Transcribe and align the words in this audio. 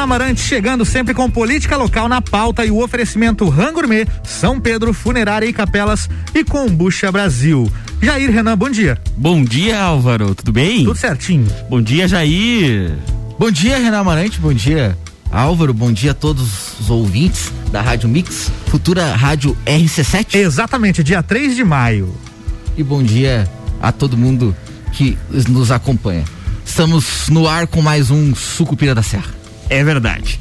Renan 0.00 0.14
Amarante 0.14 0.40
chegando 0.40 0.82
sempre 0.82 1.12
com 1.12 1.30
política 1.30 1.76
local 1.76 2.08
na 2.08 2.22
pauta 2.22 2.64
e 2.64 2.70
o 2.70 2.82
oferecimento 2.82 3.46
Rangourmet, 3.50 4.08
São 4.24 4.58
Pedro, 4.58 4.94
Funerária 4.94 5.44
e 5.46 5.52
Capelas 5.52 6.08
e 6.34 6.42
Combucha 6.42 7.12
Brasil. 7.12 7.70
Jair 8.00 8.30
Renan, 8.30 8.56
bom 8.56 8.70
dia. 8.70 8.98
Bom 9.14 9.44
dia, 9.44 9.78
Álvaro. 9.78 10.34
Tudo 10.34 10.52
bem? 10.52 10.84
Tudo 10.84 10.98
certinho. 10.98 11.46
Bom 11.68 11.82
dia, 11.82 12.08
Jair. 12.08 12.92
Bom 13.38 13.50
dia, 13.50 13.76
Renan 13.76 13.98
Amarante. 13.98 14.40
Bom 14.40 14.54
dia, 14.54 14.96
Álvaro. 15.30 15.74
Bom 15.74 15.92
dia 15.92 16.12
a 16.12 16.14
todos 16.14 16.80
os 16.80 16.88
ouvintes 16.88 17.52
da 17.70 17.82
Rádio 17.82 18.08
Mix, 18.08 18.50
futura 18.68 19.14
Rádio 19.14 19.54
RC7. 19.66 20.36
Exatamente, 20.36 21.04
dia 21.04 21.22
3 21.22 21.54
de 21.54 21.62
maio. 21.62 22.14
E 22.74 22.82
bom 22.82 23.02
dia 23.02 23.46
a 23.82 23.92
todo 23.92 24.16
mundo 24.16 24.56
que 24.92 25.18
nos 25.46 25.70
acompanha. 25.70 26.24
Estamos 26.64 27.28
no 27.28 27.46
ar 27.46 27.66
com 27.66 27.82
mais 27.82 28.10
um 28.10 28.34
Sucupira 28.34 28.94
da 28.94 29.02
Serra. 29.02 29.39
É 29.70 29.84
verdade. 29.84 30.38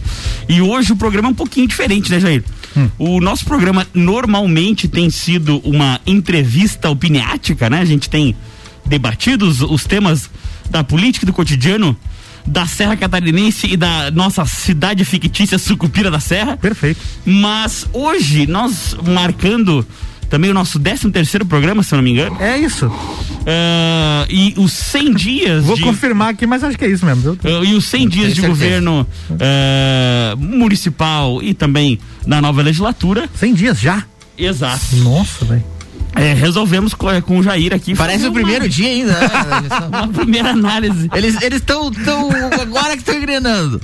E 0.49 0.61
hoje 0.61 0.91
o 0.91 0.95
programa 0.95 1.29
é 1.29 1.31
um 1.31 1.35
pouquinho 1.35 1.67
diferente, 1.67 2.11
né, 2.11 2.19
Jair? 2.19 2.43
Hum. 2.75 2.89
O 2.97 3.21
nosso 3.21 3.45
programa 3.45 3.87
normalmente 3.93 4.87
tem 4.87 5.09
sido 5.09 5.59
uma 5.59 6.01
entrevista 6.05 6.89
opiniática, 6.89 7.69
né? 7.69 7.79
A 7.79 7.85
gente 7.85 8.09
tem 8.09 8.35
debatido 8.85 9.47
os, 9.47 9.61
os 9.61 9.85
temas 9.85 10.29
da 10.69 10.83
política 10.83 11.25
e 11.25 11.27
do 11.27 11.33
cotidiano 11.33 11.95
da 12.45 12.65
Serra 12.65 12.97
Catarinense 12.97 13.67
e 13.67 13.77
da 13.77 14.09
nossa 14.09 14.43
cidade 14.45 15.05
fictícia 15.05 15.59
Sucupira 15.59 16.09
da 16.09 16.19
Serra. 16.19 16.57
Perfeito. 16.57 16.99
Mas 17.23 17.85
hoje 17.93 18.47
nós 18.47 18.97
marcando 19.05 19.85
também 20.29 20.51
o 20.51 20.53
nosso 20.53 20.79
13 20.79 21.09
terceiro 21.11 21.45
programa, 21.45 21.81
se 21.83 21.93
eu 21.93 21.97
não 21.97 22.03
me 22.03 22.11
engano. 22.11 22.37
É 22.39 22.57
isso. 22.57 22.85
Uh, 22.85 24.25
e 24.29 24.53
os 24.57 24.71
100 24.71 25.13
dias. 25.13 25.65
Vou 25.65 25.75
de, 25.75 25.81
confirmar 25.81 26.29
aqui, 26.29 26.45
mas 26.45 26.63
acho 26.63 26.77
que 26.77 26.85
é 26.85 26.89
isso 26.89 27.05
mesmo. 27.05 27.31
Uh, 27.31 27.65
e 27.65 27.73
os 27.73 27.85
100 27.87 28.07
dias 28.07 28.27
de 28.35 28.41
certeza. 28.41 28.47
governo 28.47 29.07
uh, 29.31 30.37
municipal 30.37 31.41
e 31.41 31.53
também 31.53 31.99
da 32.25 32.39
nova 32.39 32.61
legislatura. 32.61 33.27
100 33.35 33.53
dias 33.53 33.79
já? 33.79 34.03
Exato. 34.37 34.95
Nossa, 34.97 35.45
velho. 35.45 35.63
É, 36.15 36.33
resolvemos 36.33 36.93
com, 36.93 37.07
com 37.21 37.39
o 37.39 37.43
Jair 37.43 37.73
aqui. 37.73 37.95
Parece 37.95 38.27
o 38.27 38.31
primeiro 38.31 38.65
uma, 38.65 38.69
dia 38.69 38.89
ainda, 38.89 39.13
né? 39.13 39.27
uma 39.89 40.07
primeira 40.07 40.51
análise. 40.51 41.09
Eles 41.13 41.35
estão 41.41 41.91
tão, 41.91 42.29
agora 42.59 42.91
que 42.93 42.99
estão 42.99 43.15
engrenando. 43.15 43.81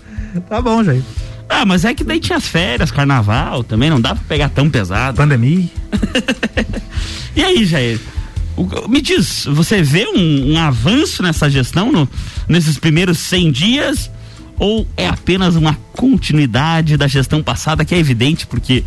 Tá 0.49 0.61
bom, 0.61 0.83
Jair. 0.83 1.03
Ah, 1.47 1.65
mas 1.65 1.85
é 1.85 1.93
que 1.93 2.03
daí 2.03 2.19
tinha 2.19 2.37
as 2.37 2.47
férias, 2.47 2.91
carnaval, 2.91 3.63
também 3.63 3.89
não 3.89 4.01
dá 4.01 4.15
pra 4.15 4.23
pegar 4.27 4.49
tão 4.49 4.69
pesado. 4.69 5.17
Pandemia. 5.17 5.69
e 7.35 7.43
aí, 7.43 7.65
Jair? 7.65 7.99
O, 8.57 8.87
me 8.87 9.01
diz, 9.01 9.45
você 9.45 9.81
vê 9.81 10.07
um, 10.07 10.53
um 10.53 10.59
avanço 10.59 11.21
nessa 11.21 11.49
gestão 11.49 11.91
no, 11.91 12.09
nesses 12.47 12.77
primeiros 12.77 13.19
100 13.19 13.51
dias? 13.51 14.11
Ou 14.57 14.87
é 14.95 15.07
apenas 15.07 15.55
uma 15.55 15.77
continuidade 15.93 16.95
da 16.95 17.07
gestão 17.07 17.43
passada, 17.43 17.83
que 17.83 17.93
é 17.93 17.97
evidente, 17.97 18.47
porque 18.47 18.83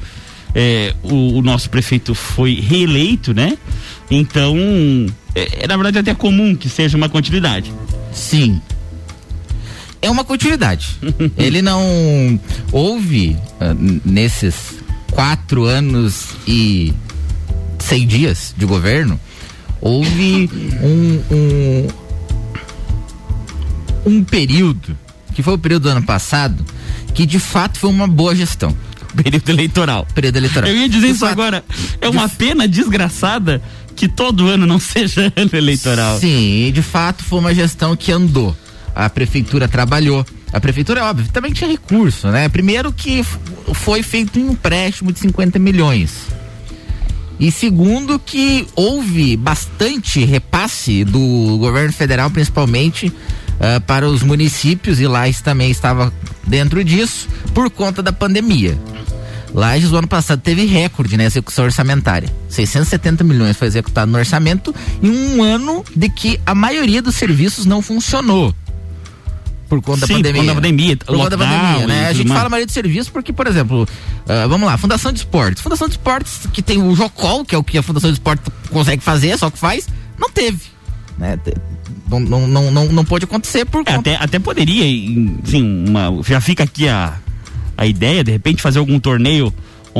é, 0.54 0.94
o, 1.02 1.38
o, 1.38 1.42
nosso 1.42 1.68
prefeito 1.68 2.14
foi 2.14 2.54
reeleito, 2.54 3.34
né? 3.34 3.56
Então, 4.10 4.56
é, 5.34 5.64
é, 5.64 5.66
na 5.66 5.76
verdade 5.76 5.98
até 5.98 6.14
comum 6.14 6.56
que 6.56 6.70
seja 6.70 6.96
uma 6.96 7.08
continuidade. 7.08 7.72
Sim, 8.12 8.60
é 10.00 10.10
uma 10.10 10.24
continuidade. 10.24 10.96
Ele 11.36 11.62
não 11.62 12.40
houve 12.72 13.36
uh, 13.60 14.00
nesses 14.04 14.54
quatro 15.10 15.64
anos 15.64 16.28
e 16.46 16.92
cem 17.78 18.06
dias 18.06 18.54
de 18.56 18.66
governo, 18.66 19.18
houve 19.80 20.50
um, 20.82 21.22
um, 21.34 21.88
um 24.06 24.24
período, 24.24 24.96
que 25.34 25.42
foi 25.42 25.54
o 25.54 25.58
período 25.58 25.84
do 25.84 25.88
ano 25.90 26.02
passado, 26.02 26.64
que 27.14 27.24
de 27.24 27.38
fato 27.38 27.78
foi 27.78 27.90
uma 27.90 28.06
boa 28.06 28.34
gestão. 28.34 28.76
Período 29.16 29.48
eleitoral. 29.48 30.06
Período 30.14 30.36
eleitoral. 30.36 30.70
Eu 30.70 30.76
ia 30.76 30.88
dizer 30.88 31.06
de 31.06 31.12
isso 31.12 31.20
fato, 31.20 31.32
agora. 31.32 31.64
É 32.00 32.08
uma 32.08 32.28
de 32.28 32.36
pena 32.36 32.68
desgraçada 32.68 33.60
que 33.96 34.06
todo 34.06 34.46
ano 34.46 34.66
não 34.66 34.78
seja 34.78 35.32
ano 35.34 35.50
eleitoral. 35.52 36.20
Sim, 36.20 36.70
de 36.72 36.82
fato 36.82 37.24
foi 37.24 37.38
uma 37.38 37.54
gestão 37.54 37.96
que 37.96 38.12
andou 38.12 38.56
a 38.98 39.08
prefeitura 39.08 39.68
trabalhou. 39.68 40.26
A 40.52 40.58
prefeitura, 40.58 41.04
óbvio, 41.04 41.28
também 41.32 41.52
tinha 41.52 41.70
recurso, 41.70 42.26
né? 42.28 42.48
Primeiro 42.48 42.92
que 42.92 43.24
foi 43.72 44.02
feito 44.02 44.40
um 44.40 44.50
empréstimo 44.50 45.12
de 45.12 45.20
50 45.20 45.56
milhões. 45.56 46.26
E 47.38 47.52
segundo 47.52 48.18
que 48.18 48.66
houve 48.74 49.36
bastante 49.36 50.24
repasse 50.24 51.04
do 51.04 51.58
governo 51.60 51.92
federal, 51.92 52.28
principalmente 52.28 53.06
uh, 53.06 53.80
para 53.86 54.08
os 54.08 54.24
municípios, 54.24 54.98
e 54.98 55.06
Lages 55.06 55.40
também 55.42 55.70
estava 55.70 56.12
dentro 56.44 56.82
disso, 56.82 57.28
por 57.54 57.70
conta 57.70 58.02
da 58.02 58.12
pandemia. 58.12 58.76
Lages, 59.54 59.92
o 59.92 59.96
ano 59.96 60.08
passado, 60.08 60.40
teve 60.40 60.64
recorde 60.64 61.16
na 61.16 61.24
execução 61.24 61.66
orçamentária. 61.66 62.28
670 62.48 63.22
milhões 63.22 63.56
foi 63.56 63.68
executado 63.68 64.10
no 64.10 64.18
orçamento 64.18 64.74
em 65.00 65.08
um 65.08 65.40
ano 65.40 65.84
de 65.94 66.08
que 66.08 66.40
a 66.44 66.54
maioria 66.54 67.00
dos 67.00 67.14
serviços 67.14 67.64
não 67.64 67.80
funcionou 67.80 68.52
por 69.68 69.80
conta 69.82 70.06
Sim, 70.06 70.22
da 70.22 70.30
pandemia. 70.32 70.32
Por 70.32 70.46
conta 70.46 70.54
da 70.54 70.54
pandemia, 70.54 70.96
por 70.96 71.16
conta 71.16 71.30
da 71.30 71.38
pandemia, 71.38 71.86
né? 71.86 72.08
A 72.08 72.12
gente 72.12 72.28
fala 72.28 72.48
maioria 72.48 72.66
de 72.66 72.72
serviço 72.72 73.12
porque, 73.12 73.32
por 73.32 73.46
exemplo, 73.46 73.82
uh, 73.82 74.48
vamos 74.48 74.66
lá, 74.66 74.76
Fundação 74.78 75.12
de 75.12 75.18
Esportes. 75.18 75.62
Fundação 75.62 75.86
de 75.86 75.94
Esportes, 75.94 76.46
que 76.52 76.62
tem 76.62 76.82
o 76.82 76.94
Jocol, 76.94 77.44
que 77.44 77.54
é 77.54 77.58
o 77.58 77.62
que 77.62 77.76
a 77.76 77.82
Fundação 77.82 78.10
de 78.10 78.14
Esportes 78.14 78.50
consegue 78.70 79.02
fazer, 79.02 79.36
só 79.38 79.50
que 79.50 79.58
faz, 79.58 79.86
não 80.18 80.30
teve. 80.30 80.58
Né? 81.18 81.38
Não, 82.08 82.20
não, 82.20 82.48
não, 82.48 82.70
não, 82.70 82.84
não 82.86 83.04
pode 83.04 83.24
acontecer 83.24 83.66
por 83.66 83.82
é, 83.86 83.94
até, 83.94 84.16
até 84.16 84.38
poderia, 84.38 84.84
sim, 85.44 85.84
uma, 85.88 86.22
já 86.22 86.40
fica 86.40 86.64
aqui 86.64 86.88
a, 86.88 87.18
a 87.76 87.86
ideia, 87.86 88.24
de 88.24 88.32
repente, 88.32 88.62
fazer 88.62 88.78
algum 88.78 88.98
torneio 88.98 89.52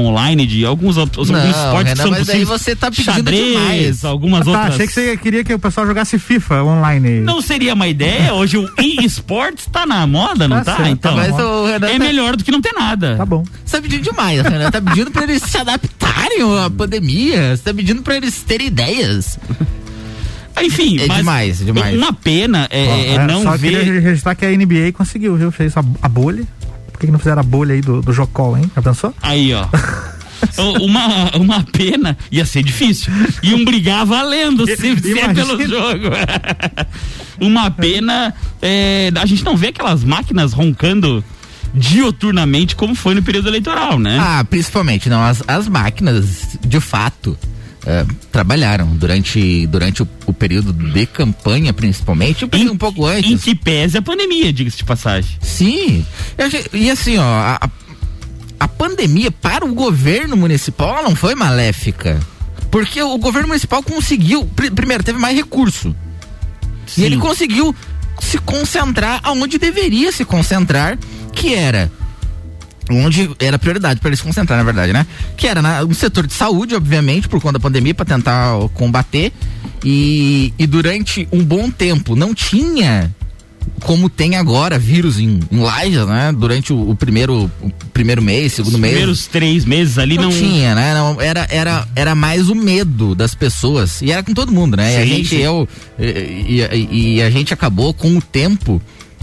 online 0.06 0.47
de 0.47 0.64
alguns, 0.64 0.97
alguns 0.98 1.31
não, 1.31 1.50
esportes 1.50 1.92
Renan, 1.92 1.94
que 1.94 1.97
são 1.97 2.10
mas 2.10 2.19
possíveis. 2.20 2.50
Aí 2.50 2.59
você 2.59 2.76
tá 2.76 2.91
pedindo 2.91 3.14
xadrez, 3.14 3.53
demais. 3.53 4.04
algumas 4.04 4.41
ah, 4.42 4.44
tá, 4.44 4.50
outras. 4.50 4.75
Achei 4.75 4.86
que 4.86 4.92
você 4.92 5.16
queria 5.16 5.44
que 5.44 5.54
o 5.54 5.59
pessoal 5.59 5.86
jogasse 5.86 6.19
FIFA 6.19 6.62
online. 6.62 7.20
Não 7.20 7.41
seria 7.41 7.75
uma 7.75 7.86
ideia? 7.88 8.34
Hoje 8.34 8.59
o 8.59 8.69
e-sports 8.81 9.66
tá 9.70 9.86
na 9.86 10.06
moda, 10.06 10.48
não 10.48 10.62
tá? 10.62 10.76
tá? 10.76 10.91
Então, 10.91 11.16
mas 11.16 11.32
o 11.32 11.66
Renan 11.66 11.86
é 11.88 11.92
tá... 11.92 11.98
melhor 11.98 12.36
do 12.36 12.44
que 12.44 12.50
não 12.50 12.60
ter 12.60 12.72
nada. 12.72 13.16
Tá 13.16 13.26
bom. 13.26 13.44
Você 13.64 13.76
tá 13.76 13.82
pedindo 13.82 14.03
demais, 14.03 14.42
Renan. 14.42 14.70
Tá 14.70 14.81
pedindo 14.81 15.10
pra 15.10 15.22
eles 15.25 15.42
se 15.42 15.59
adaptarem 15.59 16.42
à 16.65 16.70
pandemia. 16.70 17.56
Você 17.56 17.62
tá 17.62 17.75
pedindo 17.75 18.03
pra 18.03 18.16
eles 18.16 18.42
terem 18.42 18.66
ideias. 18.66 19.38
Enfim, 20.62 20.98
é 21.00 21.09
demais, 21.09 21.60
é 21.60 21.65
demais. 21.65 21.97
Uma 21.97 22.12
pena 22.12 22.66
é, 22.70 22.84
é, 22.84 23.15
é 23.15 23.26
não 23.26 23.42
só 23.42 23.56
ver. 23.56 23.84
Queria 23.84 24.00
registrar 24.00 24.34
que 24.34 24.44
a 24.44 24.50
NBA 24.50 24.92
conseguiu, 24.92 25.36
viu? 25.36 25.50
Fez 25.50 25.76
a, 25.76 25.84
a 26.03 26.09
bolha. 26.09 26.44
Por 26.98 27.03
que, 27.03 27.06
que 27.06 27.12
não 27.12 27.19
fizeram 27.20 27.38
a 27.38 27.44
bolha 27.44 27.76
aí 27.76 27.81
do, 27.81 28.03
do 28.03 28.12
Jocol, 28.12 28.59
hein? 28.59 28.69
Já 28.75 28.82
pensou? 28.82 29.14
Aí, 29.22 29.54
ó. 29.54 29.64
uma, 30.82 31.31
uma 31.36 31.62
pena, 31.62 32.19
ia 32.28 32.44
ser 32.44 32.64
difícil. 32.64 33.12
Iam 33.41 33.64
brigar 33.64 34.04
valendo 34.04 34.66
se, 34.66 34.76
se 34.76 35.16
é 35.16 35.32
pelo 35.32 35.64
jogo. 35.64 36.06
uma 37.41 37.70
pena, 37.70 38.34
é, 38.60 39.12
a 39.14 39.25
gente 39.26 39.44
não 39.44 39.56
vê 39.56 39.69
aquelas 39.69 40.03
máquinas 40.03 40.53
roncando 40.53 41.22
dioturnamente 41.72 42.75
como 42.75 42.97
foi 42.97 43.15
no 43.15 43.22
período 43.22 43.47
eleitoral, 43.47 43.97
né? 44.00 44.19
Ah, 44.20 44.44
principalmente, 44.44 45.09
não, 45.09 45.22
as, 45.22 45.41
as 45.47 45.69
máquinas, 45.69 46.59
de 46.66 46.80
fato, 46.80 47.38
é, 47.88 48.04
trabalharam 48.31 48.87
durante, 48.97 49.66
durante 49.66 50.03
o, 50.03 50.09
o, 50.26 50.32
período 50.34 50.75
de 50.75 51.06
campanha, 51.06 51.72
principalmente, 51.72 52.44
um, 52.44 52.72
um 52.72 52.76
pouco 52.76 53.06
antes. 53.06 53.31
Em 53.31 53.38
que 53.38 53.54
pese 53.54 53.97
a 53.97 54.03
pandemia, 54.03 54.53
diga-se 54.53 54.76
de 54.76 54.84
passagem. 54.84 55.38
Sim, 55.41 56.04
e 56.75 56.91
assim, 56.91 57.16
ó, 57.16 57.22
a, 57.22 57.71
a 58.60 58.69
pandemia 58.69 59.31
para 59.31 59.65
o 59.65 59.72
governo 59.72 60.37
municipal 60.37 61.03
não 61.03 61.16
foi 61.16 61.34
maléfica. 61.34 62.21
Porque 62.71 63.01
o 63.01 63.16
governo 63.16 63.48
municipal 63.48 63.83
conseguiu, 63.83 64.45
pr 64.45 64.71
primeiro, 64.71 65.03
teve 65.03 65.18
mais 65.18 65.34
recurso. 65.34 65.97
Sim. 66.86 67.01
E 67.01 67.04
ele 67.07 67.16
conseguiu 67.16 67.74
se 68.21 68.36
concentrar 68.36 69.21
aonde 69.22 69.57
deveria 69.57 70.13
se 70.13 70.27
concentrar, 70.27 70.98
que 71.33 71.54
era 71.54 71.91
onde 72.91 73.31
era 73.39 73.59
prioridade 73.59 74.01
para 74.01 74.09
ele 74.09 74.17
se 74.17 74.23
concentrar, 74.23 74.59
na 74.59 74.65
verdade, 74.65 74.93
né? 74.93 75.07
Que 75.37 75.47
era 75.47 75.61
na, 75.61 75.83
no 75.83 75.95
setor 75.95 76.27
de 76.27 76.33
saúde, 76.33 76.75
obviamente, 76.75 77.29
por 77.29 77.41
conta 77.41 77.55
da 77.55 77.61
pandemia, 77.61 77.95
para 77.95 78.05
tentar 78.05 78.55
combater. 78.75 79.33
E, 79.85 80.53
e 80.59 80.67
durante 80.67 81.29
um 81.31 81.45
bom 81.45 81.71
tempo 81.71 82.17
não 82.17 82.35
tinha 82.35 83.13
como 83.81 84.09
tem 84.09 84.37
agora 84.37 84.79
vírus 84.79 85.19
em, 85.19 85.41
em 85.51 85.59
Lages, 85.61 86.07
né? 86.07 86.33
Durante 86.37 86.73
o, 86.73 86.91
o, 86.91 86.97
primeiro, 86.97 87.51
o 87.61 87.71
primeiro 87.93 88.23
mês, 88.23 88.55
segundo 88.55 88.75
Os 88.75 88.81
mês. 88.81 88.93
primeiros 88.93 89.27
três 89.27 89.65
meses 89.65 89.99
ali 89.99 90.17
não, 90.17 90.25
não... 90.25 90.31
tinha, 90.31 90.75
né? 90.75 90.95
Não, 90.95 91.21
era, 91.21 91.47
era, 91.51 91.87
era 91.95 92.15
mais 92.15 92.49
o 92.49 92.55
medo 92.55 93.15
das 93.15 93.35
pessoas. 93.35 94.03
E 94.03 94.11
era 94.11 94.23
com 94.23 94.35
todo 94.35 94.53
mundo, 94.53 94.77
né? 94.77 94.91
Sim, 94.91 94.99
e 94.99 95.03
a 95.03 95.07
gente, 95.07 95.29
sim. 95.29 95.37
eu. 95.37 95.69
E, 95.99 96.61
e, 96.73 97.17
e, 97.17 97.23
a 97.23 97.31
gente 97.31 97.53
acabou 97.53 97.93
com 97.95 98.17
o 98.17 98.23
tempo. 98.23 98.81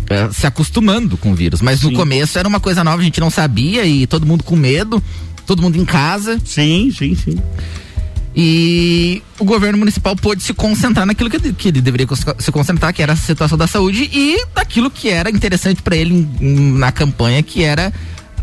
É, 0.10 0.32
se 0.32 0.46
acostumando 0.46 1.18
com 1.18 1.32
o 1.32 1.36
vírus, 1.36 1.62
mas 1.62 1.80
sim. 1.80 1.90
no 1.90 1.94
começo 1.94 2.38
era 2.38 2.48
uma 2.48 2.60
coisa 2.60 2.84
nova, 2.84 3.02
a 3.02 3.04
gente 3.04 3.20
não 3.20 3.32
sabia 3.32 3.86
e 3.86 4.06
todo 4.06 4.26
mundo 4.26 4.44
com 4.44 4.56
medo, 4.56 5.02
todo 5.48 5.62
mundo 5.62 5.78
em 5.78 5.86
casa. 5.86 6.40
Sim, 6.46 6.92
sim, 6.96 7.16
sim. 7.16 7.38
E 8.36 9.24
o 9.40 9.46
governo 9.46 9.78
municipal 9.78 10.16
pôde 10.16 10.44
se 10.44 10.54
concentrar 10.54 11.06
naquilo 11.06 11.30
que, 11.30 11.54
que 11.54 11.70
ele 11.70 11.80
deveria 11.80 12.06
se 12.38 12.52
concentrar, 12.52 12.94
que 12.94 13.02
era 13.02 13.14
a 13.14 13.16
situação 13.16 13.58
da 13.58 13.66
saúde 13.66 14.10
e 14.12 14.46
daquilo 14.54 14.92
que 14.92 15.10
era 15.10 15.30
interessante 15.30 15.82
para 15.82 15.96
ele 15.96 16.28
na 16.38 16.92
campanha, 16.92 17.42
que 17.42 17.64
era 17.64 17.94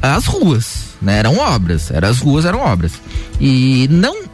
as 0.01 0.25
ruas, 0.25 0.95
né? 1.01 1.19
Eram 1.19 1.37
obras, 1.37 1.91
eram 1.91 2.09
as 2.09 2.19
ruas 2.19 2.47
eram 2.47 2.61
obras. 2.61 2.93
E 3.39 3.87
não 3.91 4.25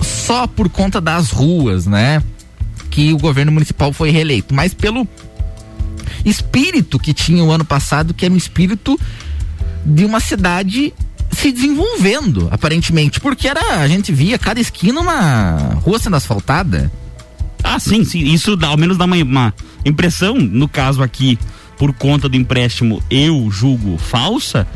só 0.00 0.48
por 0.48 0.68
conta 0.68 1.00
das 1.00 1.30
ruas, 1.30 1.86
né? 1.86 2.20
Que 2.90 3.12
o 3.12 3.18
governo 3.18 3.52
municipal 3.52 3.92
foi 3.92 4.10
reeleito, 4.10 4.52
mas 4.52 4.74
pelo 4.74 5.06
espírito 6.24 6.98
que 6.98 7.12
tinha 7.12 7.42
o 7.44 7.50
ano 7.50 7.64
passado, 7.64 8.14
que 8.14 8.24
era 8.24 8.34
um 8.34 8.36
espírito 8.36 8.98
de 9.84 10.04
uma 10.04 10.20
cidade 10.20 10.92
se 11.30 11.52
desenvolvendo, 11.52 12.48
aparentemente, 12.50 13.20
porque 13.20 13.48
era 13.48 13.80
a 13.80 13.88
gente 13.88 14.12
via 14.12 14.38
cada 14.38 14.60
esquina 14.60 15.00
uma 15.00 15.78
rua 15.82 15.98
sendo 15.98 16.16
asfaltada. 16.16 16.90
Ah, 17.62 17.78
sim, 17.78 18.04
sim. 18.04 18.20
Isso 18.20 18.56
dá, 18.56 18.68
ao 18.68 18.76
menos 18.76 18.96
dá 18.96 19.04
uma, 19.04 19.16
uma 19.16 19.54
impressão, 19.84 20.34
no 20.36 20.68
caso 20.68 21.02
aqui, 21.02 21.38
por 21.76 21.92
conta 21.92 22.28
do 22.28 22.36
empréstimo, 22.36 23.02
eu 23.10 23.48
julgo 23.50 23.96
falsa, 23.98 24.66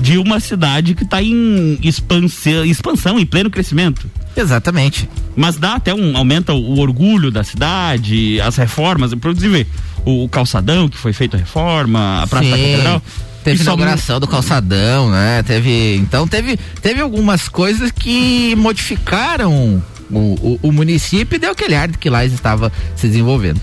de 0.00 0.18
uma 0.18 0.40
cidade 0.40 0.94
que 0.94 1.04
está 1.04 1.22
em 1.22 1.78
expansão, 1.82 2.64
expansão, 2.64 3.18
em 3.18 3.26
pleno 3.26 3.50
crescimento. 3.50 4.08
Exatamente. 4.36 5.08
Mas 5.34 5.56
dá 5.56 5.74
até 5.74 5.94
um. 5.94 6.16
aumenta 6.16 6.52
o 6.52 6.78
orgulho 6.78 7.30
da 7.30 7.42
cidade, 7.42 8.40
as 8.40 8.56
reformas, 8.56 9.12
inclusive 9.12 9.66
o, 10.06 10.28
calçadão 10.28 10.88
que 10.88 10.96
foi 10.96 11.12
feito 11.12 11.36
a 11.36 11.38
reforma, 11.38 12.22
a 12.22 12.26
Praça 12.26 12.44
Sim. 12.44 12.50
da 12.50 12.56
Catedral. 12.56 13.02
Teve 13.44 13.62
inauguração 13.62 14.18
do 14.18 14.26
calçadão, 14.26 15.10
né? 15.10 15.42
Teve. 15.44 15.96
Então 15.96 16.26
teve, 16.26 16.58
teve 16.82 17.00
algumas 17.00 17.48
coisas 17.48 17.92
que 17.92 18.56
modificaram 18.56 19.80
o, 20.10 20.16
o, 20.16 20.60
o 20.62 20.72
município 20.72 21.36
e 21.36 21.38
deu 21.38 21.52
aquele 21.52 21.76
ar 21.76 21.88
de 21.88 21.96
que 21.96 22.10
lá 22.10 22.24
estava 22.24 22.72
se 22.96 23.06
desenvolvendo. 23.06 23.60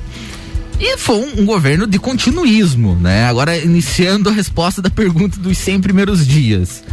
E 0.80 0.98
foi 0.98 1.18
um, 1.18 1.42
um, 1.42 1.46
governo 1.46 1.86
de 1.86 2.00
continuismo, 2.00 2.96
né? 2.96 3.26
Agora, 3.26 3.58
iniciando 3.58 4.30
a 4.30 4.32
resposta 4.32 4.82
da 4.82 4.90
pergunta 4.90 5.40
dos 5.40 5.58
100 5.58 5.82
primeiros 5.82 6.26
dias. 6.26 6.84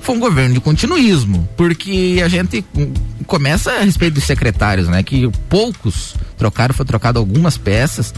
Foi 0.00 0.16
um 0.16 0.20
governo 0.20 0.54
de 0.54 0.60
continuismo, 0.60 1.46
porque 1.54 2.22
a 2.24 2.28
gente 2.28 2.64
começa 3.26 3.72
a 3.72 3.82
respeito 3.82 4.14
dos 4.14 4.24
secretários, 4.24 4.88
né? 4.88 5.02
Que 5.02 5.28
poucos 5.50 6.14
trocaram, 6.38 6.74
foi 6.74 6.86
trocado 6.86 7.18
algumas 7.18 7.58
peças 7.58 8.14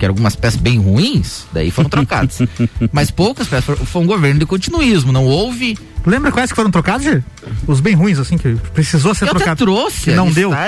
que 0.00 0.06
eram 0.06 0.12
algumas 0.12 0.34
peças 0.34 0.58
bem 0.58 0.78
ruins, 0.78 1.44
daí 1.52 1.70
foram 1.70 1.90
trocadas. 1.90 2.38
Mas 2.90 3.10
poucas 3.10 3.46
peças, 3.46 3.78
foi 3.78 4.02
um 4.02 4.06
governo 4.06 4.40
de 4.40 4.46
continuismo, 4.46 5.12
não 5.12 5.26
houve. 5.26 5.78
Lembra 6.06 6.32
quais 6.32 6.50
que 6.50 6.56
foram 6.56 6.70
trocados, 6.70 7.04
Gê? 7.04 7.22
Os 7.66 7.80
bem 7.80 7.94
ruins, 7.94 8.18
assim, 8.18 8.38
que 8.38 8.56
precisou 8.72 9.14
ser 9.14 9.26
eu 9.26 9.34
trocado. 9.34 9.64
trouxe, 9.64 10.04
que 10.04 10.12
não 10.12 10.30
deu. 10.30 10.50
Tá 10.50 10.66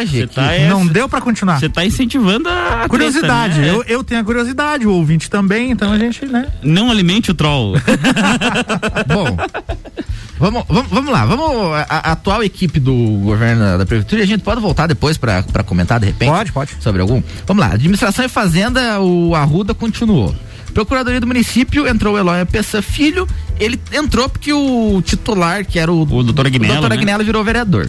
não 0.68 0.86
deu 0.86 1.08
para 1.08 1.22
continuar. 1.22 1.58
Você 1.58 1.70
tá 1.70 1.84
incentivando 1.86 2.50
a 2.50 2.86
curiosidade. 2.86 3.54
Treta, 3.54 3.72
né? 3.72 3.78
eu, 3.78 3.84
eu 3.84 4.04
tenho 4.04 4.20
a 4.20 4.24
curiosidade, 4.24 4.86
o 4.86 4.92
ouvinte 4.92 5.30
também, 5.30 5.70
então 5.70 5.90
a 5.90 5.98
gente, 5.98 6.26
né? 6.26 6.48
Não 6.62 6.90
alimente 6.90 7.30
o 7.30 7.34
troll. 7.34 7.76
Bom, 9.08 9.38
Vamos, 10.42 10.64
vamos, 10.68 10.90
vamos 10.90 11.12
lá, 11.12 11.24
vamos. 11.24 11.72
A, 11.72 11.86
a, 11.88 12.12
atual 12.12 12.42
equipe 12.42 12.80
do 12.80 12.92
governo 13.22 13.78
da 13.78 13.86
prefeitura, 13.86 14.24
a 14.24 14.26
gente 14.26 14.42
pode 14.42 14.60
voltar 14.60 14.88
depois 14.88 15.16
para 15.16 15.62
comentar 15.64 16.00
de 16.00 16.06
repente? 16.06 16.30
Pode, 16.30 16.50
pode. 16.50 16.72
Sobre 16.80 17.00
algum? 17.00 17.22
Vamos 17.46 17.64
lá, 17.64 17.72
administração 17.72 18.24
e 18.24 18.28
fazenda, 18.28 19.00
o 19.00 19.36
Arruda 19.36 19.72
continuou. 19.72 20.34
Procuradoria 20.74 21.20
do 21.20 21.28
município 21.28 21.86
entrou 21.86 22.16
o 22.16 22.18
Eloy 22.18 22.44
Peça 22.44 22.82
Filho, 22.82 23.28
ele 23.60 23.80
entrou 23.92 24.28
porque 24.28 24.52
o 24.52 25.00
titular, 25.04 25.64
que 25.64 25.78
era 25.78 25.92
o, 25.92 26.02
o 26.02 26.24
doutor 26.24 26.48
Agnello, 26.48 26.72
o 26.72 26.80
doutor 26.80 26.92
Agnello 26.92 27.18
né? 27.18 27.24
virou 27.24 27.44
vereador. 27.44 27.88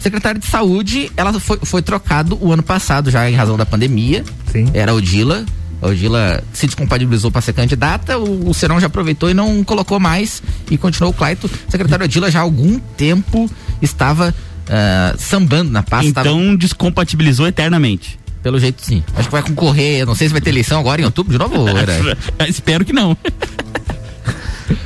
Secretário 0.00 0.40
de 0.40 0.46
Saúde, 0.46 1.08
ela 1.16 1.32
foi, 1.38 1.60
foi 1.62 1.82
trocado 1.82 2.36
o 2.40 2.52
ano 2.52 2.64
passado, 2.64 3.12
já 3.12 3.30
em 3.30 3.36
razão 3.36 3.56
da 3.56 3.64
pandemia. 3.64 4.24
Sim. 4.50 4.68
Era 4.74 4.92
o 4.92 5.00
Dila, 5.00 5.46
a 5.82 5.88
Odila 5.88 6.42
se 6.52 6.66
descompatibilizou 6.66 7.30
para 7.30 7.40
ser 7.40 7.52
candidata, 7.52 8.16
o, 8.16 8.48
o 8.48 8.54
Serão 8.54 8.80
já 8.80 8.86
aproveitou 8.86 9.28
e 9.28 9.34
não 9.34 9.64
colocou 9.64 9.98
mais 9.98 10.40
e 10.70 10.78
continuou 10.78 11.12
o 11.12 11.16
Claito. 11.16 11.48
O 11.48 11.70
secretário 11.70 12.04
Odila 12.04 12.30
já 12.30 12.38
há 12.38 12.42
algum 12.42 12.78
tempo 12.78 13.50
estava 13.82 14.32
uh, 14.32 15.18
sambando 15.18 15.72
na 15.72 15.82
pasta. 15.82 16.08
Então 16.08 16.38
tava... 16.38 16.56
descompatibilizou 16.56 17.48
eternamente. 17.48 18.18
Pelo 18.44 18.60
jeito 18.60 18.80
sim. 18.84 19.02
Acho 19.16 19.28
que 19.28 19.32
vai 19.32 19.42
concorrer, 19.42 20.06
não 20.06 20.14
sei 20.14 20.28
se 20.28 20.32
vai 20.32 20.40
ter 20.40 20.50
eleição 20.50 20.78
agora 20.78 21.00
em 21.00 21.04
outubro 21.04 21.32
de 21.32 21.38
novo. 21.38 21.66
Espero 22.48 22.84
que 22.84 22.92
não. 22.92 23.16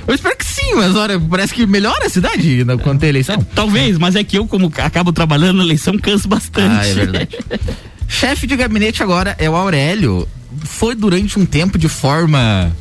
Eu 0.08 0.14
espero 0.14 0.36
que 0.36 0.44
sim, 0.44 0.74
mas 0.74 0.94
olha, 0.94 1.18
parece 1.18 1.52
que 1.52 1.66
melhora 1.66 2.06
a 2.06 2.08
cidade 2.08 2.64
quando 2.82 3.00
tem 3.00 3.08
eleição. 3.08 3.34
É, 3.34 3.38
talvez, 3.54 3.98
mas 3.98 4.14
é 4.14 4.22
que 4.22 4.38
eu, 4.38 4.46
como 4.46 4.72
acabo 4.78 5.12
trabalhando 5.12 5.58
na 5.58 5.64
eleição, 5.64 5.98
canso 5.98 6.28
bastante. 6.28 6.76
Ah, 6.80 6.86
é 6.86 6.94
verdade. 6.94 7.38
Chefe 8.08 8.46
de 8.46 8.56
gabinete 8.56 9.02
agora 9.02 9.34
é 9.36 9.50
o 9.50 9.56
Aurélio 9.56 10.26
foi 10.66 10.94
durante 10.94 11.38
um 11.38 11.46
tempo 11.46 11.78
de 11.78 11.88
forma 11.88 12.72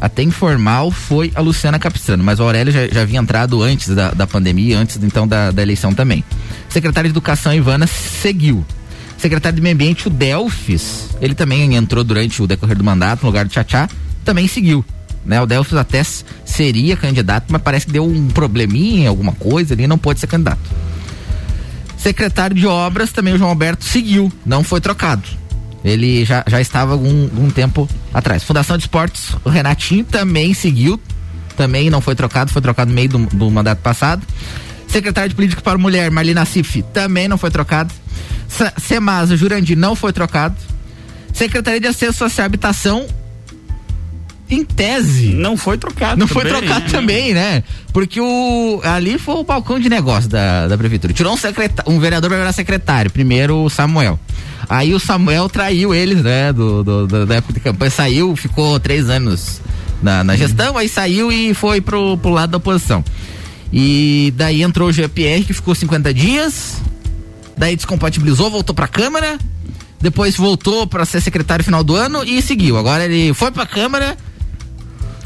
até 0.00 0.22
informal 0.22 0.90
foi 0.90 1.32
a 1.34 1.40
Luciana 1.40 1.78
Capistrano, 1.78 2.22
mas 2.22 2.38
o 2.38 2.42
Aurélio 2.42 2.72
já, 2.72 2.86
já 2.86 3.02
havia 3.02 3.18
entrado 3.18 3.62
antes 3.62 3.94
da, 3.94 4.10
da 4.10 4.26
pandemia, 4.26 4.78
antes 4.78 4.98
então 5.02 5.26
da, 5.26 5.50
da 5.50 5.62
eleição 5.62 5.92
também. 5.92 6.22
Secretário 6.68 7.08
de 7.08 7.12
Educação 7.12 7.54
Ivana 7.54 7.86
seguiu. 7.86 8.64
Secretário 9.16 9.56
de 9.56 9.62
Meio 9.62 9.74
Ambiente, 9.74 10.06
o 10.06 10.10
Delfis, 10.10 11.08
ele 11.20 11.34
também 11.34 11.74
entrou 11.74 12.04
durante 12.04 12.42
o 12.42 12.46
decorrer 12.46 12.76
do 12.76 12.84
mandato 12.84 13.22
no 13.22 13.28
lugar 13.28 13.46
do 13.46 13.50
Tchatchá, 13.50 13.88
também 14.24 14.46
seguiu. 14.46 14.84
Né? 15.24 15.40
O 15.40 15.46
Delfis 15.46 15.76
até 15.76 16.04
seria 16.44 16.96
candidato, 16.96 17.46
mas 17.48 17.62
parece 17.62 17.86
que 17.86 17.92
deu 17.92 18.04
um 18.04 18.28
probleminha, 18.28 19.08
alguma 19.08 19.32
coisa 19.32 19.72
ali, 19.72 19.86
não 19.86 19.96
pôde 19.96 20.20
ser 20.20 20.26
candidato. 20.26 20.60
Secretário 21.96 22.54
de 22.54 22.66
Obras, 22.66 23.10
também 23.10 23.34
o 23.34 23.38
João 23.38 23.50
Alberto 23.50 23.84
seguiu, 23.84 24.30
não 24.44 24.62
foi 24.62 24.80
trocado. 24.80 25.45
Ele 25.86 26.24
já, 26.24 26.44
já 26.46 26.60
estava 26.60 26.92
algum, 26.92 27.24
algum 27.24 27.50
tempo 27.50 27.88
atrás. 28.12 28.42
Fundação 28.42 28.76
de 28.76 28.84
Esportes, 28.84 29.30
o 29.44 29.48
Renatinho 29.48 30.04
também 30.04 30.52
seguiu, 30.52 31.00
também 31.56 31.88
não 31.90 32.00
foi 32.00 32.14
trocado, 32.14 32.52
foi 32.52 32.62
trocado 32.62 32.90
no 32.90 32.94
meio 32.94 33.08
do, 33.08 33.18
do 33.26 33.50
mandato 33.50 33.80
passado. 33.80 34.22
Secretário 34.88 35.28
de 35.28 35.34
Política 35.34 35.62
para 35.62 35.74
a 35.74 35.78
Mulher, 35.78 36.10
Marlina 36.10 36.44
Cif, 36.44 36.82
também 36.92 37.28
não 37.28 37.38
foi 37.38 37.50
trocado. 37.50 37.92
Semasa, 38.78 39.36
Jurandir, 39.36 39.76
não 39.76 39.94
foi 39.94 40.12
trocado. 40.12 40.56
Secretaria 41.32 41.80
de 41.80 41.86
Acesso 41.86 42.18
Social 42.18 42.44
e 42.44 42.46
Habitação, 42.46 43.06
em 44.48 44.64
tese. 44.64 45.28
Não 45.34 45.56
foi 45.56 45.76
trocado. 45.76 46.18
Não 46.18 46.26
também, 46.26 46.42
foi 46.42 46.50
trocado 46.50 46.90
também, 46.90 47.34
né? 47.34 47.62
Porque 47.92 48.20
o 48.20 48.80
ali 48.84 49.18
foi 49.18 49.34
o 49.34 49.44
balcão 49.44 49.78
de 49.78 49.88
negócio 49.88 50.30
da, 50.30 50.68
da 50.68 50.78
prefeitura. 50.78 51.12
Tirou 51.12 51.32
um 51.32 51.36
secretário, 51.36 51.92
um 51.92 51.98
vereador 51.98 52.30
para 52.30 52.38
virar 52.38 52.52
secretário. 52.52 53.10
Primeiro 53.10 53.64
o 53.64 53.70
Samuel. 53.70 54.18
Aí 54.68 54.94
o 54.94 55.00
Samuel 55.00 55.48
traiu 55.48 55.94
eles, 55.94 56.22
né? 56.22 56.52
Do, 56.52 56.82
do, 56.82 57.06
do, 57.06 57.26
da 57.26 57.36
época 57.36 57.52
de 57.52 57.60
campanha. 57.60 57.90
Saiu, 57.90 58.34
ficou 58.36 58.78
três 58.80 59.08
anos 59.08 59.60
na, 60.02 60.22
na 60.24 60.36
gestão, 60.36 60.72
uhum. 60.72 60.78
aí 60.78 60.88
saiu 60.88 61.32
e 61.32 61.54
foi 61.54 61.80
pro, 61.80 62.16
pro 62.18 62.30
lado 62.30 62.50
da 62.50 62.58
oposição. 62.58 63.04
E 63.72 64.32
daí 64.36 64.62
entrou 64.62 64.88
o 64.88 64.92
GPR, 64.92 65.44
que 65.44 65.52
ficou 65.52 65.74
50 65.74 66.12
dias. 66.14 66.76
Daí 67.56 67.74
descompatibilizou, 67.74 68.50
voltou 68.50 68.74
pra 68.74 68.86
Câmara. 68.86 69.38
Depois 70.00 70.36
voltou 70.36 70.86
para 70.86 71.04
ser 71.04 71.20
secretário 71.20 71.64
final 71.64 71.82
do 71.82 71.96
ano 71.96 72.22
e 72.22 72.40
seguiu. 72.42 72.76
Agora 72.76 73.04
ele 73.04 73.32
foi 73.34 73.50
pra 73.50 73.66
Câmara 73.66 74.16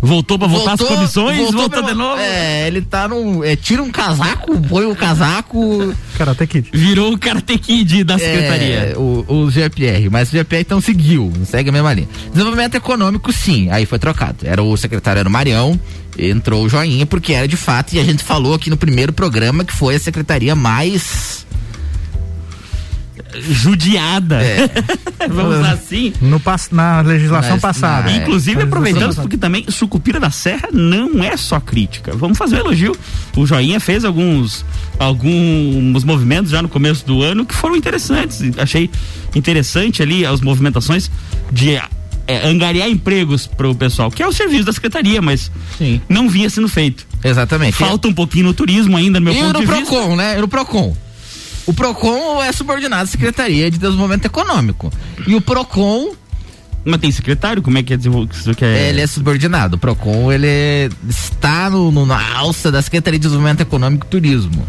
Voltou 0.02 0.38
pra 0.38 0.48
voltar 0.48 0.76
voltou, 0.76 0.88
as 0.88 0.94
comissões, 0.94 1.36
voltou, 1.36 1.60
voltou 1.60 1.82
pra, 1.82 1.92
de 1.92 1.98
novo. 1.98 2.20
É, 2.20 2.66
ele 2.66 2.82
tá 2.82 3.06
num. 3.08 3.44
É, 3.44 3.54
tira 3.54 3.82
um 3.82 3.90
casaco, 3.90 4.58
põe 4.62 4.86
o 4.86 4.96
casaco. 4.96 5.94
Karate 6.16 6.46
Kid. 6.46 6.70
Virou 6.72 7.12
o 7.12 7.18
Karate 7.18 7.58
Kid 7.58 8.04
da 8.04 8.18
secretaria. 8.18 8.92
É, 8.92 8.94
o, 8.96 9.24
o 9.28 9.50
GPR, 9.50 10.08
mas 10.10 10.28
o 10.28 10.32
GPR 10.32 10.62
então 10.62 10.80
seguiu, 10.80 11.32
segue 11.44 11.68
a 11.68 11.72
mesma 11.72 11.92
linha. 11.92 12.08
Desenvolvimento 12.32 12.74
econômico, 12.76 13.32
sim, 13.32 13.68
aí 13.70 13.84
foi 13.84 13.98
trocado. 13.98 14.38
Era 14.44 14.62
o 14.62 14.76
secretário 14.76 15.20
era 15.20 15.28
o 15.28 15.32
Marião, 15.32 15.78
entrou 16.18 16.64
o 16.64 16.68
Joinha, 16.68 17.04
porque 17.04 17.32
era 17.32 17.46
de 17.46 17.56
fato, 17.56 17.94
e 17.94 17.98
a 17.98 18.04
gente 18.04 18.24
falou 18.24 18.54
aqui 18.54 18.70
no 18.70 18.76
primeiro 18.76 19.12
programa 19.12 19.64
que 19.64 19.72
foi 19.72 19.96
a 19.96 20.00
secretaria 20.00 20.54
mais 20.54 21.46
judiada. 23.38 24.42
É. 24.42 24.68
Vamos 25.28 25.58
usar 25.58 25.72
assim. 25.72 26.12
No, 26.20 26.40
na 26.72 27.00
legislação 27.00 27.52
Mas, 27.52 27.60
passada. 27.60 28.10
É, 28.10 28.16
Inclusive, 28.16 28.62
aproveitando, 28.62 29.14
porque 29.14 29.36
também 29.36 29.64
Sucupira 29.68 30.18
da 30.18 30.30
Serra 30.30 30.68
não 30.72 31.22
é 31.22 31.36
só 31.36 31.60
crítica. 31.60 32.12
Vamos 32.14 32.38
fazer 32.38 32.56
um 32.56 32.60
elogio. 32.60 32.96
O 33.36 33.46
Joinha 33.46 33.80
fez 33.80 34.04
alguns, 34.04 34.64
alguns 34.98 36.04
movimentos 36.04 36.50
já 36.50 36.62
no 36.62 36.68
começo 36.68 37.06
do 37.06 37.22
ano 37.22 37.44
que 37.44 37.54
foram 37.54 37.76
interessantes. 37.76 38.40
Achei 38.58 38.90
interessante 39.34 40.02
ali 40.02 40.24
as 40.24 40.40
movimentações 40.40 41.10
de 41.52 41.80
é, 42.26 42.46
angariar 42.46 42.88
empregos 42.88 43.46
para 43.46 43.68
o 43.68 43.74
pessoal, 43.74 44.10
que 44.10 44.22
é 44.22 44.26
o 44.26 44.32
serviço 44.32 44.64
da 44.64 44.72
secretaria, 44.72 45.20
mas 45.20 45.50
Sim. 45.76 46.00
não 46.08 46.28
vinha 46.28 46.48
sendo 46.48 46.68
feito. 46.68 47.06
Exatamente. 47.24 47.76
Falta 47.76 48.06
um 48.06 48.12
pouquinho 48.12 48.46
no 48.46 48.54
turismo 48.54 48.96
ainda, 48.96 49.18
no 49.18 49.24
meu 49.24 49.34
e 49.34 49.38
ponto 49.38 49.60
no 49.60 49.66
Procon, 49.66 50.16
né? 50.16 50.38
E 50.38 50.40
no 50.40 50.48
Procon. 50.48 50.96
O 51.70 51.72
PROCON 51.72 52.42
é 52.42 52.50
subordinado 52.50 53.04
à 53.04 53.06
Secretaria 53.06 53.70
de 53.70 53.78
Desenvolvimento 53.78 54.24
Econômico. 54.24 54.92
E 55.24 55.36
o 55.36 55.40
PROCON 55.40 56.16
mas 56.84 56.98
tem 56.98 57.12
secretário? 57.12 57.62
Como 57.62 57.78
é 57.78 57.82
que 57.82 57.94
é 57.94 57.96
desenvolvido? 57.96 58.56
Que 58.56 58.64
é... 58.64 58.88
Ele 58.88 59.00
é 59.00 59.06
subordinado. 59.06 59.76
O 59.76 59.78
PROCON, 59.78 60.32
ele 60.32 60.90
está 61.08 61.70
no, 61.70 61.92
no, 61.92 62.04
na 62.04 62.38
alça 62.38 62.72
da 62.72 62.82
Secretaria 62.82 63.20
de 63.20 63.22
Desenvolvimento 63.22 63.60
Econômico 63.60 64.04
e 64.04 64.10
Turismo. 64.10 64.66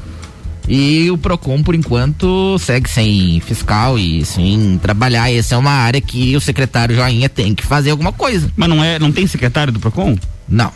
E 0.68 1.10
o 1.10 1.18
Procon, 1.18 1.64
por 1.64 1.74
enquanto, 1.74 2.60
segue 2.60 2.88
sem 2.88 3.40
fiscal 3.40 3.98
e 3.98 4.24
sem 4.24 4.78
trabalhar. 4.78 5.34
Essa 5.34 5.56
é 5.56 5.58
uma 5.58 5.72
área 5.72 6.00
que 6.00 6.36
o 6.36 6.42
secretário 6.42 6.96
Joinha 6.96 7.30
tem 7.30 7.56
que 7.56 7.66
fazer 7.66 7.90
alguma 7.90 8.14
coisa. 8.14 8.52
Mas 8.56 8.70
não 8.70 8.84
é, 8.84 9.00
não 9.00 9.12
tem 9.12 9.26
secretário 9.26 9.74
do 9.74 9.80
Procon? 9.80 10.20
Não. 10.48 10.72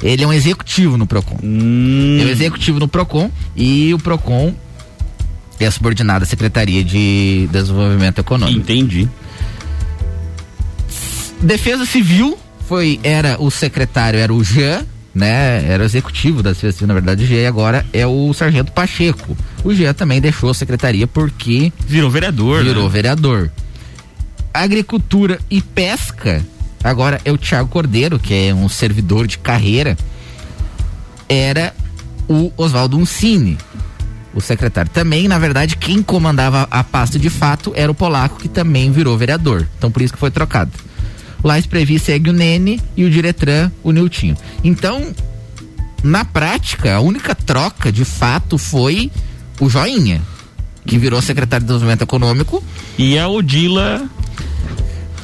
Ele 0.00 0.22
é 0.22 0.26
um 0.26 0.32
executivo 0.32 0.96
no 0.96 1.06
Procon. 1.06 1.38
Hum. 1.42 2.18
É 2.20 2.26
um 2.26 2.28
executivo 2.28 2.78
no 2.78 2.86
Procon 2.86 3.28
e 3.56 3.92
o 3.92 3.98
Procon 3.98 4.54
é 5.64 5.70
subordinado 5.70 6.24
à 6.24 6.26
Secretaria 6.26 6.84
de 6.84 7.48
Desenvolvimento 7.50 8.18
Econômico. 8.18 8.60
Entendi. 8.60 9.08
Defesa 11.40 11.86
Civil 11.86 12.38
foi 12.66 12.98
era 13.02 13.40
o 13.40 13.50
secretário 13.50 14.18
era 14.18 14.32
o 14.32 14.42
Jean, 14.42 14.84
né? 15.14 15.64
Era 15.68 15.82
o 15.82 15.86
executivo 15.86 16.42
da 16.42 16.50
Defesa 16.50 16.72
Civil, 16.72 16.88
na 16.88 16.94
verdade, 16.94 17.24
o 17.24 17.26
Jean, 17.26 17.40
e 17.40 17.46
agora 17.46 17.86
é 17.92 18.06
o 18.06 18.32
Sargento 18.34 18.72
Pacheco. 18.72 19.36
O 19.64 19.72
Jean 19.74 19.94
também 19.94 20.20
deixou 20.20 20.50
a 20.50 20.54
secretaria 20.54 21.06
porque 21.06 21.72
Virou 21.86 22.10
vereador. 22.10 22.62
virou 22.64 22.84
né? 22.84 22.90
vereador. 22.90 23.50
Agricultura 24.52 25.38
e 25.50 25.60
Pesca, 25.60 26.44
agora 26.82 27.20
é 27.24 27.30
o 27.30 27.38
Tiago 27.38 27.68
Cordeiro, 27.68 28.18
que 28.18 28.34
é 28.34 28.54
um 28.54 28.68
servidor 28.68 29.26
de 29.26 29.38
carreira. 29.38 29.96
Era 31.28 31.74
o 32.28 32.52
Oswaldo 32.56 32.98
Uncini, 32.98 33.56
o 34.34 34.40
secretário. 34.40 34.90
Também, 34.90 35.28
na 35.28 35.38
verdade, 35.38 35.76
quem 35.76 36.02
comandava 36.02 36.68
a 36.70 36.84
pasta 36.84 37.18
de 37.18 37.30
fato 37.30 37.72
era 37.74 37.90
o 37.90 37.94
Polaco, 37.94 38.38
que 38.38 38.48
também 38.48 38.90
virou 38.90 39.16
vereador. 39.16 39.66
Então, 39.76 39.90
por 39.90 40.02
isso 40.02 40.12
que 40.12 40.18
foi 40.18 40.30
trocado. 40.30 40.70
Lá 41.42 41.58
Esprevi 41.58 41.98
segue 41.98 42.30
o 42.30 42.32
Nene 42.32 42.80
e 42.96 43.04
o 43.04 43.10
Diretran, 43.10 43.70
o 43.82 43.92
Niltinho. 43.92 44.36
Então, 44.62 45.14
na 46.02 46.24
prática, 46.24 46.96
a 46.96 47.00
única 47.00 47.34
troca 47.34 47.90
de 47.92 48.04
fato 48.04 48.58
foi 48.58 49.10
o 49.60 49.68
Joinha, 49.68 50.20
que 50.86 50.98
virou 50.98 51.20
secretário 51.22 51.64
de 51.64 51.68
Desenvolvimento 51.68 52.02
Econômico. 52.02 52.62
E 52.96 53.18
a 53.18 53.28
Odila 53.28 54.08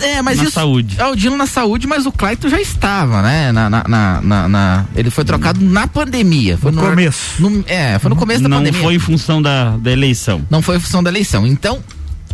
É, 0.00 0.20
mas 0.22 0.38
na 0.38 0.44
isso, 0.44 0.52
saúde. 0.52 0.96
É 0.98 1.06
o 1.06 1.14
Dino 1.14 1.36
na 1.36 1.46
saúde, 1.46 1.86
mas 1.86 2.04
o 2.06 2.12
Claito 2.12 2.48
já 2.48 2.60
estava, 2.60 3.22
né? 3.22 3.52
Na, 3.52 3.70
na, 3.70 3.84
na, 3.88 4.20
na- 4.20 4.48
na- 4.48 4.84
ele 4.94 5.10
foi 5.10 5.24
trocado 5.24 5.60
na 5.64 5.86
pandemia. 5.86 6.58
Foi 6.58 6.72
No 6.72 6.82
começo. 6.82 7.40
no- 7.40 7.64
é, 7.66 7.98
foi 7.98 8.08
no 8.10 8.16
começo 8.16 8.42
da 8.42 8.48
não 8.48 8.58
pandemia. 8.58 8.80
foi 8.82 8.94
em 8.94 8.98
função 8.98 9.40
da, 9.40 9.76
da 9.76 9.90
eleição. 9.92 10.42
Não 10.50 10.60
foi 10.60 10.76
em 10.76 10.80
função 10.80 11.02
da 11.02 11.10
eleição. 11.10 11.46
Então, 11.46 11.78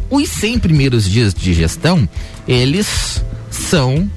os 0.09 0.29
100 0.29 0.59
primeiros 0.59 1.09
dias 1.09 1.33
de 1.35 1.53
gestão, 1.55 2.09
eles 2.49 3.23
são 3.51 4.11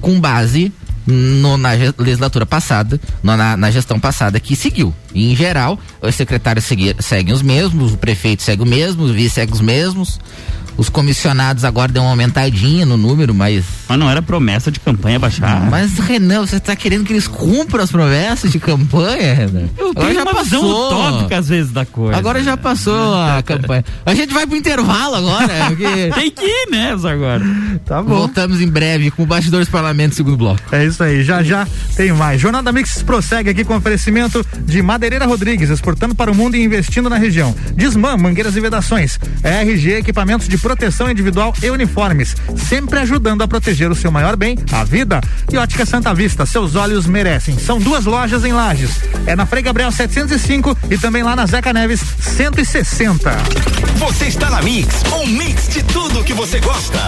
com 0.00 0.18
base 0.18 0.72
no- 1.06 1.56
na 1.56 1.70
legislatura 1.98 2.46
passada, 2.46 3.00
no- 3.22 3.36
na, 3.36 3.56
na 3.56 3.70
gestão 3.70 3.98
passada 4.00 4.38
que 4.40 4.54
seguiu. 4.56 4.94
E, 5.14 5.30
em 5.32 5.36
geral, 5.36 5.78
os 6.00 6.14
secretários 6.14 6.64
seguem 6.64 7.34
os 7.34 7.42
mesmos, 7.42 7.92
o 7.92 7.96
prefeito 7.96 8.42
segue 8.42 8.62
o 8.62 8.66
mesmo, 8.66 9.04
o 9.04 9.12
vice 9.12 9.34
segue 9.34 9.52
os 9.52 9.60
mesmos. 9.60 10.18
Os 10.76 10.88
comissionados 10.88 11.64
agora 11.64 11.92
deu 11.92 12.02
uma 12.02 12.10
aumentadinha 12.10 12.84
no 12.86 12.96
número, 12.96 13.34
mas. 13.34 13.64
Mas 13.88 13.98
não 13.98 14.10
era 14.10 14.22
promessa 14.22 14.70
de 14.70 14.80
campanha 14.80 15.18
baixar. 15.18 15.68
Mas, 15.70 15.98
Renan, 15.98 16.40
você 16.46 16.56
está 16.56 16.74
querendo 16.74 17.04
que 17.04 17.12
eles 17.12 17.26
cumpram 17.28 17.84
as 17.84 17.90
promessas 17.90 18.50
de 18.50 18.58
campanha, 18.58 19.34
Renan? 19.34 19.68
eu 19.76 19.90
Agora 19.90 20.06
tenho 20.06 20.14
já 20.14 20.22
uma 20.30 20.42
visão 20.42 20.60
passou. 20.62 20.86
utópica 20.86 21.38
às 21.38 21.48
vezes 21.48 21.72
da 21.72 21.84
coisa. 21.84 22.18
Agora 22.18 22.42
já 22.42 22.56
passou 22.56 23.14
a 23.14 23.42
campanha. 23.44 23.84
A 24.06 24.14
gente 24.14 24.32
vai 24.32 24.46
pro 24.46 24.56
intervalo 24.56 25.16
agora, 25.16 25.48
porque 25.68 26.10
Tem 26.14 26.30
que 26.30 26.44
ir 26.44 26.70
nessa 26.70 27.10
agora. 27.10 27.44
Tá 27.84 28.02
bom. 28.02 28.14
voltamos 28.16 28.60
em 28.60 28.68
breve 28.68 29.10
com 29.10 29.22
o 29.22 29.26
Bastidores 29.26 29.68
Parlamento, 29.68 30.14
segundo 30.14 30.36
bloco. 30.36 30.60
É 30.74 30.84
isso 30.86 31.02
aí, 31.02 31.22
já 31.22 31.42
já 31.42 31.66
tem 31.96 32.12
mais. 32.12 32.40
Jornada 32.40 32.72
Mix 32.72 33.02
prossegue 33.02 33.50
aqui 33.50 33.64
com 33.64 33.76
oferecimento 33.76 34.44
de 34.64 34.80
Madeireira 34.82 35.26
Rodrigues, 35.26 35.68
exportando 35.70 36.14
para 36.14 36.30
o 36.30 36.34
mundo 36.34 36.56
e 36.56 36.62
investindo 36.62 37.10
na 37.10 37.16
região. 37.16 37.54
Desmã, 37.74 38.16
mangueiras 38.16 38.56
e 38.56 38.60
vedações. 38.60 39.18
RG, 39.42 39.96
equipamentos 39.98 40.48
de 40.48 40.56
proteção 40.62 41.10
individual 41.10 41.52
e 41.60 41.68
uniformes, 41.68 42.36
sempre 42.56 43.00
ajudando 43.00 43.42
a 43.42 43.48
proteger 43.48 43.90
o 43.90 43.94
seu 43.94 44.10
maior 44.10 44.36
bem, 44.36 44.56
a 44.70 44.84
vida. 44.84 45.20
E 45.52 45.58
Ótica 45.58 45.84
Santa 45.84 46.14
Vista, 46.14 46.46
seus 46.46 46.76
olhos 46.76 47.06
merecem. 47.06 47.58
São 47.58 47.78
duas 47.78 48.04
lojas 48.04 48.44
em 48.44 48.52
Lages. 48.52 49.00
É 49.26 49.34
na 49.34 49.44
Frei 49.44 49.62
Gabriel 49.62 49.90
705 49.90 50.78
e 50.90 50.96
também 50.96 51.22
lá 51.22 51.34
na 51.34 51.44
Zeca 51.44 51.72
Neves 51.72 52.00
160. 52.20 53.30
Você 53.96 54.26
está 54.26 54.48
na 54.48 54.62
Mix, 54.62 55.02
um 55.12 55.26
mix 55.26 55.68
de 55.68 55.82
tudo 55.82 56.22
que 56.22 56.32
você 56.32 56.60
gosta. 56.60 56.98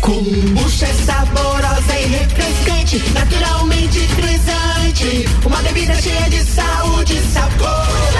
Kombucha 0.00 0.86
é 0.86 0.94
saborosa 1.04 1.98
e 1.98 2.06
refrescante, 2.06 3.02
naturalmente 3.12 3.98
frisante. 4.08 5.28
Uma 5.44 5.60
bebida 5.62 5.94
cheia 6.00 6.30
de 6.30 6.42
saúde 6.44 7.16
e 7.16 7.32
sabor. 7.32 8.19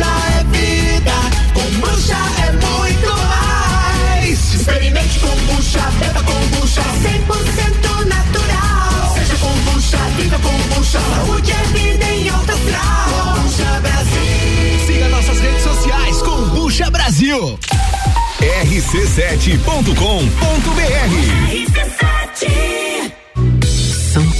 Kombucha 0.00 0.16
é 0.32 0.44
vida. 0.44 1.12
Kombucha 1.52 2.16
é 2.46 2.52
muito 2.52 3.10
mais. 3.28 4.54
Experimente 4.54 5.18
kombucha, 5.18 5.80
beba 6.00 6.22
kombucha. 6.22 6.80
100% 6.80 8.06
natural. 8.06 9.14
Seja 9.14 9.36
kombucha, 9.36 9.98
viva 10.16 10.38
kombucha. 10.38 11.00
Saúde 11.00 11.52
é 11.52 11.62
vida 11.78 12.04
em 12.06 12.30
alta 12.30 12.52
astral. 12.54 13.34
Kombucha 13.34 13.80
Brasil. 13.80 14.86
Siga 14.86 15.08
nossas 15.10 15.38
redes 15.40 15.62
sociais 15.62 16.22
com 16.22 16.48
Bucha 16.48 16.90
Brasil. 16.90 17.58
rc7.com.br 18.40 20.00
São 22.40 22.79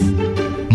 Peace. 0.00 0.49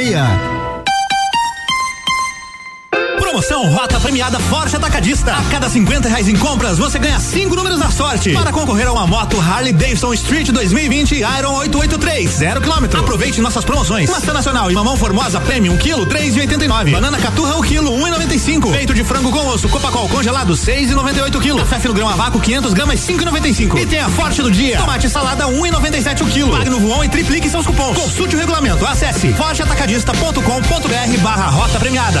meia. 0.00 0.59
Promoção 3.30 3.64
Rota 3.68 4.00
Premiada 4.00 4.40
Forte 4.40 4.74
Atacadista. 4.74 5.32
A 5.32 5.44
cada 5.44 5.68
50 5.68 6.08
reais 6.08 6.28
em 6.28 6.34
compras, 6.34 6.78
você 6.78 6.98
ganha 6.98 7.20
cinco 7.20 7.54
números 7.54 7.78
da 7.78 7.88
sorte. 7.88 8.32
Para 8.32 8.50
concorrer 8.50 8.88
a 8.88 8.92
uma 8.92 9.06
moto 9.06 9.40
Harley 9.40 9.72
Davidson 9.72 10.12
Street 10.14 10.48
2020 10.50 11.18
Iron 11.38 11.54
883, 11.58 12.28
zero 12.28 12.60
quilômetro. 12.60 12.98
Aproveite 12.98 13.40
nossas 13.40 13.64
promoções. 13.64 14.10
Maçã 14.10 14.32
Nacional 14.32 14.68
e 14.68 14.74
mamão 14.74 14.96
formosa 14.96 15.40
Premium, 15.40 15.76
quilo 15.76 16.04
3,89. 16.06 16.90
Banana 16.90 17.20
Caturra, 17.20 17.56
o 17.56 17.62
quilo 17.62 17.92
1,95. 17.92 18.72
Peito 18.72 18.92
de 18.92 19.04
frango 19.04 19.30
com 19.30 19.46
osso 19.46 19.68
Copacol 19.68 20.08
congelado, 20.08 20.54
6,98 20.54 21.40
quilo. 21.40 21.58
Café 21.60 21.78
fino 21.78 21.94
grão 21.94 22.08
vácuo, 22.16 22.40
500 22.40 22.74
gramas, 22.74 22.98
5,95. 22.98 23.78
E 23.78 23.86
tem 23.86 24.00
a 24.00 24.08
Forte 24.08 24.42
do 24.42 24.50
Dia. 24.50 24.76
Tomate 24.78 25.06
e 25.06 25.10
salada, 25.10 25.44
1,97 25.44 26.22
o 26.22 26.26
quilo. 26.26 26.50
Pague 26.50 26.68
no 26.68 26.80
voão 26.80 27.04
e 27.04 27.08
triplique 27.08 27.48
seus 27.48 27.64
cupons. 27.64 27.96
Consulte 27.96 28.34
o 28.34 28.38
regulamento. 28.40 28.84
Acesse 28.84 29.32
forteatacadista.com.br 29.34 31.22
barra 31.22 31.46
Rota 31.46 31.78
Premiada. 31.78 32.20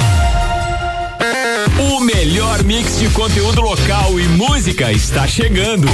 O 1.79 1.99
melhor 1.99 2.63
mix 2.63 2.99
de 2.99 3.09
conteúdo 3.09 3.61
local 3.61 4.19
e 4.19 4.23
música 4.29 4.91
está 4.91 5.27
chegando. 5.27 5.87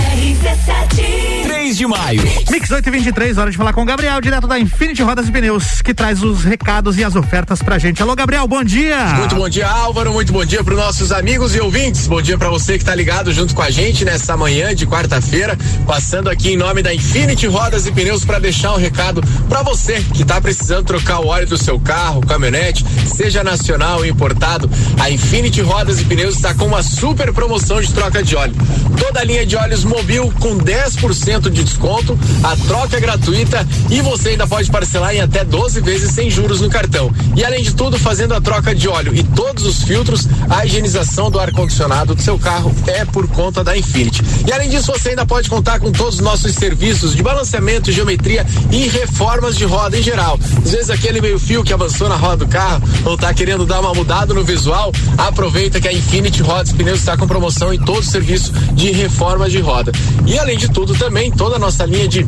3 1.44 1.78
de 1.78 1.86
maio. 1.86 2.22
Mix 2.50 2.72
8 2.72 2.88
e 2.88 2.92
23, 2.92 3.38
hora 3.38 3.52
de 3.52 3.58
falar 3.58 3.74
com 3.74 3.82
o 3.82 3.86
Gabriel, 3.86 4.22
direto 4.22 4.48
da 4.48 4.58
Infinity 4.58 5.04
Rodas 5.04 5.28
e 5.28 5.32
Pneus, 5.32 5.82
que 5.82 5.94
traz 5.94 6.24
os 6.24 6.44
recados 6.44 6.98
e 6.98 7.04
as 7.04 7.16
ofertas 7.16 7.62
pra 7.62 7.78
gente. 7.78 8.02
Alô, 8.02 8.16
Gabriel, 8.16 8.48
bom 8.48 8.64
dia. 8.64 8.98
Muito 9.18 9.36
bom 9.36 9.50
dia, 9.50 9.68
Álvaro. 9.68 10.14
Muito 10.14 10.32
bom 10.32 10.46
dia 10.46 10.64
para 10.64 10.74
os 10.74 10.80
nossos 10.80 11.12
amigos 11.12 11.54
e 11.56 11.60
ouvintes. 11.60 12.08
Bom 12.08 12.22
dia 12.22 12.38
para 12.38 12.50
você 12.50 12.74
que 12.74 12.84
está 12.84 12.96
ligado 12.96 13.34
junto 13.34 13.54
com 13.54 13.62
a 13.62 13.70
gente 13.70 14.06
nessa 14.06 14.38
manhã 14.38 14.74
de 14.74 14.88
quarta-feira, 14.88 15.58
passando 15.86 16.30
aqui 16.30 16.54
em 16.54 16.58
nome 16.58 16.82
da 16.82 16.94
Infinity 16.94 17.48
Rodas 17.48 17.86
e 17.86 17.92
Pneus 17.92 18.24
para 18.24 18.40
deixar 18.40 18.74
um 18.74 18.78
recado 18.78 19.22
para 19.50 19.62
você 19.62 20.02
que 20.14 20.22
está 20.22 20.40
precisando 20.40 20.86
trocar 20.86 21.20
o 21.20 21.28
óleo 21.28 21.48
do 21.48 21.58
seu 21.58 21.78
carro, 21.80 22.22
caminhonete, 22.22 22.86
seja 23.06 23.44
nacional 23.44 24.00
ou 24.00 24.06
importado. 24.06 24.70
A 25.00 25.17
Infinity 25.18 25.62
Rodas 25.62 26.00
e 26.00 26.06
Pneus 26.06 26.36
está 26.36 26.54
com 26.54 26.66
uma 26.66 26.84
super 26.84 27.34
promoção 27.34 27.82
de 27.82 27.92
troca 27.92 28.22
de 28.22 28.36
óleo. 28.36 28.54
Toda 29.00 29.20
a 29.20 29.24
linha 29.24 29.46
de 29.46 29.56
óleos 29.56 29.84
Mobil 29.84 30.32
com 30.40 30.58
10% 30.58 31.50
de 31.50 31.64
desconto, 31.64 32.18
a 32.44 32.56
troca 32.68 32.98
é 32.98 33.00
gratuita 33.00 33.68
e 33.90 34.00
você 34.00 34.30
ainda 34.30 34.46
pode 34.46 34.70
parcelar 34.70 35.16
em 35.16 35.20
até 35.20 35.44
12 35.44 35.82
vezes 35.82 36.12
sem 36.12 36.30
juros 36.30 36.62
no 36.62 36.70
cartão. 36.70 37.12
E 37.36 37.44
além 37.44 37.64
de 37.64 37.74
tudo, 37.74 37.98
fazendo 37.98 38.36
a 38.36 38.42
troca 38.42 38.76
de 38.76 38.88
óleo 38.88 39.14
e 39.16 39.24
todos 39.24 39.66
os 39.66 39.84
filtros, 39.84 40.28
a 40.50 40.66
higienização 40.66 41.32
do 41.32 41.40
ar-condicionado 41.40 42.14
do 42.14 42.22
seu 42.22 42.38
carro 42.38 42.74
é 42.86 43.04
por 43.04 43.28
conta 43.28 43.64
da 43.64 43.76
Infinity. 43.76 44.22
E 44.48 44.54
além 44.54 44.70
disso, 44.70 44.92
você 44.92 45.10
ainda 45.10 45.26
pode 45.26 45.50
contar 45.50 45.80
com 45.80 45.92
todos 45.92 46.16
os 46.16 46.22
nossos 46.22 46.54
serviços 46.54 47.16
de 47.16 47.24
balanceamento, 47.24 47.92
geometria 47.92 48.46
e 48.72 48.88
reformas 48.88 49.58
de 49.58 49.66
roda 49.66 49.98
em 49.98 50.04
geral. 50.04 50.40
Às 50.64 50.72
vezes 50.72 50.90
aquele 50.92 51.20
meio 51.20 51.40
fio 51.40 51.64
que 51.64 51.74
avançou 51.74 52.08
na 52.08 52.16
roda 52.16 52.46
do 52.46 52.48
carro 52.48 52.88
ou 53.04 53.18
tá 53.18 53.34
querendo 53.34 53.66
dar 53.66 53.80
uma 53.80 53.94
mudada 53.94 54.34
no 54.34 54.44
visual, 54.44 54.92
aproveita 55.18 55.80
que 55.80 55.88
a 55.88 55.94
Infinity 55.94 56.42
Rodas 56.42 56.72
Pneus 56.72 57.00
está 57.00 57.18
com 57.18 57.28
promoção 57.28 57.74
em 57.74 57.80
todo 57.80 58.00
o 58.00 58.04
serviço 58.04 58.52
de 58.74 58.92
reforma 58.92 59.50
de 59.50 59.60
roda. 59.60 59.92
E 60.26 60.38
além 60.38 60.58
de 60.58 60.70
tudo, 60.70 60.96
também 60.96 61.32
toda 61.32 61.56
a 61.56 61.60
nossa 61.60 61.86
linha 61.86 62.08
de 62.08 62.26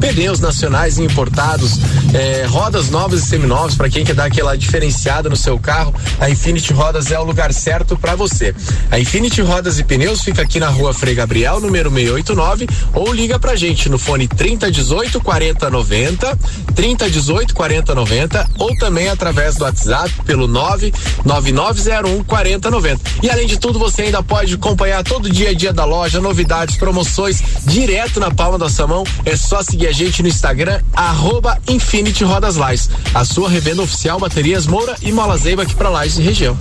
pneus 0.00 0.40
nacionais 0.40 0.98
e 0.98 1.02
importados, 1.02 1.78
eh, 2.12 2.44
rodas 2.48 2.90
novas 2.90 3.22
e 3.22 3.26
seminovas 3.26 3.76
para 3.76 3.88
quem 3.88 4.04
quer 4.04 4.14
dar 4.14 4.24
aquela 4.24 4.56
diferenciada 4.56 5.28
no 5.28 5.36
seu 5.36 5.58
carro. 5.58 5.94
A 6.18 6.28
Infinity 6.28 6.72
Rodas 6.72 7.12
é 7.12 7.18
o 7.18 7.24
lugar 7.24 7.52
certo 7.52 7.96
para 7.96 8.16
você. 8.16 8.52
A 8.90 8.98
Infinity 8.98 9.40
Rodas 9.42 9.78
e 9.78 9.84
Pneus 9.84 10.22
fica 10.22 10.42
aqui 10.42 10.58
na 10.58 10.68
Rua 10.68 10.92
Frei 10.92 11.14
Gabriel, 11.14 11.60
número 11.60 11.88
689, 11.88 12.66
ou 12.94 13.12
liga 13.12 13.38
pra 13.38 13.54
gente 13.54 13.88
no 13.88 13.96
fone 13.96 14.26
3018 14.26 15.20
4090, 15.20 16.38
3018 16.74 17.54
4090 17.54 18.50
ou 18.58 18.76
também 18.76 19.08
através 19.08 19.54
do 19.54 19.64
WhatsApp 19.64 20.12
pelo 20.24 20.48
99901 20.48 22.11
4090. 22.24 23.00
E 23.22 23.30
além 23.30 23.46
de 23.46 23.58
tudo, 23.58 23.78
você 23.78 24.02
ainda 24.02 24.22
pode 24.22 24.54
acompanhar 24.54 25.04
todo 25.04 25.30
dia 25.30 25.50
a 25.50 25.54
dia 25.54 25.72
da 25.72 25.84
loja, 25.84 26.20
novidades, 26.20 26.76
promoções 26.76 27.40
direto 27.64 28.18
na 28.18 28.30
palma 28.30 28.58
da 28.58 28.68
sua 28.68 28.86
mão. 28.86 29.04
É 29.24 29.36
só 29.36 29.62
seguir 29.62 29.86
a 29.86 29.92
gente 29.92 30.22
no 30.22 30.28
Instagram, 30.28 30.80
arroba 30.92 31.58
Infinity 31.68 32.24
Rodas 32.24 32.56
Lais. 32.56 32.90
A 33.14 33.24
sua 33.24 33.48
revenda 33.48 33.82
oficial 33.82 34.18
Baterias 34.18 34.66
Moura 34.66 34.96
e 35.00 35.12
Mola 35.12 35.36
Zeiba 35.36 35.62
aqui 35.62 35.74
pra 35.74 35.88
Lais 35.88 36.18
e 36.18 36.22
região. 36.22 36.56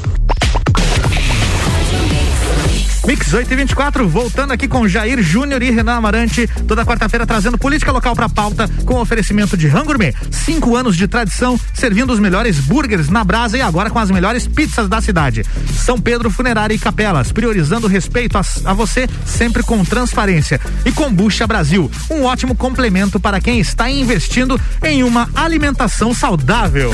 Mix 3.05 3.33
8 3.33 3.51
e 3.51 3.55
24, 3.55 4.07
voltando 4.07 4.53
aqui 4.53 4.67
com 4.67 4.87
Jair 4.87 5.21
Júnior 5.23 5.61
e 5.63 5.71
Renan 5.71 5.95
Amarante, 5.95 6.47
toda 6.67 6.85
quarta-feira 6.85 7.25
trazendo 7.25 7.57
política 7.57 7.91
local 7.91 8.15
pra 8.15 8.29
pauta, 8.29 8.67
com 8.85 8.99
oferecimento 8.99 9.57
de 9.57 9.67
Rangourmet. 9.67 10.15
Cinco 10.29 10.75
anos 10.75 10.95
de 10.95 11.07
tradição, 11.07 11.59
servindo 11.73 12.13
os 12.13 12.19
melhores 12.19 12.59
burgers 12.59 13.09
na 13.09 13.23
brasa 13.23 13.57
e 13.57 13.61
agora 13.61 13.89
com 13.89 13.97
as 13.97 14.11
melhores 14.11 14.45
pizzas 14.47 14.87
da 14.87 15.01
cidade. 15.01 15.43
São 15.75 15.99
Pedro 15.99 16.29
Funerária 16.29 16.75
e 16.75 16.79
Capelas, 16.79 17.31
priorizando 17.31 17.87
o 17.87 17.89
respeito 17.89 18.37
a, 18.37 18.41
a 18.65 18.73
você, 18.73 19.09
sempre 19.25 19.63
com 19.63 19.83
transparência. 19.83 20.61
E 20.85 20.91
Combucha 20.91 21.47
Brasil, 21.47 21.89
um 22.09 22.23
ótimo 22.23 22.55
complemento 22.55 23.19
para 23.19 23.41
quem 23.41 23.59
está 23.59 23.89
investindo 23.89 24.61
em 24.83 25.03
uma 25.03 25.27
alimentação 25.35 26.13
saudável. 26.13 26.93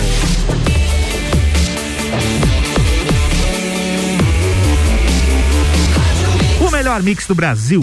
Melhor 6.87 7.03
mix 7.03 7.27
do 7.27 7.35
Brasil. 7.35 7.81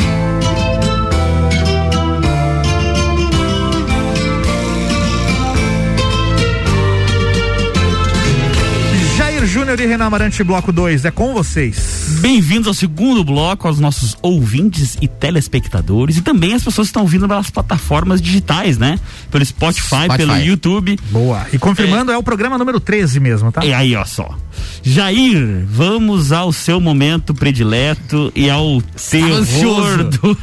Jair 9.15 9.45
Júnior 9.45 9.79
e 9.79 9.85
Renan 9.85 10.07
Amarante, 10.07 10.43
bloco 10.43 10.73
2, 10.73 11.05
é 11.05 11.11
com 11.11 11.35
vocês. 11.35 11.94
Bem-vindos 12.21 12.69
ao 12.69 12.75
segundo 12.75 13.25
bloco, 13.25 13.67
aos 13.67 13.81
nossos 13.81 14.17
ouvintes 14.21 14.97
e 15.01 15.09
telespectadores 15.09 16.19
e 16.19 16.23
também 16.23 16.53
as 16.53 16.63
pessoas 16.63 16.89
que 16.89 16.91
estão 16.91 17.03
ouvindo 17.03 17.27
pelas 17.27 17.49
plataformas 17.49 18.21
digitais, 18.21 18.77
né? 18.77 18.99
Pelo 19.31 19.45
Spotify, 19.45 19.87
Spotify. 20.05 20.17
pelo 20.17 20.37
YouTube. 20.37 20.99
Boa. 21.11 21.47
E 21.53 21.59
confirmando, 21.59 22.13
é, 22.13 22.19
o 22.19 22.23
programa 22.23 22.59
número 22.59 22.79
13 22.79 23.21
mesmo, 23.21 23.51
tá? 23.51 23.65
E 23.65 23.73
aí, 23.73 23.97
ó 23.97 24.05
só. 24.05 24.37
Jair, 24.83 25.65
vamos 25.67 26.31
ao 26.31 26.53
seu 26.53 26.79
momento 26.79 27.35
predileto 27.35 28.31
e 28.35 28.51
ao 28.51 28.83
terror 29.11 30.05
do, 30.05 30.35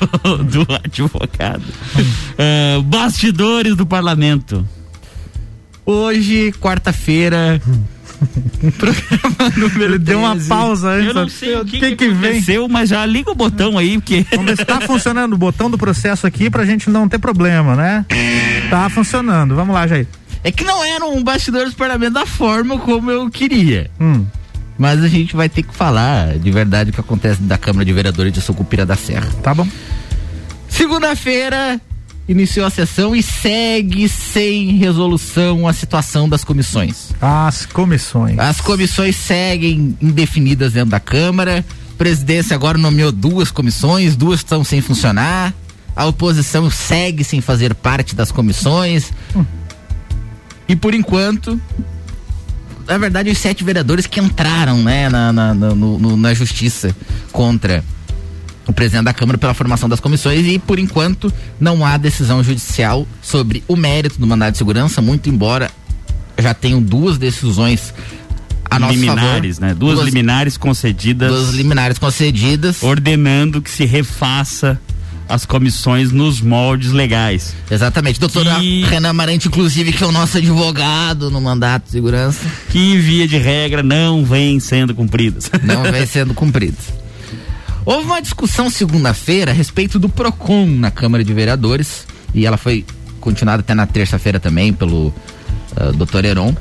do 0.43 0.67
advogado. 0.83 1.63
É, 2.37 2.81
bastidores 2.83 3.75
do 3.75 3.85
parlamento. 3.85 4.67
Hoje, 5.85 6.53
quarta-feira. 6.59 7.61
programa 8.77 9.49
número 9.57 9.83
Ele 9.83 9.99
deu 9.99 10.19
uma 10.19 10.31
13. 10.31 10.47
pausa 10.49 10.89
antes. 10.89 11.07
Eu 11.07 11.13
não 11.13 11.29
sei 11.29 11.55
o 11.55 11.65
que, 11.65 11.79
que, 11.79 11.89
que 11.91 11.95
que 11.95 12.09
vem. 12.09 12.31
aconteceu, 12.31 12.67
mas 12.67 12.89
já 12.89 13.05
liga 13.05 13.31
o 13.31 13.35
botão 13.35 13.77
aí, 13.77 13.97
porque 13.97 14.25
Vamos 14.31 14.45
ver 14.45 14.57
se 14.57 14.65
tá 14.65 14.81
funcionando 14.85 15.33
o 15.33 15.37
botão 15.37 15.69
do 15.69 15.77
processo 15.77 16.27
aqui 16.27 16.49
pra 16.49 16.65
gente 16.65 16.89
não 16.89 17.07
ter 17.09 17.19
problema, 17.19 17.75
né? 17.75 18.05
Tá 18.69 18.89
funcionando. 18.89 19.55
Vamos 19.55 19.73
lá, 19.73 19.87
Jair. 19.87 20.07
É 20.43 20.51
que 20.51 20.63
não 20.63 20.83
era 20.83 21.05
um 21.05 21.23
bastidores 21.23 21.71
do 21.71 21.75
parlamento 21.77 22.13
da 22.13 22.25
forma 22.25 22.79
como 22.79 23.11
eu 23.11 23.29
queria. 23.29 23.89
Hum. 23.99 24.25
Mas 24.77 25.03
a 25.03 25.07
gente 25.07 25.35
vai 25.35 25.47
ter 25.47 25.61
que 25.61 25.75
falar 25.75 26.39
de 26.39 26.49
verdade 26.51 26.89
o 26.89 26.93
que 26.93 26.99
acontece 26.99 27.41
da 27.43 27.57
Câmara 27.57 27.85
de 27.85 27.93
Vereadores 27.93 28.33
de 28.33 28.41
Sucupira 28.41 28.85
da 28.85 28.95
Serra. 28.95 29.29
Tá 29.43 29.53
bom. 29.53 29.67
Segunda-feira 30.67 31.79
iniciou 32.31 32.65
a 32.65 32.69
sessão 32.69 33.15
e 33.15 33.21
segue 33.21 34.07
sem 34.07 34.77
resolução 34.77 35.67
a 35.67 35.73
situação 35.73 36.27
das 36.29 36.43
comissões. 36.43 37.11
As 37.21 37.65
comissões. 37.65 38.39
As 38.39 38.61
comissões 38.61 39.15
seguem 39.15 39.97
indefinidas 40.01 40.73
dentro 40.73 40.91
da 40.91 40.99
Câmara. 40.99 41.63
A 41.93 41.97
presidência 41.97 42.55
agora 42.55 42.77
nomeou 42.77 43.11
duas 43.11 43.51
comissões, 43.51 44.15
duas 44.15 44.39
estão 44.39 44.63
sem 44.63 44.81
funcionar. 44.81 45.53
A 45.95 46.05
oposição 46.05 46.69
segue 46.71 47.23
sem 47.23 47.41
fazer 47.41 47.75
parte 47.75 48.15
das 48.15 48.31
comissões. 48.31 49.11
E 50.67 50.75
por 50.75 50.93
enquanto, 50.95 51.59
na 52.87 52.97
verdade, 52.97 53.29
os 53.29 53.37
sete 53.37 53.63
vereadores 53.63 54.07
que 54.07 54.19
entraram 54.19 54.81
né, 54.81 55.09
na, 55.09 55.33
na, 55.33 55.53
na- 55.53 55.75
no- 55.75 56.15
na 56.17 56.33
justiça 56.33 56.95
contra 57.31 57.83
o 58.71 58.73
presidente 58.73 59.05
da 59.05 59.13
Câmara 59.13 59.37
pela 59.37 59.53
formação 59.53 59.87
das 59.87 59.99
comissões 59.99 60.45
e, 60.45 60.57
por 60.59 60.79
enquanto, 60.79 61.31
não 61.59 61.85
há 61.85 61.97
decisão 61.97 62.43
judicial 62.43 63.07
sobre 63.21 63.63
o 63.67 63.75
mérito 63.75 64.19
do 64.19 64.25
mandado 64.25 64.53
de 64.53 64.57
segurança, 64.57 65.01
muito 65.01 65.29
embora 65.29 65.69
já 66.39 66.53
tenham 66.53 66.81
duas 66.81 67.17
decisões 67.17 67.93
a 68.69 68.79
nosso 68.79 68.93
liminares, 68.93 69.57
favor. 69.57 69.67
né? 69.69 69.75
Duas, 69.75 69.99
liminares 70.05 70.57
concedidas. 70.57 71.29
Duas 71.29 71.49
liminares 71.49 71.97
concedidas. 71.99 72.81
Ordenando 72.81 73.61
que 73.61 73.69
se 73.69 73.85
refaça 73.85 74.79
as 75.27 75.45
comissões 75.45 76.11
nos 76.11 76.41
moldes 76.41 76.91
legais. 76.91 77.53
Exatamente. 77.69 78.19
Doutora 78.19 78.59
Que- 78.59 78.83
Renan 78.83 79.09
Amarante, 79.09 79.47
inclusive, 79.47 79.93
que 79.93 80.03
é 80.03 80.07
o 80.07 80.11
nosso 80.11 80.37
advogado 80.37 81.29
no 81.29 81.39
mandato 81.39 81.85
de 81.85 81.91
segurança, 81.91 82.39
Que, 82.69 82.97
via 82.97 83.27
de 83.27 83.37
regra, 83.37 83.81
não 83.83 84.25
vêm 84.25 84.59
sendo 84.59 84.93
cumpridas. 84.95 85.49
não 85.63 85.83
vem 85.83 86.05
sendo 86.05 86.33
cumprido. 86.33 86.77
Houve 87.85 88.05
uma 88.05 88.21
discussão 88.21 88.69
segunda-feira 88.69 89.51
a 89.51 89.53
respeito 89.53 89.97
do 89.97 90.07
PROCON 90.07 90.67
na 90.67 90.91
Câmara 90.91 91.23
de 91.23 91.33
Vereadores 91.33 92.05
e 92.33 92.45
ela 92.45 92.57
foi 92.57 92.85
continuada 93.19 93.61
até 93.61 93.73
na 93.73 93.87
terça-feira 93.87 94.39
também 94.39 94.71
pelo 94.71 95.07
uh, 95.07 95.91
Dr. 95.95 96.25
Heron. 96.25 96.55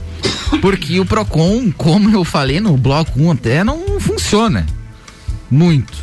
Porque 0.62 0.98
o 0.98 1.06
PROCON, 1.06 1.70
como 1.72 2.10
eu 2.10 2.24
falei 2.24 2.60
no 2.60 2.76
bloco 2.76 3.20
1 3.20 3.30
até, 3.32 3.64
não 3.64 4.00
funciona 4.00 4.66
muito. 5.50 5.98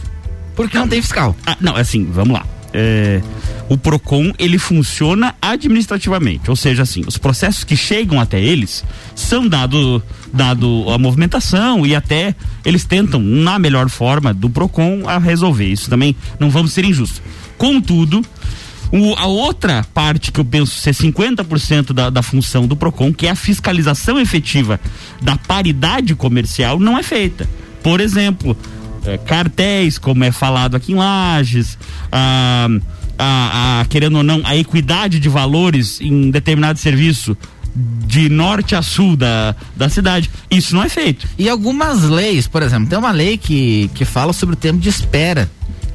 Porque 0.55 0.77
não 0.77 0.87
tem 0.87 1.01
fiscal. 1.01 1.35
Ah, 1.45 1.57
não, 1.59 1.75
assim, 1.75 2.05
vamos 2.05 2.33
lá. 2.33 2.45
É, 2.79 3.21
o 3.67 3.75
Procon 3.75 4.31
ele 4.37 4.59
funciona 4.59 5.33
administrativamente, 5.41 6.47
ou 6.47 6.55
seja, 6.55 6.83
assim, 6.83 7.01
os 7.07 7.17
processos 7.17 7.63
que 7.63 7.75
chegam 7.75 8.19
até 8.21 8.39
eles 8.39 8.83
são 9.15 9.47
dado 9.47 10.03
dado 10.31 10.85
a 10.89 10.97
movimentação 10.99 11.85
e 11.85 11.95
até 11.95 12.35
eles 12.63 12.83
tentam 12.83 13.19
na 13.19 13.57
melhor 13.57 13.89
forma 13.89 14.31
do 14.31 14.47
Procon 14.47 15.07
a 15.07 15.17
resolver. 15.17 15.65
Isso 15.65 15.89
também 15.89 16.15
não 16.39 16.51
vamos 16.51 16.71
ser 16.73 16.85
injustos. 16.85 17.19
Contudo, 17.57 18.23
o, 18.91 19.13
a 19.15 19.25
outra 19.25 19.85
parte 19.93 20.31
que 20.31 20.39
eu 20.39 20.45
penso 20.45 20.79
ser 20.79 20.93
50% 20.93 21.93
da, 21.93 22.09
da 22.09 22.21
função 22.21 22.67
do 22.67 22.75
PROCON, 22.75 23.13
que 23.13 23.27
é 23.27 23.31
a 23.31 23.35
fiscalização 23.35 24.19
efetiva 24.19 24.79
da 25.21 25.35
paridade 25.35 26.15
comercial, 26.15 26.79
não 26.79 26.97
é 26.97 27.03
feita. 27.03 27.49
Por 27.83 27.99
exemplo, 27.99 28.55
é, 29.07 29.17
cartéis, 29.17 29.97
como 29.97 30.23
é 30.23 30.31
falado 30.31 30.75
aqui 30.75 30.91
em 30.91 30.95
Lages, 30.95 31.77
a, 32.11 32.67
a, 33.17 33.79
a, 33.81 33.85
querendo 33.85 34.17
ou 34.17 34.23
não, 34.23 34.41
a 34.43 34.55
equidade 34.55 35.19
de 35.19 35.29
valores 35.29 35.99
em 36.01 36.29
determinado 36.29 36.77
serviço 36.77 37.37
de 37.75 38.27
norte 38.27 38.75
a 38.75 38.81
sul 38.81 39.15
da, 39.15 39.55
da 39.75 39.87
cidade. 39.87 40.29
Isso 40.49 40.75
não 40.75 40.83
é 40.83 40.89
feito. 40.89 41.27
E 41.37 41.47
algumas 41.47 42.03
leis, 42.03 42.47
por 42.47 42.63
exemplo, 42.63 42.87
tem 42.87 42.97
uma 42.97 43.11
lei 43.11 43.37
que, 43.37 43.89
que 43.93 44.03
fala 44.03 44.33
sobre 44.33 44.53
o 44.53 44.57
tempo 44.57 44.79
de 44.79 44.89
espera 44.89 45.49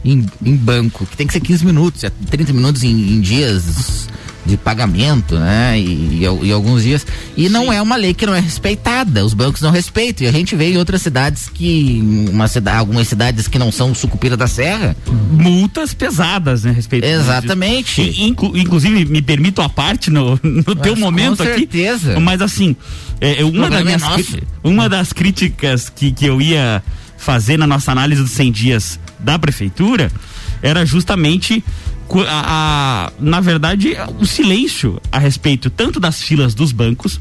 em, 0.04 0.26
em 0.44 0.56
banco, 0.56 1.06
que 1.06 1.16
tem 1.16 1.26
que 1.26 1.32
ser 1.32 1.40
15 1.40 1.66
minutos, 1.66 2.04
é 2.04 2.10
30 2.10 2.52
minutos 2.52 2.82
em, 2.82 2.90
em 2.90 3.20
dias 3.20 4.08
de 4.44 4.56
pagamento, 4.56 5.38
né? 5.38 5.78
E, 5.78 6.24
e, 6.24 6.46
e 6.46 6.52
alguns 6.52 6.82
dias. 6.82 7.06
E 7.36 7.44
Sim. 7.44 7.48
não 7.48 7.72
é 7.72 7.80
uma 7.80 7.96
lei 7.96 8.12
que 8.12 8.26
não 8.26 8.34
é 8.34 8.40
respeitada. 8.40 9.24
Os 9.24 9.34
bancos 9.34 9.60
não 9.62 9.70
respeitam. 9.70 10.26
E 10.26 10.28
a 10.28 10.32
gente 10.32 10.56
vê 10.56 10.72
em 10.72 10.76
outras 10.76 11.02
cidades 11.02 11.48
que. 11.48 12.02
Uma 12.30 12.48
cidade, 12.48 12.78
algumas 12.78 13.06
cidades 13.08 13.46
que 13.48 13.58
não 13.58 13.70
são 13.70 13.94
Sucupira 13.94 14.36
da 14.36 14.46
Serra. 14.46 14.96
Multas 15.30 15.94
pesadas, 15.94 16.64
né? 16.64 16.72
Respeito 16.72 17.04
Exatamente. 17.04 18.02
Inclu, 18.22 18.56
inclusive, 18.56 19.04
me 19.04 19.22
permito 19.22 19.62
a 19.62 19.68
parte 19.68 20.10
no, 20.10 20.38
no 20.42 20.74
teu 20.74 20.96
momento 20.96 21.38
com 21.38 21.44
certeza. 21.44 22.12
aqui. 22.12 22.20
Mas 22.20 22.42
assim, 22.42 22.76
é, 23.20 23.44
uma, 23.44 23.70
das 23.70 23.84
minhas, 23.84 24.02
é 24.02 24.42
uma 24.64 24.88
das 24.88 25.12
críticas 25.12 25.88
que, 25.88 26.10
que 26.10 26.26
eu 26.26 26.40
ia 26.40 26.82
fazer 27.16 27.56
na 27.56 27.66
nossa 27.66 27.92
análise 27.92 28.20
dos 28.20 28.32
100 28.32 28.52
dias 28.52 29.00
da 29.20 29.38
prefeitura 29.38 30.10
era 30.62 30.86
justamente 30.86 31.62
a, 32.20 33.08
a, 33.08 33.12
na 33.18 33.40
verdade, 33.40 33.96
o 34.20 34.26
silêncio 34.26 35.00
a 35.10 35.18
respeito 35.18 35.70
tanto 35.70 35.98
das 35.98 36.22
filas 36.22 36.54
dos 36.54 36.72
bancos, 36.72 37.20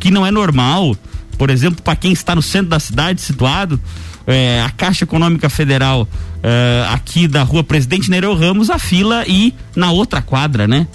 que 0.00 0.10
não 0.10 0.26
é 0.26 0.30
normal, 0.30 0.96
por 1.38 1.50
exemplo, 1.50 1.82
para 1.82 1.96
quem 1.96 2.12
está 2.12 2.34
no 2.34 2.42
centro 2.42 2.68
da 2.70 2.80
cidade 2.80 3.20
situado, 3.20 3.80
é, 4.26 4.62
a 4.62 4.70
Caixa 4.70 5.04
Econômica 5.04 5.48
Federal 5.48 6.08
é, 6.42 6.86
aqui 6.90 7.26
da 7.26 7.42
rua 7.42 7.62
Presidente 7.62 8.10
Nereu 8.10 8.34
Ramos, 8.34 8.70
a 8.70 8.78
fila 8.78 9.24
e 9.26 9.54
na 9.74 9.90
outra 9.90 10.22
quadra, 10.22 10.66
né? 10.66 10.86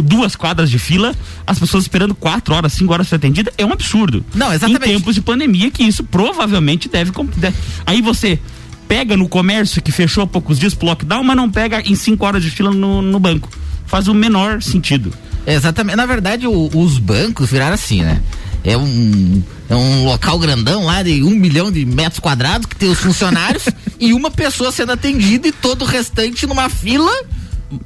duas 0.00 0.34
quadras 0.36 0.70
de 0.70 0.78
fila, 0.78 1.14
as 1.46 1.58
pessoas 1.58 1.84
esperando 1.84 2.14
quatro 2.14 2.54
horas, 2.54 2.72
cinco 2.72 2.92
horas 2.92 3.08
para 3.08 3.18
ser 3.18 3.26
atendida, 3.26 3.52
é 3.58 3.66
um 3.66 3.72
absurdo. 3.72 4.24
Não, 4.34 4.52
exatamente. 4.52 4.88
Em 4.88 4.94
tempos 4.94 5.14
de 5.14 5.20
pandemia, 5.20 5.70
que 5.70 5.82
isso 5.82 6.04
provavelmente 6.04 6.88
deve. 6.88 7.10
deve 7.36 7.56
aí 7.84 8.00
você 8.00 8.38
pega 8.92 9.16
no 9.16 9.26
comércio 9.26 9.80
que 9.80 9.90
fechou 9.90 10.22
há 10.22 10.26
poucos 10.26 10.58
dias 10.58 10.74
pro 10.74 10.86
lockdown, 10.86 11.24
mas 11.24 11.34
não 11.34 11.50
pega 11.50 11.80
em 11.80 11.94
cinco 11.94 12.26
horas 12.26 12.42
de 12.42 12.50
fila 12.50 12.70
no, 12.70 13.00
no 13.00 13.18
banco. 13.18 13.48
Faz 13.86 14.06
o 14.06 14.12
menor 14.12 14.60
sentido. 14.62 15.10
Exatamente. 15.46 15.96
Na 15.96 16.04
verdade, 16.04 16.46
o, 16.46 16.70
os 16.74 16.98
bancos 16.98 17.50
viraram 17.50 17.72
assim, 17.72 18.02
né? 18.02 18.20
É 18.62 18.76
um, 18.76 19.42
é 19.70 19.74
um 19.74 20.04
local 20.04 20.38
grandão 20.38 20.84
lá 20.84 21.02
de 21.02 21.22
um 21.22 21.30
milhão 21.30 21.72
de 21.72 21.86
metros 21.86 22.20
quadrados 22.20 22.66
que 22.66 22.76
tem 22.76 22.90
os 22.90 22.98
funcionários 22.98 23.64
e 23.98 24.12
uma 24.12 24.30
pessoa 24.30 24.70
sendo 24.70 24.92
atendida 24.92 25.48
e 25.48 25.52
todo 25.52 25.82
o 25.82 25.86
restante 25.86 26.46
numa 26.46 26.68
fila 26.68 27.10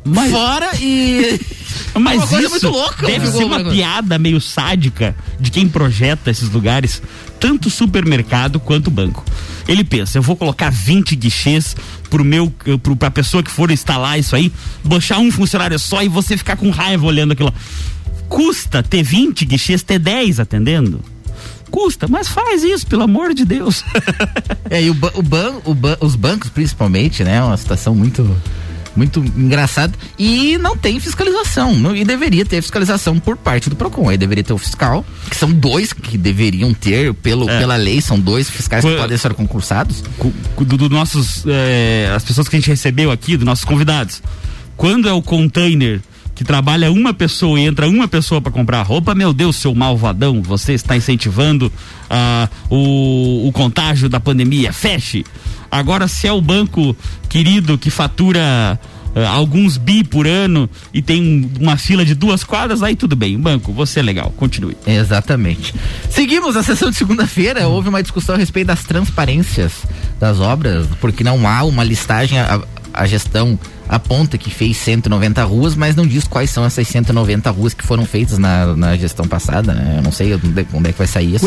mas, 0.05 0.31
fora 0.33 0.71
e. 0.81 1.41
Mas 1.95 2.19
uma 2.19 2.27
coisa 2.27 2.49
muito 2.49 2.69
louca. 2.69 3.07
Deve 3.07 3.27
ser 3.29 3.45
uma 3.45 3.65
piada 3.65 4.19
meio 4.19 4.41
sádica 4.41 5.17
de 5.41 5.51
quem 5.51 5.67
projeta 5.67 6.31
esses 6.31 6.51
lugares, 6.51 7.01
tanto 7.39 7.71
supermercado 7.71 8.59
quanto 8.61 8.91
banco. 8.91 9.25
Ele 9.69 9.83
pensa, 9.83 10.19
eu 10.19 10.23
vou 10.23 10.37
colocar 10.37 10.71
20 10.71 11.17
guichês 11.17 11.77
pro 12.09 12.25
meu, 12.25 12.53
pro, 12.83 12.97
pra 12.97 13.11
pessoa 13.11 13.43
que 13.43 13.51
for 13.51 13.71
instalar 13.71 14.19
isso 14.19 14.37
aí, 14.37 14.53
bochar 14.85 15.19
um 15.19 15.31
funcionário 15.31 15.79
só 15.79 16.03
e 16.03 16.09
você 16.09 16.37
ficar 16.37 16.57
com 16.57 16.71
raiva 16.71 17.07
olhando 17.07 17.33
aquilo. 17.33 17.53
Custa 18.29 18.83
ter 18.83 19.03
20 19.03 19.45
guichês, 19.45 19.83
ter 19.83 19.99
10 19.99 20.41
atendendo? 20.41 21.01
Custa, 21.71 22.07
mas 22.09 22.29
faz 22.29 22.63
isso, 22.63 22.87
pelo 22.87 23.03
amor 23.03 23.35
de 23.35 23.45
Deus. 23.45 23.85
é, 24.71 24.83
e 24.83 24.91
o, 24.91 24.97
o, 25.15 25.23
ban, 25.23 25.55
o 25.65 25.77
os 26.05 26.15
bancos, 26.15 26.49
principalmente, 26.49 27.25
né? 27.25 27.37
É 27.37 27.43
uma 27.43 27.57
situação 27.57 27.95
muito 27.95 28.37
muito 28.97 29.21
engraçado. 29.21 29.97
E 30.19 30.59
não 30.59 30.77
tem 30.77 30.99
fiscalização. 30.99 31.75
Não, 31.75 31.95
e 31.95 32.05
deveria 32.05 32.45
ter 32.45 32.63
fiscalização 32.63 33.19
por 33.19 33.37
parte 33.37 33.69
do 33.69 33.77
PROCON. 33.77 34.09
Aí 34.09 34.17
deveria 34.17 34.43
ter 34.43 34.53
o 34.53 34.59
fiscal, 34.59 35.05
que 35.31 35.37
são 35.37 35.53
dois 35.53 35.93
que 35.93 36.17
deveriam 36.17 36.73
ter, 36.73 37.13
pelo, 37.15 37.49
é. 37.49 37.59
pela 37.59 37.77
lei, 37.77 38.01
são 38.01 38.19
dois 38.19 38.49
fiscais 38.49 38.85
que 38.85 38.97
podem 38.97 39.17
ser 39.17 39.35
concursados. 39.35 40.03
Do, 40.57 40.77
do 40.77 40.89
nossos. 40.89 41.45
É, 41.47 42.11
as 42.15 42.25
pessoas 42.25 42.49
que 42.49 42.57
a 42.57 42.59
gente 42.59 42.69
recebeu 42.69 43.11
aqui, 43.11 43.37
dos 43.37 43.45
nossos 43.45 43.65
convidados. 43.65 44.23
Quando 44.77 45.09
é 45.09 45.13
o 45.13 45.23
container 45.23 46.01
que 46.37 46.45
trabalha 46.45 46.93
uma 46.93 47.15
pessoa 47.15 47.59
e 47.59 47.65
entra 47.65 47.89
uma 47.89 48.07
pessoa 48.07 48.43
para 48.43 48.53
comprar 48.53 48.83
roupa, 48.83 49.15
meu 49.15 49.33
Deus, 49.33 49.57
seu 49.57 49.75
malvadão, 49.75 50.43
você 50.43 50.75
está 50.75 50.95
incentivando 50.95 51.73
uh, 52.11 52.49
o, 52.69 53.49
o 53.49 53.53
contágio 53.53 54.07
da 54.07 54.21
pandemia. 54.21 54.71
Feche. 54.71 55.25
Agora, 55.71 56.07
se 56.07 56.29
é 56.29 56.33
o 56.33 56.41
banco 56.41 56.95
querido 57.31 57.79
que 57.79 57.89
fatura 57.89 58.79
uh, 59.15 59.27
alguns 59.29 59.79
bi 59.79 60.05
por 60.05 60.27
ano 60.27 60.69
e 60.93 61.01
tem 61.01 61.51
uma 61.59 61.79
fila 61.79 62.05
de 62.05 62.15
duas 62.15 62.45
quadras, 62.45 62.83
aí 62.83 62.95
tudo 62.95 63.17
bem. 63.17 63.39
Banco, 63.39 63.73
você 63.73 64.01
é 64.01 64.03
legal, 64.03 64.31
continue. 64.37 64.77
Exatamente. 64.87 65.75
Seguimos 66.11 66.55
a 66.55 66.63
sessão 66.63 66.91
de 66.91 66.97
segunda-feira. 66.97 67.67
Houve 67.67 67.89
uma 67.89 68.03
discussão 68.03 68.35
a 68.35 68.39
respeito 68.39 68.67
das 68.67 68.85
transparências 68.85 69.73
das 70.21 70.39
obras, 70.39 70.87
porque 71.01 71.25
não 71.25 71.49
há 71.49 71.63
uma 71.65 71.83
listagem. 71.83 72.39
A, 72.97 73.07
gestão 73.07 73.59
aponta 73.89 74.37
que 74.37 74.51
fez 74.51 74.77
190 74.79 75.45
ruas, 75.45 75.77
mas 75.77 75.95
não 75.95 76.07
diz 76.07 76.25
quais 76.27 76.51
são 76.51 76.65
essas 76.65 76.89
190 76.89 77.51
ruas 77.51 77.75
que 77.75 77.87
foram 77.87 78.05
feitas 78.05 78.39
na, 78.39 78.75
na 78.77 78.97
gestão 78.97 79.27
passada, 79.29 79.73
né? 79.73 79.95
Eu 79.99 80.03
não 80.03 80.13
sei 80.13 80.35
onde, 80.35 80.67
onde 80.73 80.89
é 80.89 80.93
que 80.93 80.99
vai 80.99 81.07
sair 81.07 81.35
isso. 81.35 81.45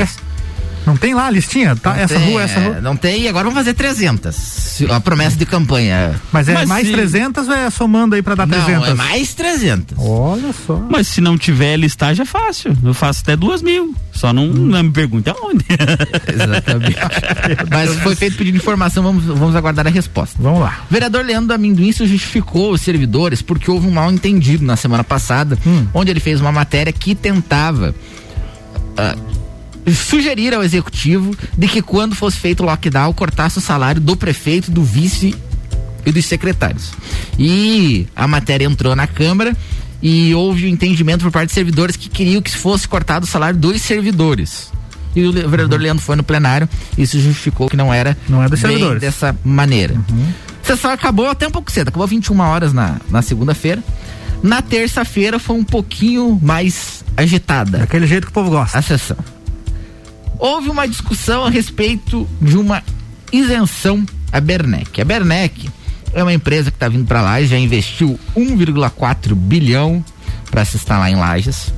Não 0.85 0.97
tem 0.97 1.13
lá 1.13 1.27
a 1.27 1.29
listinha? 1.29 1.75
Tá, 1.75 1.97
essa 1.97 2.15
tem, 2.15 2.31
rua, 2.31 2.41
essa 2.41 2.59
rua. 2.59 2.77
É, 2.77 2.81
não 2.81 2.95
tem, 2.95 3.27
agora 3.27 3.43
vamos 3.43 3.57
fazer 3.57 3.73
300. 3.73 4.81
A 4.89 4.99
promessa 4.99 5.37
de 5.37 5.45
campanha. 5.45 6.19
Mas 6.31 6.47
é 6.47 6.53
Mas 6.53 6.69
mais 6.69 6.87
se... 6.87 6.93
300 6.93 7.47
ou 7.47 7.53
é 7.53 7.69
somando 7.69 8.15
aí 8.15 8.21
pra 8.21 8.35
dar 8.35 8.47
não, 8.47 8.63
300? 8.63 8.89
é 8.89 8.93
mais 8.93 9.33
300. 9.33 9.97
Olha 9.97 10.53
só. 10.65 10.77
Mas 10.89 11.07
se 11.07 11.21
não 11.21 11.37
tiver 11.37 11.77
listagem 11.77 12.23
é 12.23 12.25
fácil. 12.25 12.75
Eu 12.83 12.93
faço 12.93 13.21
até 13.21 13.35
duas 13.35 13.61
mil. 13.61 13.93
Só 14.11 14.33
não, 14.33 14.43
hum. 14.43 14.53
não 14.53 14.83
me 14.83 14.91
pergunte 14.91 15.29
aonde. 15.29 15.65
Exatamente. 16.27 16.97
Mas 17.69 17.95
foi 17.95 18.15
feito 18.15 18.37
pedido 18.37 18.55
de 18.55 18.61
informação, 18.61 19.03
vamos, 19.03 19.23
vamos 19.23 19.55
aguardar 19.55 19.87
a 19.87 19.89
resposta. 19.89 20.35
Vamos 20.39 20.61
lá. 20.61 20.81
O 20.89 20.93
vereador 20.93 21.23
Leandro 21.23 21.55
Amendoim 21.55 21.91
justificou 21.91 22.73
os 22.73 22.81
servidores 22.81 23.41
porque 23.41 23.69
houve 23.71 23.87
um 23.87 23.91
mal 23.91 24.11
entendido 24.11 24.65
na 24.65 24.75
semana 24.75 25.03
passada, 25.03 25.57
hum. 25.65 25.87
onde 25.93 26.11
ele 26.11 26.19
fez 26.19 26.41
uma 26.41 26.51
matéria 26.51 26.91
que 26.91 27.15
tentava. 27.15 27.95
Uh, 28.97 29.38
sugerir 29.87 30.53
ao 30.53 30.63
executivo 30.63 31.35
de 31.57 31.67
que 31.67 31.81
quando 31.81 32.15
fosse 32.15 32.37
feito 32.37 32.61
o 32.61 32.65
lockdown 32.65 33.13
cortasse 33.13 33.57
o 33.57 33.61
salário 33.61 34.01
do 34.01 34.15
prefeito, 34.15 34.71
do 34.71 34.83
vice 34.83 35.35
e 36.05 36.11
dos 36.11 36.25
secretários. 36.25 36.91
E 37.37 38.07
a 38.15 38.27
matéria 38.27 38.65
entrou 38.65 38.95
na 38.95 39.07
Câmara 39.07 39.55
e 40.01 40.33
houve 40.33 40.65
o 40.65 40.67
um 40.67 40.71
entendimento 40.71 41.23
por 41.23 41.31
parte 41.31 41.49
de 41.49 41.53
servidores 41.53 41.95
que 41.95 42.09
queriam 42.09 42.41
que 42.41 42.55
fosse 42.55 42.87
cortado 42.87 43.25
o 43.25 43.27
salário 43.27 43.59
dos 43.59 43.81
servidores. 43.81 44.71
E 45.15 45.25
o 45.25 45.33
vereador 45.33 45.79
uhum. 45.79 45.83
Leandro 45.83 46.03
foi 46.03 46.15
no 46.15 46.23
plenário 46.23 46.69
e 46.97 47.01
isso 47.01 47.19
justificou 47.19 47.67
que 47.67 47.75
não 47.75 47.93
era 47.93 48.17
não 48.27 48.43
é 48.43 48.47
dos 48.47 48.59
servidores. 48.59 49.01
dessa 49.01 49.35
maneira. 49.43 49.95
Uhum. 49.95 50.27
A 50.63 50.67
sessão 50.67 50.91
acabou 50.91 51.27
até 51.27 51.47
um 51.47 51.51
pouco 51.51 51.71
cedo, 51.71 51.87
acabou 51.87 52.05
21 52.05 52.39
horas 52.39 52.73
na, 52.73 52.97
na 53.09 53.21
segunda-feira. 53.21 53.83
Na 54.43 54.61
terça-feira 54.61 55.39
foi 55.39 55.57
um 55.57 55.63
pouquinho 55.63 56.39
mais 56.41 57.03
agitada. 57.17 57.79
Daquele 57.79 58.07
jeito 58.07 58.25
que 58.25 58.29
o 58.29 58.33
povo 58.33 58.51
gosta. 58.51 58.77
A 58.77 58.81
sessão 58.81 59.17
houve 60.39 60.69
uma 60.69 60.87
discussão 60.87 61.43
a 61.43 61.49
respeito 61.49 62.27
de 62.41 62.57
uma 62.57 62.81
isenção 63.31 64.05
à 64.31 64.39
Bernec. 64.39 65.01
A 65.01 65.05
Bernec 65.05 65.69
é 66.13 66.23
uma 66.23 66.33
empresa 66.33 66.71
que 66.71 66.77
está 66.77 66.87
vindo 66.87 67.05
para 67.05 67.21
lá 67.21 67.41
e 67.41 67.45
já 67.45 67.57
investiu 67.57 68.17
1,4 68.35 69.35
bilhão 69.35 70.03
para 70.49 70.63
se 70.63 70.77
instalar 70.77 71.11
em 71.11 71.15
Lages. 71.15 71.73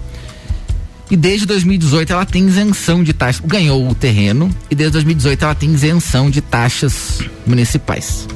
E 1.10 1.18
desde 1.18 1.46
2018 1.46 2.14
ela 2.14 2.26
tem 2.26 2.48
isenção 2.48 3.04
de 3.04 3.12
taxas. 3.12 3.44
Ganhou 3.46 3.90
o 3.90 3.94
terreno 3.96 4.50
e 4.70 4.76
desde 4.76 4.94
2018 4.94 5.44
ela 5.44 5.56
tem 5.56 5.74
isenção 5.74 6.30
de 6.30 6.40
taxas 6.40 7.20
municipais. 7.46 8.28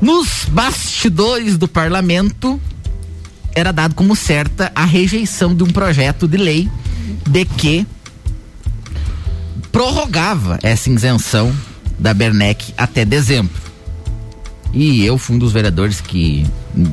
Nos 0.00 0.46
bastidores 0.48 1.58
do 1.58 1.68
parlamento 1.68 2.58
era 3.54 3.72
dado 3.72 3.94
como 3.94 4.14
certa 4.14 4.70
a 4.74 4.84
rejeição 4.84 5.54
de 5.54 5.64
um 5.64 5.66
projeto 5.66 6.26
de 6.28 6.36
lei 6.38 6.68
de 7.26 7.44
que 7.44 7.86
prorrogava 9.72 10.58
essa 10.62 10.90
isenção 10.90 11.54
da 11.98 12.14
Bernec 12.14 12.72
até 12.76 13.04
dezembro. 13.04 13.68
E 14.72 15.04
eu 15.04 15.16
fui 15.16 15.36
um 15.36 15.38
dos 15.38 15.52
vereadores 15.52 16.00
que 16.00 16.46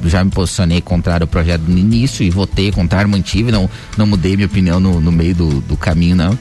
já 0.05 0.23
me 0.23 0.31
posicionei 0.31 0.81
contrário 0.81 1.25
ao 1.25 1.27
projeto 1.27 1.63
no 1.63 1.77
início 1.77 2.23
e 2.23 2.29
votei 2.29 2.71
contrário, 2.71 3.09
mantive, 3.09 3.51
não, 3.51 3.69
não 3.97 4.07
mudei 4.07 4.35
minha 4.35 4.47
opinião 4.47 4.79
no, 4.79 5.01
no 5.01 5.11
meio 5.11 5.35
do, 5.35 5.61
do 5.61 5.75
caminho, 5.75 6.15
não. 6.15 6.39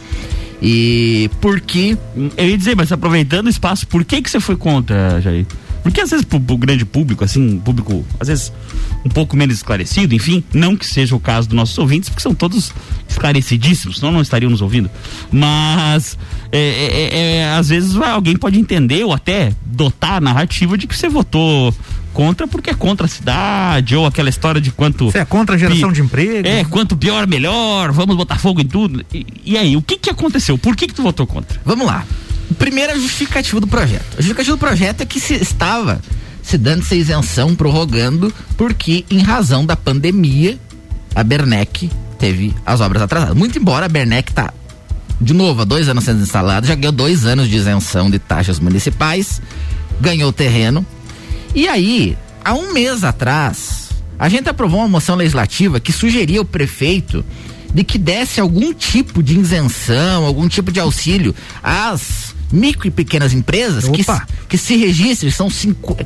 E 0.62 1.28
porque. 1.40 1.98
Eu 2.36 2.48
ia 2.48 2.56
dizer, 2.56 2.76
mas 2.76 2.90
aproveitando 2.92 3.46
o 3.46 3.50
espaço, 3.50 3.86
por 3.86 4.04
que 4.04 4.22
que 4.22 4.30
você 4.30 4.40
foi 4.40 4.56
contra, 4.56 5.20
Jair? 5.20 5.46
Porque 5.84 6.00
às 6.00 6.10
vezes 6.10 6.24
pro, 6.24 6.40
pro 6.40 6.56
grande 6.56 6.84
público, 6.84 7.22
assim, 7.22 7.58
público, 7.58 8.04
às 8.18 8.28
vezes 8.28 8.52
um 9.04 9.10
pouco 9.10 9.36
menos 9.36 9.56
esclarecido, 9.56 10.14
enfim, 10.14 10.42
não 10.52 10.74
que 10.76 10.86
seja 10.86 11.14
o 11.14 11.20
caso 11.20 11.46
dos 11.46 11.54
nossos 11.54 11.76
ouvintes, 11.76 12.08
porque 12.08 12.22
são 12.22 12.34
todos 12.34 12.72
esclarecidíssimos, 13.06 13.98
senão 13.98 14.10
não 14.10 14.22
estariam 14.22 14.50
nos 14.50 14.62
ouvindo. 14.62 14.90
Mas 15.30 16.18
é, 16.50 16.58
é, 16.58 17.18
é, 17.36 17.48
às 17.52 17.68
vezes 17.68 17.94
alguém 17.96 18.34
pode 18.34 18.58
entender 18.58 19.04
ou 19.04 19.12
até 19.12 19.52
dotar 19.66 20.14
a 20.14 20.20
narrativa 20.20 20.78
de 20.78 20.86
que 20.86 20.96
você 20.96 21.06
votou 21.06 21.72
contra 22.14 22.46
porque 22.48 22.70
é 22.70 22.74
contra 22.74 23.04
a 23.04 23.08
cidade, 23.08 23.94
ou 23.94 24.06
aquela 24.06 24.30
história 24.30 24.60
de 24.60 24.70
quanto. 24.70 25.10
Você 25.10 25.18
é 25.18 25.24
contra 25.24 25.56
a 25.56 25.58
geração 25.58 25.92
de 25.92 26.00
emprego? 26.00 26.48
É, 26.48 26.64
quanto 26.64 26.96
pior, 26.96 27.26
melhor, 27.26 27.92
vamos 27.92 28.16
botar 28.16 28.38
fogo 28.38 28.60
em 28.60 28.66
tudo. 28.66 29.04
E, 29.12 29.26
e 29.44 29.58
aí, 29.58 29.76
o 29.76 29.82
que 29.82 29.98
que 29.98 30.08
aconteceu? 30.08 30.56
Por 30.56 30.74
que 30.74 30.86
que 30.86 30.94
tu 30.94 31.02
votou 31.02 31.26
contra? 31.26 31.60
Vamos 31.64 31.86
lá. 31.86 32.06
Primeira 32.58 32.98
justificativa 32.98 33.60
do 33.60 33.66
projeto. 33.66 34.04
A 34.12 34.16
justificativa 34.16 34.56
do 34.56 34.60
projeto 34.60 35.00
é 35.00 35.06
que 35.06 35.20
se 35.20 35.34
estava 35.34 36.00
se 36.42 36.58
dando 36.58 36.82
essa 36.82 36.94
isenção, 36.94 37.54
prorrogando, 37.54 38.32
porque 38.56 39.04
em 39.10 39.18
razão 39.18 39.64
da 39.64 39.74
pandemia, 39.74 40.58
a 41.14 41.24
Bernec 41.24 41.90
teve 42.18 42.54
as 42.66 42.80
obras 42.80 43.02
atrasadas. 43.02 43.34
Muito 43.34 43.58
embora 43.58 43.86
a 43.86 43.88
Bernec 43.88 44.32
tá 44.32 44.52
de 45.20 45.32
novo, 45.32 45.62
há 45.62 45.64
dois 45.64 45.88
anos 45.88 46.04
sendo 46.04 46.22
instalada, 46.22 46.66
já 46.66 46.74
ganhou 46.74 46.92
dois 46.92 47.24
anos 47.24 47.48
de 47.48 47.56
isenção 47.56 48.10
de 48.10 48.18
taxas 48.18 48.58
municipais, 48.58 49.40
ganhou 50.00 50.32
terreno. 50.32 50.84
E 51.54 51.68
aí, 51.68 52.16
há 52.44 52.52
um 52.52 52.72
mês 52.72 53.04
atrás, 53.04 53.90
a 54.18 54.28
gente 54.28 54.48
aprovou 54.48 54.80
uma 54.80 54.88
moção 54.88 55.16
legislativa 55.16 55.80
que 55.80 55.92
sugeria 55.92 56.40
ao 56.40 56.44
prefeito 56.44 57.24
de 57.72 57.82
que 57.82 57.98
desse 57.98 58.40
algum 58.40 58.72
tipo 58.72 59.22
de 59.22 59.38
isenção, 59.38 60.24
algum 60.24 60.48
tipo 60.48 60.70
de 60.70 60.78
auxílio 60.78 61.34
às 61.62 62.23
micro 62.52 62.88
e 62.88 62.90
pequenas 62.90 63.32
empresas 63.32 63.88
que, 63.88 64.04
que 64.48 64.58
se 64.58 64.76
registrem, 64.76 65.30
são 65.30 65.50
cinco, 65.50 65.96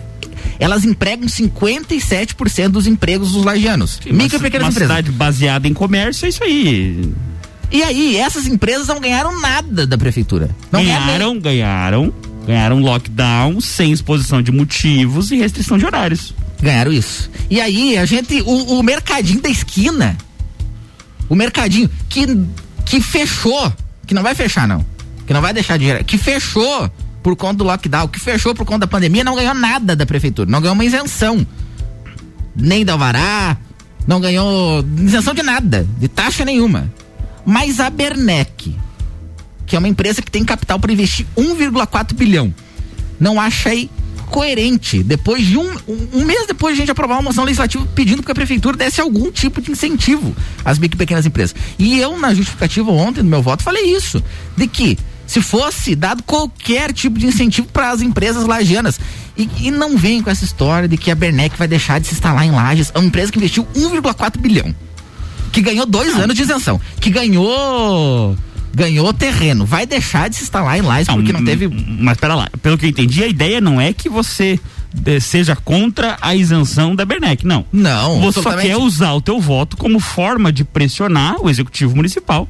elas 0.58 0.84
empregam 0.84 1.26
57% 1.26 2.68
dos 2.68 2.86
empregos 2.86 3.32
dos 3.32 3.44
lagianos. 3.44 4.00
Sim, 4.02 4.12
micro 4.12 4.38
e 4.38 4.42
pequenas 4.42 4.66
uma 4.66 4.70
empresas. 4.70 4.96
cidade 4.96 5.12
baseada 5.12 5.68
em 5.68 5.74
comércio, 5.74 6.26
é 6.26 6.28
isso 6.28 6.42
aí. 6.42 7.12
E 7.70 7.82
aí, 7.82 8.16
essas 8.16 8.46
empresas 8.46 8.88
não 8.88 8.98
ganharam 9.00 9.40
nada 9.40 9.86
da 9.86 9.98
prefeitura. 9.98 10.50
Não 10.72 10.82
ganharam, 10.82 11.38
ganharam, 11.38 12.14
ganharam 12.46 12.80
lockdown 12.80 13.60
sem 13.60 13.92
exposição 13.92 14.42
de 14.42 14.50
motivos 14.50 15.30
e 15.30 15.36
restrição 15.36 15.76
de 15.76 15.84
horários. 15.84 16.34
Ganharam 16.60 16.92
isso. 16.92 17.30
E 17.50 17.60
aí, 17.60 17.96
a 17.96 18.06
gente, 18.06 18.40
o, 18.42 18.78
o 18.78 18.82
mercadinho 18.82 19.40
da 19.40 19.50
esquina, 19.50 20.16
o 21.28 21.34
mercadinho 21.34 21.90
que, 22.08 22.26
que 22.86 23.00
fechou, 23.00 23.72
que 24.06 24.14
não 24.14 24.22
vai 24.22 24.34
fechar 24.34 24.66
não, 24.66 24.84
que 25.28 25.34
não 25.34 25.42
vai 25.42 25.52
deixar 25.52 25.76
de 25.76 25.84
gerar, 25.84 26.02
que 26.04 26.16
fechou 26.16 26.90
por 27.22 27.36
conta 27.36 27.58
do 27.58 27.64
lockdown, 27.64 28.08
que 28.08 28.18
fechou 28.18 28.54
por 28.54 28.64
conta 28.64 28.80
da 28.80 28.86
pandemia, 28.86 29.22
não 29.22 29.34
ganhou 29.34 29.52
nada 29.52 29.94
da 29.94 30.06
prefeitura, 30.06 30.50
não 30.50 30.58
ganhou 30.58 30.72
uma 30.72 30.86
isenção. 30.86 31.46
Nem 32.56 32.82
da 32.82 32.94
Alvará, 32.94 33.58
não 34.06 34.22
ganhou 34.22 34.82
isenção 34.96 35.34
de 35.34 35.42
nada, 35.42 35.86
de 35.98 36.08
taxa 36.08 36.46
nenhuma. 36.46 36.90
Mas 37.44 37.78
a 37.78 37.90
Bernec, 37.90 38.74
que 39.66 39.76
é 39.76 39.78
uma 39.78 39.86
empresa 39.86 40.22
que 40.22 40.30
tem 40.30 40.42
capital 40.46 40.80
para 40.80 40.90
investir 40.90 41.26
1,4 41.36 42.14
bilhão, 42.14 42.54
não 43.20 43.38
achei 43.38 43.90
coerente, 44.30 45.02
depois 45.02 45.44
de 45.44 45.58
um, 45.58 45.76
um, 46.14 46.24
mês 46.24 46.46
depois 46.46 46.74
de 46.74 46.80
a 46.80 46.82
gente 46.82 46.90
aprovar 46.90 47.16
uma 47.16 47.22
moção 47.22 47.44
legislativa 47.44 47.86
pedindo 47.94 48.22
que 48.22 48.32
a 48.32 48.34
prefeitura 48.34 48.78
desse 48.78 48.98
algum 48.98 49.30
tipo 49.30 49.60
de 49.60 49.70
incentivo 49.70 50.34
às 50.64 50.78
micro 50.78 50.96
e 50.96 50.98
pequenas 50.98 51.26
empresas. 51.26 51.54
E 51.78 51.98
eu, 51.98 52.18
na 52.18 52.32
justificativa 52.32 52.90
ontem, 52.90 53.22
no 53.22 53.28
meu 53.28 53.42
voto, 53.42 53.62
falei 53.62 53.94
isso, 53.94 54.24
de 54.56 54.66
que 54.66 54.98
se 55.28 55.40
fosse 55.40 55.94
dado 55.94 56.24
qualquer 56.24 56.92
tipo 56.92 57.18
de 57.18 57.26
incentivo 57.26 57.68
para 57.68 57.90
as 57.90 58.02
empresas 58.02 58.44
lagianas. 58.44 58.98
E, 59.36 59.48
e, 59.60 59.70
não 59.70 59.96
vem 59.96 60.20
com 60.20 60.30
essa 60.30 60.44
história 60.44 60.88
de 60.88 60.96
que 60.96 61.12
a 61.12 61.14
Bernec 61.14 61.56
vai 61.56 61.68
deixar 61.68 62.00
de 62.00 62.08
se 62.08 62.14
instalar 62.14 62.44
em 62.44 62.50
lajes. 62.50 62.90
É 62.92 62.98
uma 62.98 63.06
empresa 63.06 63.30
que 63.30 63.38
investiu 63.38 63.64
1,4 63.76 64.36
bilhão 64.40 64.74
que 65.52 65.62
ganhou 65.62 65.86
dois 65.86 66.14
anos 66.16 66.36
de 66.36 66.42
isenção, 66.42 66.80
que 67.00 67.10
ganhou 67.10 68.36
ganhou 68.74 69.12
terreno, 69.12 69.64
vai 69.64 69.86
deixar 69.86 70.28
de 70.28 70.36
se 70.36 70.44
instalar 70.44 70.78
em 70.78 70.82
Lages 70.82 71.08
porque 71.08 71.32
não 71.32 71.44
teve. 71.44 71.68
Mas 71.68 72.16
pera 72.18 72.34
lá, 72.34 72.48
pelo 72.62 72.78
que 72.78 72.86
eu 72.86 72.90
entendi, 72.90 73.24
a 73.24 73.26
ideia 73.26 73.60
não 73.60 73.80
é 73.80 73.92
que 73.92 74.08
você 74.08 74.60
de, 74.94 75.20
seja 75.20 75.56
contra 75.56 76.16
a 76.20 76.34
isenção 76.34 76.94
da 76.94 77.04
Bernec, 77.04 77.44
não. 77.44 77.64
Não. 77.72 78.20
Você 78.20 78.40
só 78.40 78.56
quer 78.56 78.76
usar 78.76 79.14
o 79.14 79.20
teu 79.20 79.40
voto 79.40 79.76
como 79.76 79.98
forma 79.98 80.52
de 80.52 80.64
pressionar 80.64 81.40
o 81.40 81.50
executivo 81.50 81.96
municipal 81.96 82.48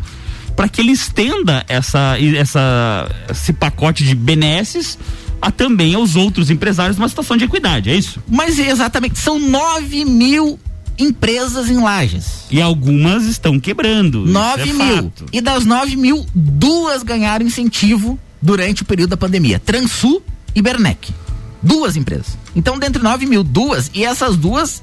para 0.59 0.69
que 0.69 0.81
ele 0.81 0.91
estenda 0.91 1.65
essa, 1.69 2.17
essa, 2.37 3.09
esse 3.31 3.53
pacote 3.53 4.03
de 4.03 4.13
benesses 4.13 4.99
a 5.41 5.53
também 5.53 5.95
aos 5.95 6.17
outros 6.17 6.51
empresários 6.51 6.99
numa 6.99 7.09
situação 7.09 7.37
de 7.37 7.45
equidade, 7.45 7.89
é 7.89 7.95
isso? 7.95 8.21
Mas 8.29 8.59
exatamente, 8.59 9.21
são 9.21 9.39
9 9.39 10.05
mil 10.05 10.59
empresas 10.99 11.71
em 11.71 11.81
lajes. 11.81 12.41
E 12.51 12.61
algumas 12.61 13.23
estão 13.27 13.61
quebrando. 13.61 14.27
9 14.27 14.63
é 14.63 14.73
mil. 14.73 14.97
Fato. 15.05 15.27
E 15.33 15.41
das 15.41 15.65
9 15.65 15.95
mil, 15.95 16.27
duas 16.35 17.05
ganharam 17.05 17.47
incentivo 17.47 18.19
durante 18.43 18.83
o 18.83 18.85
período 18.85 19.11
da 19.11 19.17
pandemia: 19.17 19.61
Transul 19.61 20.21
e 20.57 20.61
Bernec. 20.61 21.15
Duas 21.63 21.95
empresas. 21.95 22.37
Então, 22.57 22.81
dentre 22.81 23.01
9 23.01 23.27
mil, 23.27 23.45
duas. 23.45 23.93
E 23.95 24.05
essas 24.05 24.37
duas, 24.37 24.83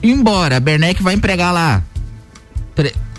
embora 0.00 0.58
a 0.58 0.60
Bernec 0.60 1.02
vai 1.02 1.14
empregar 1.14 1.52
lá. 1.52 1.82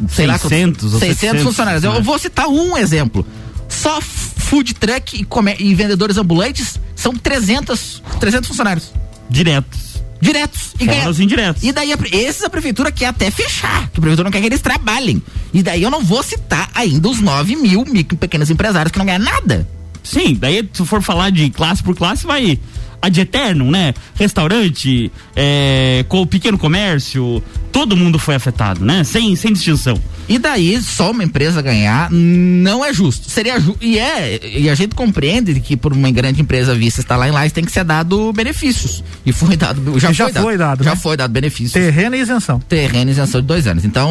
Sei 0.10 0.28
600, 0.28 0.94
lá, 0.94 1.00
600 1.00 1.44
funcionários. 1.44 1.84
Eu 1.84 2.02
vou 2.04 2.20
citar 2.20 2.48
um 2.48 2.78
exemplo. 2.78 3.26
Só 3.68 4.00
food 4.02 4.76
truck 4.76 5.18
e, 5.20 5.28
e 5.64 5.76
vendedores 5.76 6.18
ambulantes 6.18 6.80
são 6.96 7.14
300, 7.16 8.02
300 8.20 8.48
funcionários. 8.48 8.94
Diretos. 9.30 9.88
Diretos. 10.22 10.74
E 10.80 10.86
ganha... 10.86 11.10
os 11.10 11.20
indiretos. 11.20 11.64
E 11.64 11.72
daí, 11.72 11.92
a, 11.92 11.98
esses 12.12 12.44
a 12.44 12.50
prefeitura 12.50 12.92
quer 12.92 13.08
até 13.08 13.30
fechar, 13.30 13.90
que 13.90 14.00
a 14.00 14.02
prefeitura 14.02 14.24
não 14.24 14.32
quer 14.32 14.42
que 14.42 14.48
eles 14.48 14.62
trabalhem. 14.62 15.22
E 15.54 15.62
daí 15.62 15.84
eu 15.84 15.92
não 15.92 16.04
vou 16.04 16.24
citar 16.24 16.70
ainda 16.74 17.10
os 17.10 17.20
9 17.20 17.56
mil 17.56 17.86
micro 17.86 18.16
e 18.16 18.18
pequenos 18.18 18.50
empresários 18.50 18.92
que 18.92 18.98
não 18.98 19.06
ganham 19.06 19.20
nada. 19.20 19.68
Sim, 20.04 20.36
daí 20.40 20.68
se 20.72 20.86
for 20.86 21.02
falar 21.02 21.30
de 21.32 21.50
classe 21.50 21.84
por 21.84 21.96
classe, 21.96 22.26
vai 22.26 22.60
ad 23.02 23.20
eterno, 23.20 23.70
né? 23.72 23.94
Restaurante, 24.16 25.12
é, 25.36 26.06
com 26.08 26.22
o 26.22 26.28
pequeno 26.28 26.58
comércio, 26.58 27.44
todo 27.72 27.96
mundo 27.96 28.20
foi 28.20 28.36
afetado, 28.36 28.84
né? 28.84 29.04
Sem, 29.04 29.36
sem 29.36 29.54
distinção. 29.54 30.00
E 30.30 30.38
daí, 30.38 30.82
só 30.82 31.12
uma 31.12 31.24
empresa 31.24 31.62
ganhar 31.62 32.10
não 32.12 32.84
é 32.84 32.94
justo. 32.94 33.30
Seria 33.30 33.60
ju 33.60 33.78
e 33.80 33.98
é, 33.98 34.40
e 34.58 34.70
a 34.70 34.76
gente 34.76 34.94
compreende 34.94 35.60
que 35.60 35.78
por 35.78 35.94
uma 35.94 36.12
grande 36.12 36.42
empresa 36.42 36.76
vista 36.76 37.00
estar 37.00 37.16
lá 37.16 37.28
em 37.30 37.32
Lages 37.32 37.54
tem 37.54 37.64
que 37.64 37.72
ser 37.72 37.86
dado 37.86 38.34
benefícios. 38.34 39.04
E 39.26 39.32
foi 39.32 39.56
dado, 39.56 39.98
já, 40.00 40.12
já 40.12 40.26
foi, 40.26 40.42
foi 40.42 40.58
dado, 40.58 40.68
dado, 40.78 40.84
Já 40.84 40.92
né? 40.92 40.96
foi 40.96 41.18
dado 41.18 41.32
benefícios. 41.32 41.72
Terreno 41.72 42.16
e 42.16 42.20
isenção. 42.20 42.60
Terreno 42.60 43.10
e 43.10 43.14
isenção 43.14 43.42
de 43.42 43.48
dois 43.48 43.68
anos. 43.68 43.86
Então, 43.86 44.10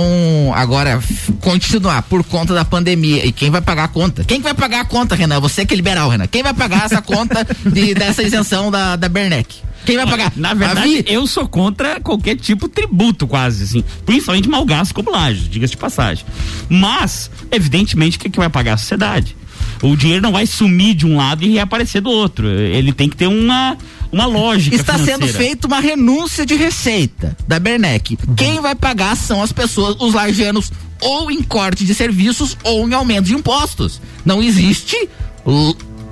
agora, 0.55 1.01
continuar 1.41 2.03
por 2.03 2.25
conta 2.25 2.55
da 2.55 2.65
pandemia. 2.65 3.27
E 3.27 3.33
quem 3.33 3.51
vai 3.51 3.61
pagar 3.61 3.85
a 3.85 3.89
conta? 3.89 4.25
Quem 4.25 4.39
que 4.39 4.45
vai 4.45 4.55
pagar 4.55 4.81
a 4.81 4.85
conta, 4.85 5.15
Renan? 5.15 5.41
Você 5.41 5.67
que 5.67 5.75
é 5.75 5.77
liberal, 5.77 6.09
Renan. 6.09 6.27
Quem 6.27 6.43
vai 6.43 6.55
pagar 6.55 6.87
essa 6.87 7.03
conta 7.03 7.47
de, 7.65 7.95
dessa 7.95 8.23
isenção 8.23 8.71
da, 8.77 8.97
da 8.97 9.09
Bernec? 9.09 9.57
Quem 9.87 9.97
vai 9.97 10.07
pagar? 10.07 10.33
Na 10.37 10.53
verdade, 10.53 11.05
eu 11.07 11.27
sou 11.27 11.49
contra 11.49 12.01
qualquer 12.01 12.37
tipo 12.37 12.67
de 12.67 12.75
tributo, 12.75 13.27
quase, 13.27 13.63
assim. 13.63 13.85
Principalmente 14.05 14.49
mal 14.49 14.65
gasto 14.65 14.93
como 14.93 15.11
laje, 15.11 15.49
diga-se 15.49 15.73
de 15.73 15.77
passagem. 15.77 16.25
Mas, 16.69 17.31
evidentemente, 17.51 18.19
que, 18.19 18.29
que 18.29 18.39
vai 18.39 18.51
pagar 18.51 18.75
a 18.75 18.77
sociedade? 18.77 19.37
O 19.83 19.97
dinheiro 19.97 20.23
não 20.23 20.33
vai 20.33 20.47
sumir 20.47 20.95
de 20.95 21.07
um 21.07 21.17
lado 21.17 21.45
e 21.45 21.53
reaparecer 21.53 22.03
do 22.03 22.11
outro. 22.11 22.49
Ele 22.49 22.93
tem 22.93 23.09
que 23.09 23.17
ter 23.17 23.29
uma, 23.29 23.77
uma 24.11 24.27
lógica. 24.27 24.75
Está 24.75 24.95
financeira. 24.95 25.27
sendo 25.27 25.33
feita 25.33 25.67
uma 25.67 25.79
renúncia 25.79 26.45
de 26.45 26.55
receita 26.55 27.37
da 27.47 27.59
Bernec. 27.59 28.19
Uhum. 28.27 28.35
Quem 28.35 28.61
vai 28.61 28.75
pagar 28.75 29.17
são 29.17 29.41
as 29.43 29.53
pessoas, 29.53 29.97
os 30.01 30.15
lajanos, 30.15 30.73
ou 31.01 31.31
em 31.31 31.43
corte 31.43 31.85
de 31.85 31.95
serviços 31.95 32.57
ou 32.65 32.89
em 32.89 32.95
aumento 32.95 33.27
de 33.27 33.35
impostos. 33.35 34.01
Não 34.25 34.43
existe 34.43 35.09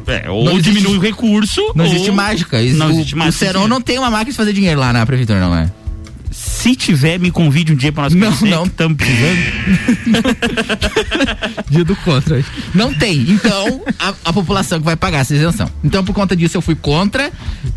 é, 0.07 0.31
ou 0.31 0.45
não 0.45 0.59
diminui 0.59 0.83
existe, 0.83 0.99
o 0.99 1.01
recurso. 1.01 1.73
Não 1.75 1.85
existe 1.87 2.11
mágica. 2.11 2.61
Isso, 2.61 2.77
não 2.77 2.89
o, 2.89 2.91
existe 2.91 3.17
mágica. 3.17 3.37
O 3.37 3.39
Serão 3.39 3.69
não 3.69 3.81
tem 3.81 3.99
uma 3.99 4.11
máquina 4.11 4.31
de 4.31 4.37
fazer 4.37 4.53
dinheiro 4.53 4.81
lá 4.81 4.93
na 4.93 5.05
prefeitura, 5.07 5.41
não 5.41 5.55
é? 5.55 5.71
Se 6.35 6.75
tiver, 6.75 7.19
me 7.19 7.31
convide 7.31 7.73
um 7.73 7.77
dia 7.77 7.93
para 7.93 8.05
nós 8.05 8.15
Não, 8.15 8.27
conhecer, 8.27 8.51
não. 8.51 8.65
Estamos 8.65 8.97
precisando. 8.97 9.39
dia 11.71 11.85
do 11.85 11.95
contra. 11.97 12.45
Não 12.75 12.93
tem. 12.93 13.21
Então, 13.21 13.83
a, 13.99 14.15
a, 14.25 14.33
população 14.33 14.81
que 14.81 14.85
vai 14.85 14.97
pagar 14.97 15.21
essa 15.21 15.33
isenção. 15.33 15.71
Então, 15.85 16.05
por 16.05 16.13
conta 16.13 16.35
disso, 16.35 16.57
eu 16.57 16.61
fui 16.61 16.75
contra. 16.75 17.31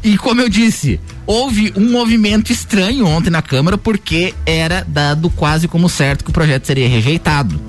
E 0.04 0.18
como 0.18 0.42
eu 0.42 0.50
disse, 0.50 1.00
houve 1.28 1.72
um 1.76 1.92
movimento 1.92 2.52
estranho 2.52 3.06
ontem 3.06 3.30
na 3.30 3.44
Câmara, 3.44 3.78
porque 3.78 4.34
era 4.44 4.84
dado 4.88 5.30
quase 5.30 5.68
como 5.68 5.88
certo 5.88 6.24
que 6.24 6.32
o 6.32 6.34
projeto 6.34 6.66
seria 6.66 6.90
rejeitado. 6.90 7.62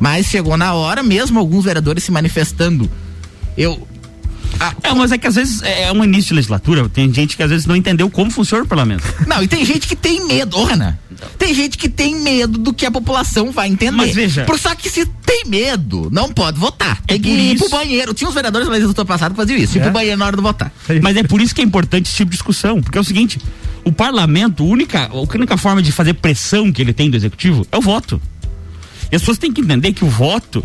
Mas 0.00 0.26
chegou 0.26 0.56
na 0.56 0.72
hora, 0.72 1.02
mesmo 1.02 1.38
alguns 1.38 1.64
vereadores 1.64 2.04
se 2.04 2.10
manifestando. 2.10 2.90
Eu. 3.56 3.86
É, 4.82 4.92
mas 4.94 5.12
é 5.12 5.18
que 5.18 5.26
às 5.26 5.34
vezes 5.34 5.62
é 5.62 5.90
um 5.92 6.02
início 6.04 6.28
de 6.28 6.34
legislatura, 6.34 6.88
tem 6.88 7.12
gente 7.12 7.36
que 7.36 7.42
às 7.42 7.50
vezes 7.50 7.66
não 7.66 7.74
entendeu 7.76 8.08
como 8.10 8.30
funciona 8.30 8.64
o 8.64 8.66
parlamento. 8.66 9.02
Não, 9.26 9.42
e 9.42 9.48
tem 9.48 9.64
gente 9.64 9.86
que 9.88 9.96
tem 9.96 10.26
medo, 10.26 10.56
ô 10.58 10.64
Renan. 10.64 10.96
Tem 11.38 11.54
gente 11.54 11.78
que 11.78 11.88
tem 11.88 12.20
medo 12.20 12.58
do 12.58 12.72
que 12.72 12.84
a 12.84 12.90
população 12.90 13.52
vai 13.52 13.68
entender. 13.68 13.92
Mas 13.96 14.12
veja- 14.14 14.44
Por 14.44 14.58
só 14.58 14.74
que 14.74 14.90
se 14.90 15.06
tem 15.24 15.44
medo, 15.46 16.08
não 16.10 16.32
pode 16.32 16.58
votar. 16.58 17.00
Tem 17.06 17.20
que 17.20 17.28
por 17.30 17.38
ir 17.38 17.54
isso- 17.54 17.68
pro 17.68 17.78
banheiro. 17.78 18.12
Tinha 18.12 18.28
uns 18.28 18.34
vereadores 18.34 18.66
na 18.66 18.72
legislatura 18.72 19.04
passada 19.06 19.30
que 19.32 19.36
faziam 19.36 19.56
isso, 19.56 19.76
ir 19.78 19.80
É? 19.80 19.82
pro 19.84 19.92
banheiro 19.92 20.18
na 20.18 20.26
hora 20.26 20.36
de 20.36 20.42
votar. 20.42 20.72
Mas 21.00 21.16
é 21.16 21.22
por 21.22 21.40
isso 21.40 21.54
que 21.54 21.60
é 21.60 21.64
importante 21.64 22.06
esse 22.06 22.16
tipo 22.16 22.30
de 22.30 22.36
discussão, 22.36 22.82
porque 22.82 22.98
é 22.98 23.00
o 23.00 23.04
seguinte, 23.04 23.38
o 23.84 23.92
parlamento, 23.92 24.64
a 24.64 24.66
única, 24.66 25.08
a 25.12 25.36
única 25.36 25.56
forma 25.56 25.80
de 25.80 25.92
fazer 25.92 26.14
pressão 26.14 26.72
que 26.72 26.82
ele 26.82 26.92
tem 26.92 27.08
do 27.08 27.16
executivo 27.16 27.64
é 27.70 27.76
o 27.76 27.80
voto. 27.80 28.20
E 29.10 29.14
as 29.16 29.22
pessoas 29.22 29.38
têm 29.38 29.52
que 29.52 29.60
entender 29.60 29.92
que 29.92 30.04
o 30.04 30.08
voto, 30.08 30.64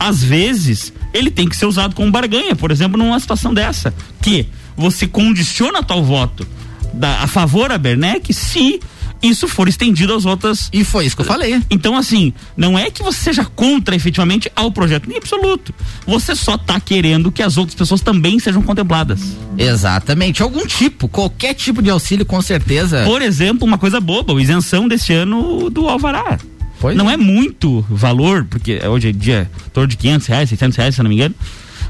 às 0.00 0.22
vezes, 0.24 0.92
ele 1.14 1.30
tem 1.30 1.46
que 1.48 1.54
ser 1.56 1.66
usado 1.66 1.94
como 1.94 2.10
barganha, 2.10 2.56
por 2.56 2.70
exemplo, 2.72 2.96
numa 2.98 3.20
situação 3.20 3.54
dessa, 3.54 3.94
que 4.22 4.46
você 4.76 5.06
condiciona 5.06 5.82
tal 5.82 6.02
voto 6.02 6.46
da- 6.94 7.20
a 7.22 7.26
favor 7.26 7.68
da 7.68 7.78
Bernec 7.78 8.32
se 8.32 8.80
isso 9.22 9.46
for 9.46 9.68
estendido 9.68 10.14
às 10.14 10.24
outras. 10.24 10.70
E 10.72 10.82
foi 10.82 11.04
isso 11.04 11.14
que 11.14 11.20
eu 11.20 11.26
falei. 11.26 11.60
Então, 11.68 11.94
assim, 11.94 12.32
não 12.56 12.78
é 12.78 12.90
que 12.90 13.02
você 13.02 13.18
seja 13.18 13.44
contra 13.44 13.94
efetivamente 13.94 14.50
ao 14.56 14.72
projeto, 14.72 15.10
em 15.12 15.16
absoluto. 15.18 15.74
Você 16.06 16.34
só 16.34 16.56
tá 16.56 16.80
querendo 16.80 17.30
que 17.30 17.42
as 17.42 17.58
outras 17.58 17.74
pessoas 17.74 18.00
também 18.00 18.38
sejam 18.38 18.62
contempladas. 18.62 19.20
Exatamente. 19.58 20.42
Algum 20.42 20.66
tipo, 20.66 21.06
qualquer 21.06 21.52
tipo 21.52 21.82
de 21.82 21.90
auxílio, 21.90 22.24
com 22.24 22.40
certeza. 22.40 23.04
Por 23.04 23.20
exemplo, 23.20 23.68
uma 23.68 23.76
coisa 23.76 24.00
boba, 24.00 24.32
a 24.36 24.40
isenção 24.40 24.88
desse 24.88 25.12
ano 25.12 25.68
do 25.68 25.86
Alvará. 25.86 26.38
Pois 26.80 26.96
não 26.96 27.08
é. 27.10 27.16
muito 27.16 27.84
valor, 27.88 28.44
porque 28.48 28.80
hoje 28.86 29.10
é 29.10 29.12
dia 29.12 29.48
em 29.66 29.70
torno 29.70 29.86
de 29.88 29.96
500 29.96 30.26
reais, 30.26 30.48
600 30.48 30.76
reais, 30.78 30.94
se 30.94 31.00
eu 31.00 31.04
não 31.04 31.08
me 31.10 31.14
engano. 31.16 31.34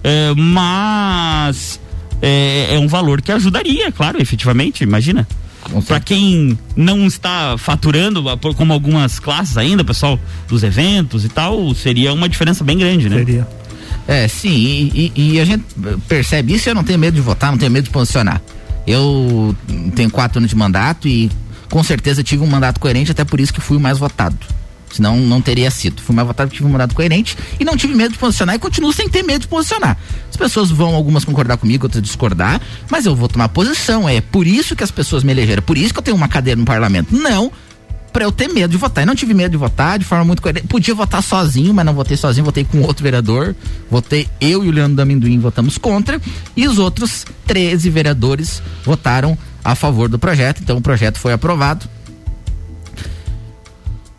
É, 0.04 0.34
mas 0.34 1.80
é, 2.20 2.74
é 2.74 2.78
um 2.78 2.88
valor 2.88 3.22
que 3.22 3.30
ajudaria, 3.32 3.90
claro, 3.92 4.20
efetivamente, 4.20 4.82
imagina. 4.84 5.26
Para 5.86 6.00
quem 6.00 6.58
não 6.74 7.06
está 7.06 7.56
faturando, 7.58 8.28
ah, 8.28 8.36
como 8.56 8.72
algumas 8.72 9.20
classes 9.20 9.56
ainda, 9.56 9.84
pessoal 9.84 10.18
dos 10.48 10.62
eventos 10.62 11.24
e 11.24 11.28
tal, 11.28 11.72
seria 11.74 12.12
uma 12.12 12.28
diferença 12.28 12.64
bem 12.64 12.78
grande, 12.78 13.08
né? 13.08 13.18
Seria. 13.18 13.46
É, 14.08 14.26
sim, 14.26 14.50
e, 14.94 15.12
e- 15.14 15.32
e 15.34 15.40
a 15.40 15.44
gente 15.44 15.62
percebe 16.08 16.54
isso 16.54 16.68
e 16.68 16.70
eu 16.70 16.74
não 16.74 16.82
tenho 16.82 16.98
medo 16.98 17.14
de 17.14 17.20
votar, 17.20 17.50
não 17.52 17.58
tenho 17.58 17.70
medo 17.70 17.84
de 17.84 17.90
posicionar. 17.90 18.40
Eu 18.86 19.54
tenho 19.94 20.10
quatro 20.10 20.38
anos 20.38 20.50
de 20.50 20.56
mandato 20.56 21.06
e 21.06 21.30
com 21.68 21.82
certeza 21.84 22.22
tive 22.24 22.42
um 22.42 22.46
mandato 22.48 22.80
coerente, 22.80 23.10
até 23.12 23.24
por 23.24 23.38
isso 23.38 23.52
que 23.52 23.60
fui 23.60 23.76
o 23.76 23.80
mais 23.80 23.98
votado. 23.98 24.36
Senão 24.90 25.16
não 25.16 25.40
teria 25.40 25.70
sido. 25.70 26.02
Fui 26.02 26.14
mais 26.14 26.26
votado, 26.26 26.50
tive 26.50 26.64
um 26.64 26.70
mandato 26.70 26.94
coerente 26.94 27.36
e 27.58 27.64
não 27.64 27.76
tive 27.76 27.94
medo 27.94 28.12
de 28.12 28.18
posicionar 28.18 28.54
e 28.54 28.58
continuo 28.58 28.92
sem 28.92 29.08
ter 29.08 29.22
medo 29.22 29.42
de 29.42 29.48
posicionar. 29.48 29.96
As 30.28 30.36
pessoas 30.36 30.70
vão, 30.70 30.94
algumas 30.94 31.24
concordar 31.24 31.56
comigo, 31.56 31.86
outras 31.86 32.02
discordar, 32.02 32.60
mas 32.90 33.06
eu 33.06 33.14
vou 33.14 33.28
tomar 33.28 33.48
posição. 33.48 34.08
É 34.08 34.20
por 34.20 34.46
isso 34.46 34.74
que 34.74 34.84
as 34.84 34.90
pessoas 34.90 35.22
me 35.22 35.32
elegeram, 35.32 35.62
por 35.62 35.78
isso 35.78 35.92
que 35.92 35.98
eu 35.98 36.02
tenho 36.02 36.16
uma 36.16 36.28
cadeira 36.28 36.58
no 36.58 36.66
parlamento. 36.66 37.14
Não 37.14 37.52
pra 38.12 38.24
eu 38.24 38.32
ter 38.32 38.48
medo 38.48 38.70
de 38.70 38.76
votar. 38.76 39.04
E 39.04 39.06
não 39.06 39.14
tive 39.14 39.34
medo 39.34 39.52
de 39.52 39.56
votar 39.56 39.98
de 39.98 40.04
forma 40.04 40.24
muito 40.24 40.42
coerente. 40.42 40.66
Podia 40.66 40.94
votar 40.94 41.22
sozinho, 41.22 41.72
mas 41.72 41.86
não 41.86 41.94
votei 41.94 42.16
sozinho, 42.16 42.44
votei 42.44 42.64
com 42.64 42.82
outro 42.82 43.02
vereador. 43.02 43.54
Votei 43.90 44.28
eu 44.40 44.64
e 44.64 44.68
o 44.68 44.72
Leandro 44.72 44.96
D'Amendoim 44.96 45.38
votamos 45.38 45.78
contra. 45.78 46.20
E 46.56 46.66
os 46.66 46.78
outros 46.78 47.24
13 47.46 47.88
vereadores 47.90 48.62
votaram 48.84 49.36
a 49.64 49.74
favor 49.74 50.08
do 50.08 50.18
projeto. 50.18 50.60
Então 50.62 50.76
o 50.76 50.80
projeto 50.80 51.18
foi 51.18 51.32
aprovado. 51.32 51.88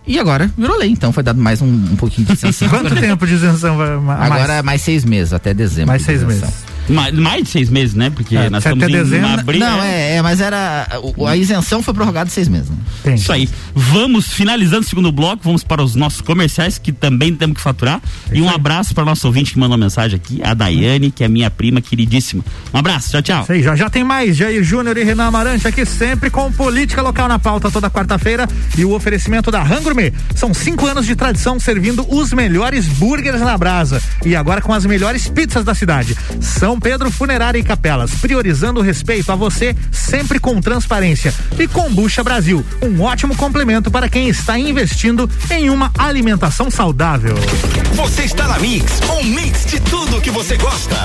E 0.05 0.19
agora 0.19 0.49
virou 0.57 0.77
lei, 0.77 0.89
então 0.89 1.11
foi 1.13 1.21
dado 1.23 1.39
mais 1.39 1.61
um, 1.61 1.67
um 1.67 1.95
pouquinho 1.95 2.25
de 2.27 2.33
isenção. 2.39 2.67
Quanto 2.69 2.95
tempo 2.95 3.25
de 3.27 3.33
isenção 3.35 3.77
vai 3.77 3.97
ma- 3.97 4.15
a 4.15 4.25
Agora 4.25 4.47
mais? 4.53 4.63
mais 4.65 4.81
seis 4.81 5.05
meses, 5.05 5.31
até 5.33 5.53
dezembro. 5.53 5.87
Mais 5.89 6.01
de 6.01 6.05
seis 6.07 6.23
meses. 6.23 6.49
Mais, 6.89 7.13
mais 7.13 7.43
de 7.43 7.49
seis 7.49 7.69
meses, 7.69 7.93
né? 7.95 8.09
Porque 8.09 8.35
É, 8.35 8.49
nós 8.49 8.63
estamos 8.63 8.83
até 8.83 8.91
em 8.91 8.95
dezembro- 8.95 9.39
abril. 9.39 9.59
Não, 9.59 9.81
é, 9.81 10.15
é, 10.15 10.21
mas 10.21 10.41
era. 10.41 10.87
A 11.27 11.37
isenção 11.37 11.81
foi 11.81 11.93
prorrogada 11.93 12.29
seis 12.29 12.47
meses. 12.47 12.69
Né? 13.05 13.15
Isso 13.15 13.31
aí. 13.31 13.47
Vamos 13.73 14.27
finalizando 14.33 14.81
o 14.81 14.89
segundo 14.89 15.11
bloco, 15.11 15.41
vamos 15.43 15.63
para 15.63 15.81
os 15.83 15.95
nossos 15.95 16.21
comerciais 16.21 16.77
que 16.77 16.91
também 16.91 17.35
temos 17.35 17.57
que 17.57 17.61
faturar. 17.61 18.01
E 18.31 18.41
um 18.41 18.49
abraço 18.49 18.93
para 18.93 19.03
o 19.03 19.05
nosso 19.05 19.25
ouvinte 19.27 19.53
que 19.53 19.59
mandou 19.59 19.77
mensagem 19.77 20.15
aqui, 20.17 20.41
a 20.43 20.53
Daiane, 20.53 21.11
que 21.11 21.23
é 21.23 21.27
minha 21.27 21.49
prima 21.49 21.81
queridíssima. 21.81 22.43
Um 22.73 22.77
abraço, 22.77 23.09
tchau, 23.11 23.21
tchau. 23.21 23.43
Isso 23.43 23.51
aí, 23.53 23.63
já 23.63 23.75
já 23.75 23.89
tem 23.89 24.03
mais. 24.03 24.35
Jair 24.35 24.63
Júnior 24.63 24.97
e 24.97 25.03
Renan 25.03 25.25
Amarante 25.27 25.67
aqui 25.67 25.85
sempre 25.85 26.29
com 26.29 26.51
política 26.51 27.01
local 27.01 27.27
na 27.27 27.39
pauta 27.39 27.69
toda 27.71 27.89
quarta-feira 27.89 28.47
e 28.77 28.83
o 28.85 28.91
oferecimento 28.93 29.49
da 29.51 29.61
Rangourmet. 29.63 30.13
São 30.35 30.53
cinco 30.53 30.85
anos 30.85 31.05
de 31.05 31.15
tradição 31.15 31.59
servindo 31.59 32.05
os 32.13 32.33
melhores 32.33 32.87
burgers 32.87 33.41
na 33.41 33.57
brasa 33.57 34.01
e 34.25 34.35
agora 34.35 34.61
com 34.61 34.73
as 34.73 34.85
melhores 34.85 35.27
pizzas 35.29 35.63
da 35.63 35.73
cidade. 35.75 36.15
São 36.39 36.79
Pedro 36.81 37.11
Funerária 37.11 37.59
e 37.59 37.63
Capelas, 37.63 38.15
priorizando 38.15 38.79
o 38.79 38.83
respeito 38.83 39.31
a 39.31 39.35
você 39.35 39.75
sempre 39.91 40.39
com 40.39 40.59
transparência. 40.59 41.33
E 41.57 41.67
Combucha 41.67 42.23
Brasil, 42.23 42.65
um 42.81 43.01
ótimo 43.01 43.35
complemento 43.35 43.91
para 43.91 44.09
quem 44.09 44.27
está 44.27 44.57
investindo 44.57 45.29
em 45.49 45.69
uma 45.69 45.91
alimentação 45.97 46.71
saudável. 46.71 47.35
Você 47.93 48.23
está 48.23 48.47
na 48.47 48.59
Mix, 48.59 48.99
um 49.09 49.23
mix 49.23 49.65
de 49.65 49.79
tudo 49.79 50.19
que 50.19 50.31
você 50.31 50.57
gosta. 50.57 50.95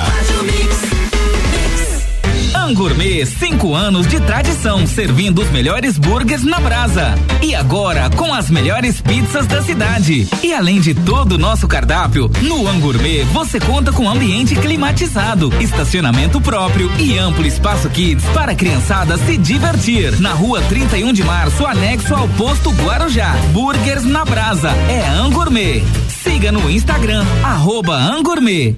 Angourmet, 2.56 3.26
cinco 3.26 3.74
anos 3.74 4.06
de 4.08 4.18
tradição, 4.20 4.86
servindo 4.86 5.42
os 5.42 5.50
melhores 5.50 5.98
burgers 5.98 6.42
na 6.42 6.58
brasa. 6.58 7.14
E 7.42 7.54
agora, 7.54 8.08
com 8.10 8.32
as 8.32 8.50
melhores 8.50 9.00
pizzas 9.00 9.46
da 9.46 9.62
cidade. 9.62 10.26
E 10.42 10.52
além 10.52 10.80
de 10.80 10.94
todo 10.94 11.32
o 11.32 11.38
nosso 11.38 11.68
cardápio, 11.68 12.30
no 12.42 12.66
Angourmet 12.66 13.24
você 13.32 13.60
conta 13.60 13.92
com 13.92 14.08
ambiente 14.08 14.56
climatizado, 14.56 15.52
estacionamento 15.60 16.40
próprio 16.40 16.90
e 16.98 17.18
amplo 17.18 17.46
espaço 17.46 17.88
kids 17.90 18.24
para 18.34 18.52
a 18.52 18.56
criançada 18.56 19.16
se 19.18 19.36
divertir. 19.36 20.18
Na 20.20 20.32
rua 20.32 20.62
31 20.62 21.12
de 21.12 21.22
março, 21.22 21.66
anexo 21.66 22.14
ao 22.14 22.26
posto 22.30 22.70
Guarujá. 22.70 23.34
Burgers 23.52 24.04
na 24.04 24.24
brasa. 24.24 24.70
É 24.88 25.06
Angourmet. 25.06 25.84
Siga 26.08 26.50
no 26.50 26.70
Instagram, 26.70 27.24
arroba 27.44 27.96
Angourmet. 27.96 28.74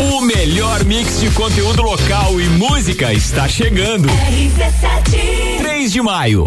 O 0.00 0.22
melhor 0.22 0.82
mix 0.86 1.20
de 1.20 1.28
conteúdo 1.30 1.82
local 1.82 2.40
e 2.40 2.48
música 2.48 3.12
está 3.12 3.46
chegando. 3.46 4.08
3 5.58 5.92
de 5.92 6.00
maio. 6.00 6.46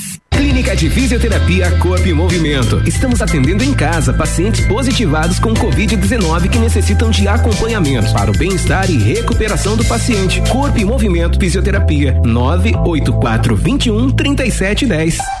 Clínica 0.41 0.75
de 0.75 0.89
Fisioterapia 0.89 1.69
Corpo 1.77 2.07
em 2.07 2.13
Movimento. 2.13 2.81
Estamos 2.87 3.21
atendendo 3.21 3.63
em 3.63 3.75
casa 3.75 4.11
pacientes 4.11 4.65
positivados 4.65 5.37
com 5.37 5.53
Covid-19 5.53 6.49
que 6.49 6.57
necessitam 6.57 7.11
de 7.11 7.27
acompanhamento 7.27 8.11
para 8.11 8.31
o 8.31 8.35
bem-estar 8.35 8.89
e 8.89 8.97
recuperação 8.97 9.77
do 9.77 9.85
paciente. 9.85 10.41
Corpo 10.49 10.79
em 10.79 10.83
Movimento 10.83 11.39
Fisioterapia 11.39 12.19
984 12.25 13.55
21 13.55 14.09
3710. 14.09 15.40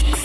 Mix. 0.00 0.21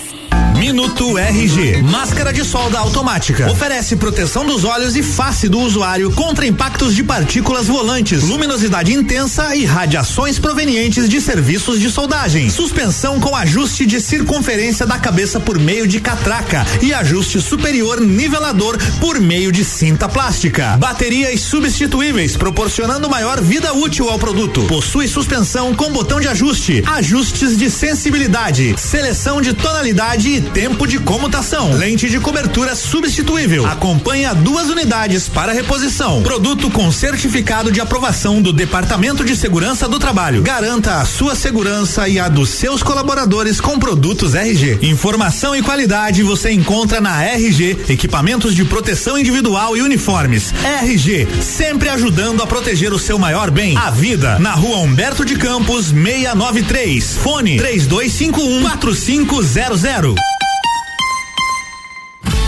Minuto 0.56 1.18
RG. 1.18 1.84
Máscara 1.84 2.34
de 2.34 2.44
solda 2.44 2.80
automática. 2.80 3.50
Oferece 3.52 3.96
proteção 3.96 4.46
dos 4.46 4.64
olhos 4.64 4.96
e 4.96 5.04
face 5.04 5.48
do 5.48 5.60
usuário 5.60 6.12
contra 6.12 6.48
impactos 6.48 6.96
de 6.96 7.04
partículas 7.04 7.68
volantes, 7.68 8.24
luminosidade 8.24 8.94
intensa 8.94 9.56
e 9.56 9.66
radiações 9.66 10.40
provenientes 10.40 11.08
de 11.08 11.22
serviços 11.22 11.80
de 11.80 11.92
soldagem. 11.92 12.50
Suspensão 12.50 13.20
com 13.20 13.36
ajuste 13.36 13.86
de 13.86 14.02
circunferência 14.02 14.86
da 14.86 14.98
cabeça 14.98 15.40
por 15.40 15.60
meio 15.60 15.88
de 15.88 16.00
catraca 16.00 16.66
e 16.82 16.94
ajuste 16.94 17.40
superior 17.40 18.02
nivelador 18.02 18.78
por 19.00 19.20
meio 19.20 19.52
de 19.52 19.64
cinta 19.64 20.10
plástica. 20.10 20.76
Baterias 20.78 21.42
substituíveis, 21.42 22.36
proporcionando 22.36 23.10
maior 23.10 23.42
vida 23.42 23.74
útil 23.74 24.10
ao 24.10 24.18
produto. 24.18 24.64
Possui 24.64 25.08
suspensão 25.08 25.76
com 25.76 25.92
botão 25.92 26.20
de 26.20 26.28
ajuste, 26.28 26.84
ajustes 26.88 27.58
de 27.58 27.70
sensibilidade, 27.70 28.76
seleção 28.78 29.42
de 29.42 29.54
tonalidade 29.54 30.30
e 30.30 30.37
tempo 30.42 30.88
de 30.88 31.00
comutação. 31.00 31.74
Lente 31.74 32.10
de 32.10 32.20
cobertura 32.20 32.76
substituível. 32.76 33.66
Acompanha 33.66 34.34
duas 34.34 34.70
unidades 34.70 35.28
para 35.28 35.52
reposição. 35.52 36.22
Produto 36.22 36.70
com 36.70 36.92
certificado 36.92 37.72
de 37.72 37.80
aprovação 37.80 38.42
do 38.42 38.54
Departamento 38.54 39.24
de 39.24 39.36
Segurança 39.36 39.88
do 39.88 40.00
Trabalho. 40.00 40.42
Garanta 40.42 40.96
a 40.96 41.06
sua 41.06 41.36
segurança 41.36 42.08
e 42.08 42.20
a 42.20 42.28
dos 42.28 42.50
seus 42.50 42.84
colaboradores 42.84 43.62
com 43.62 43.80
produtos 43.80 44.36
RG. 44.36 44.80
Informação 44.82 45.56
e 45.56 45.62
qualidade 45.62 46.24
você 46.24 46.52
encontra 46.52 47.02
na 47.02 47.24
RG, 47.24 47.78
equipamentos 47.90 48.56
de 48.56 48.66
proteção 48.66 49.18
individual 49.18 49.76
e 49.76 49.82
uniformes. 49.82 50.54
RG, 50.82 51.28
sempre 51.42 51.90
ajudando 51.90 52.42
a 52.44 52.48
proteger 52.48 52.94
o 52.94 53.00
seu 53.00 53.18
maior 53.18 53.52
bem, 53.52 53.78
a 53.78 53.90
vida. 53.90 54.40
Na 54.40 54.52
rua 54.52 54.78
Humberto 54.78 55.26
de 55.26 55.36
Campos, 55.36 55.88
693. 55.88 57.18
Fone 57.18 57.58
3251 57.58 58.70
4500. 58.70 60.27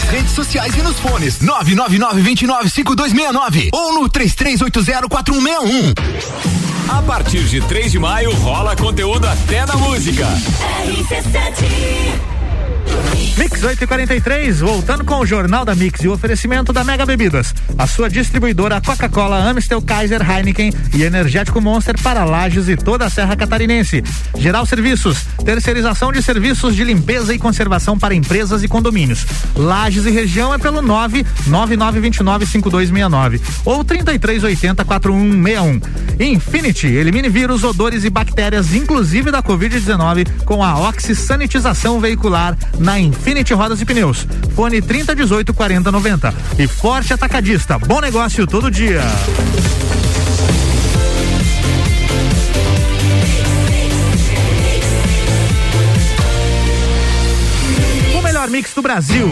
Nas 0.00 0.08
redes 0.08 0.32
sociais 0.32 0.74
e 0.76 0.82
nos 0.82 0.98
fones 0.98 1.38
999-295269 1.40 3.68
ou 3.70 3.92
no 3.92 4.08
33804161. 4.08 5.94
A 6.88 7.02
partir 7.02 7.44
de 7.44 7.60
3 7.60 7.92
de 7.92 7.98
maio 7.98 8.32
rola 8.36 8.74
conteúdo 8.74 9.26
até 9.26 9.66
na 9.66 9.76
música. 9.76 10.26
Mix 13.40 13.62
8 13.62 13.84
e 13.84 13.86
43 13.86 14.60
voltando 14.60 15.02
com 15.02 15.16
o 15.16 15.24
Jornal 15.24 15.64
da 15.64 15.74
Mix 15.74 16.00
e 16.00 16.08
o 16.08 16.12
oferecimento 16.12 16.74
da 16.74 16.84
Mega 16.84 17.06
Bebidas. 17.06 17.54
A 17.78 17.86
sua 17.86 18.10
distribuidora 18.10 18.80
Coca-Cola, 18.80 19.42
Amstel, 19.42 19.80
Kaiser, 19.80 20.20
Heineken 20.20 20.72
e 20.94 21.02
Energético 21.02 21.60
Monster 21.60 22.00
para 22.02 22.24
Lages 22.24 22.68
e 22.68 22.76
toda 22.76 23.06
a 23.06 23.10
Serra 23.10 23.36
Catarinense. 23.36 24.04
Geral 24.36 24.66
Serviços, 24.66 25.24
terceirização 25.42 26.12
de 26.12 26.22
serviços 26.22 26.76
de 26.76 26.84
limpeza 26.84 27.34
e 27.34 27.38
conservação 27.38 27.98
para 27.98 28.14
empresas 28.14 28.62
e 28.62 28.68
condomínios. 28.68 29.24
Lages 29.56 30.04
e 30.04 30.10
região 30.10 30.52
é 30.52 30.58
pelo 30.58 30.82
999295269 30.82 33.40
ou 33.64 33.82
33804161. 33.84 35.80
Infinity, 36.20 36.88
elimine 36.88 37.30
vírus, 37.30 37.64
odores 37.64 38.04
e 38.04 38.10
bactérias, 38.10 38.74
inclusive 38.74 39.30
da 39.30 39.42
Covid-19, 39.42 40.44
com 40.44 40.62
a 40.62 40.78
oxisanitização 40.88 41.98
veicular 41.98 42.54
na 42.80 42.98
Infinity 42.98 43.52
Rodas 43.52 43.80
e 43.80 43.84
Pneus. 43.84 44.26
Fone 44.56 44.80
3018 44.80 45.52
4090. 45.54 46.34
E 46.58 46.66
Forte 46.66 47.12
Atacadista. 47.12 47.78
Bom 47.78 48.00
negócio 48.00 48.46
todo 48.46 48.70
dia. 48.70 49.02
O 58.18 58.22
melhor 58.22 58.48
mix 58.48 58.72
do 58.74 58.82
Brasil. 58.82 59.28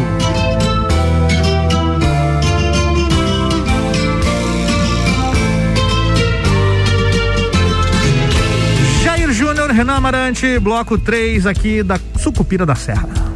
Jair 9.02 9.32
Júnior, 9.32 9.70
Renan 9.70 9.94
Amarante, 9.94 10.58
bloco 10.58 10.98
3 10.98 11.46
aqui 11.46 11.82
da 11.82 11.98
Sucupira 12.18 12.66
da 12.66 12.74
Serra. 12.74 13.27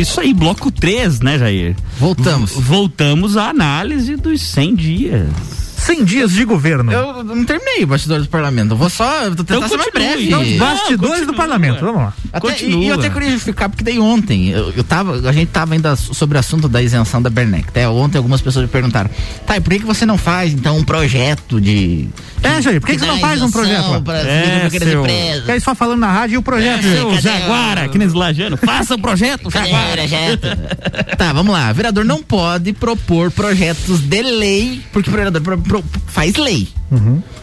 Isso 0.00 0.18
aí, 0.18 0.32
bloco 0.32 0.70
3, 0.70 1.20
né, 1.20 1.38
Jair? 1.38 1.76
Voltamos. 1.98 2.52
V 2.52 2.60
voltamos 2.62 3.36
à 3.36 3.50
análise 3.50 4.16
dos 4.16 4.40
100 4.40 4.74
dias. 4.74 5.59
100 5.96 6.04
dias 6.04 6.30
de 6.32 6.44
governo. 6.44 6.92
Eu 6.92 7.24
não 7.24 7.44
terminei 7.44 7.84
o 7.84 7.86
bastidor 7.86 8.20
do 8.20 8.28
parlamento. 8.28 8.72
Eu 8.72 8.76
vou 8.76 8.88
só 8.90 9.28
tentar 9.30 9.56
Então 9.56 9.68
ser 9.68 9.76
mais 9.76 9.92
breve. 9.92 10.26
Então, 10.26 10.42
bastidores 10.58 10.98
continua. 11.00 11.26
do 11.26 11.34
parlamento, 11.34 11.80
vamos 11.80 12.02
lá. 12.02 12.12
Até, 12.32 12.40
Continua. 12.48 12.80
e, 12.80 12.84
e 12.84 12.88
eu 12.88 12.94
até 12.94 13.10
queria 13.10 13.30
justificar, 13.30 13.68
porque 13.68 13.82
daí 13.82 13.98
ontem, 13.98 14.50
eu, 14.50 14.72
eu 14.76 14.84
tava, 14.84 15.28
a 15.28 15.32
gente 15.32 15.48
tava 15.48 15.74
ainda 15.74 15.96
sobre 15.96 16.36
o 16.36 16.40
assunto 16.40 16.68
da 16.68 16.80
isenção 16.80 17.20
da 17.20 17.28
Bernec. 17.28 17.68
Até 17.68 17.88
ontem 17.88 18.18
algumas 18.18 18.40
pessoas 18.40 18.64
me 18.66 18.70
perguntaram, 18.70 19.10
tá, 19.46 19.56
e 19.56 19.60
por 19.60 19.70
que, 19.72 19.80
que 19.80 19.84
você 19.86 20.06
não 20.06 20.16
faz, 20.16 20.52
então, 20.52 20.76
um 20.78 20.84
projeto 20.84 21.60
de. 21.60 22.08
É, 22.42 22.62
Jair, 22.62 22.80
por 22.80 22.86
que, 22.86 22.94
que 22.94 23.00
você 23.00 23.06
não 23.06 23.18
faz 23.18 23.42
um 23.42 23.50
projeto 23.50 23.90
lá? 23.90 24.00
Para 24.00 24.18
É, 24.20 24.70
seu- 24.70 25.00
empresas. 25.00 25.40
Fica 25.40 25.52
aí 25.54 25.60
só 25.60 25.74
falando 25.74 26.00
na 26.00 26.10
rádio 26.12 26.34
e 26.34 26.38
o 26.38 26.42
projeto. 26.42 26.86
É, 26.86 26.92
Seu 26.96 27.20
Jaguara, 27.20 27.84
aqui 27.84 27.98
nesse 27.98 28.14
Lajano, 28.14 28.56
faça 28.56 28.94
o 28.94 28.98
projeto, 28.98 29.50
Cadê 29.50 29.68
o 29.68 29.70
Jaguara. 29.72 29.96
projeto? 29.96 30.46
tá, 31.18 31.32
vamos 31.32 31.52
lá. 31.52 31.72
Vereador 31.72 32.04
não 32.04 32.22
pode 32.22 32.72
propor 32.72 33.30
projetos 33.30 34.00
de 34.00 34.22
lei, 34.22 34.80
porque 34.92 35.10
o 35.10 35.12
vereador 35.12 35.40
pro- 35.42 35.58
pro- 35.58 35.79
faz 36.06 36.36
lei. 36.36 36.68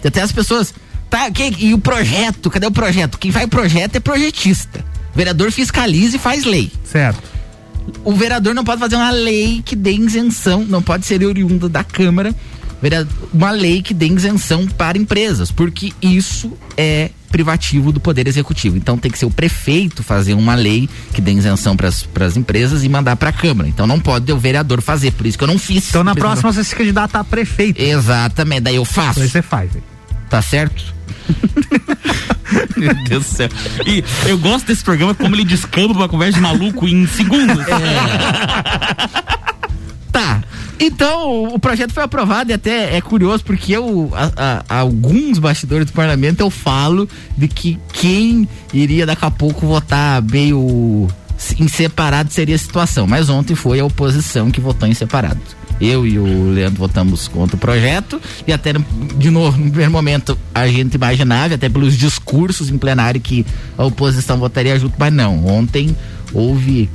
E 0.04 0.08
Até 0.08 0.22
as 0.22 0.32
pessoas. 0.32 0.74
Tá, 1.10 1.32
que, 1.32 1.56
e 1.60 1.74
o 1.74 1.80
projeto? 1.80 2.50
Cadê 2.50 2.68
o 2.68 2.72
projeto? 2.72 3.18
Quem 3.18 3.32
faz 3.32 3.48
projeto 3.48 3.96
é 3.96 4.00
projetista. 4.00 4.84
O 5.14 5.18
vereador 5.18 5.52
fiscaliza 5.52 6.18
e 6.18 6.20
faz 6.20 6.44
lei. 6.44 6.72
Certo. 6.84 7.24
O 8.04 8.14
vereador 8.14 8.54
não 8.54 8.66
pode 8.66 8.82
fazer 8.82 8.96
uma 8.96 9.10
lei 9.10 9.62
que 9.64 9.76
dê 9.76 9.92
isenção, 9.94 10.66
não 10.66 10.82
pode 10.82 11.06
ser 11.06 11.24
oriundo 11.24 11.70
da 11.70 11.84
Câmara, 11.84 12.36
uma 13.34 13.52
lei 13.52 13.82
que 13.82 13.94
dê 13.94 14.08
isenção 14.08 14.68
para 14.68 14.98
empresas, 14.98 15.52
porque 15.52 15.94
isso 16.02 16.54
é 16.76 17.10
privativo 17.30 17.92
do 17.92 18.00
Poder 18.00 18.28
Executivo. 18.28 18.78
Então 18.78 18.98
tem 18.98 19.12
que 19.12 19.18
ser 19.18 19.26
o 19.26 19.32
prefeito 19.32 20.04
fazer 20.04 20.34
uma 20.34 20.56
lei 20.56 20.90
que 21.14 21.22
dê 21.22 21.32
isenção 21.32 21.76
para 21.76 21.88
as 21.90 22.38
empresas 22.38 22.84
e 22.84 22.90
mandar 22.90 23.16
para 23.16 23.30
a 23.30 23.34
Câmara. 23.34 23.68
Então 23.68 23.86
não 23.86 24.00
pode 24.00 24.32
o 24.32 24.38
vereador 24.38 24.82
fazer, 24.82 25.12
por 25.12 25.26
isso 25.26 25.38
que 25.38 25.44
eu 25.44 25.48
não 25.48 25.60
fiz. 25.60 25.90
Então 25.90 26.04
na 26.04 26.16
próxima 26.16 26.52
você 26.52 26.64
se 26.64 26.76
candidata 26.76 27.20
a 27.20 27.24
prefeito. 27.24 27.82
Exatamente, 27.82 28.62
daí 28.62 28.76
eu 28.76 28.86
faço. 28.86 29.20
Aí 29.22 29.28
você 29.28 29.42
faz. 29.42 29.72
Tá 30.30 30.42
certo? 30.42 30.96
Meu 32.78 32.94
Deus 33.04 33.26
do 33.26 33.36
céu. 33.36 33.50
E 33.86 34.04
eu 34.28 34.38
gosto 34.38 34.68
desse 34.68 34.84
programa, 34.84 35.14
como 35.14 35.36
ele 35.36 35.44
descamba 35.44 35.94
uma 35.94 36.08
conversa 36.10 36.34
de 36.34 36.42
maluco 36.42 36.88
em 36.88 37.06
segundos. 37.08 37.66
Tá. 40.12 40.42
Então, 40.80 41.46
o 41.46 41.58
projeto 41.60 41.92
foi 41.94 42.04
aprovado 42.04 42.52
e 42.52 42.54
até 42.54 42.96
é 42.96 43.02
curioso 43.02 43.44
porque 43.44 43.72
eu, 43.76 44.12
a, 44.14 44.64
a- 44.70 44.80
alguns 44.80 45.40
bastidores 45.40 45.88
do 45.88 45.92
parlamento, 45.94 46.40
eu 46.42 46.50
falo 46.52 47.10
de 47.36 47.48
que 47.48 47.80
quem 47.94 48.48
iria 48.74 49.06
daqui 49.06 49.26
a 49.26 49.32
pouco 49.32 49.66
votar 49.66 50.22
meio 50.22 51.08
em 51.60 51.68
separado 51.68 52.32
seria 52.32 52.56
a 52.56 52.60
situação. 52.60 53.08
Mas 53.08 53.28
ontem 53.30 53.56
foi 53.56 53.80
a 53.80 53.86
oposição 53.86 54.52
que 54.52 54.62
votou 54.62 54.88
em 54.88 54.94
separado. 54.94 55.40
Eu 55.80 56.08
e 56.08 56.18
o 56.18 56.52
Leandro 56.52 56.80
votamos 56.80 57.28
contra 57.28 57.56
o 57.56 57.60
projeto 57.60 58.20
e 58.48 58.54
até, 58.54 58.74
de 59.18 59.30
novo, 59.30 59.58
no 59.58 59.66
primeiro 59.70 59.92
momento, 59.92 60.38
a 60.54 60.68
gente 60.68 60.96
imaginava, 60.96 61.54
até 61.54 61.70
pelos 61.70 61.96
discursos 61.96 62.70
em 62.70 62.78
plenário, 62.80 63.22
que 63.22 63.46
a 63.78 63.86
oposição 63.86 64.38
votaria 64.38 64.78
junto, 64.80 64.96
mas 64.98 65.14
não. 65.14 65.46
Ontem 65.46 65.96
houve 66.34 66.90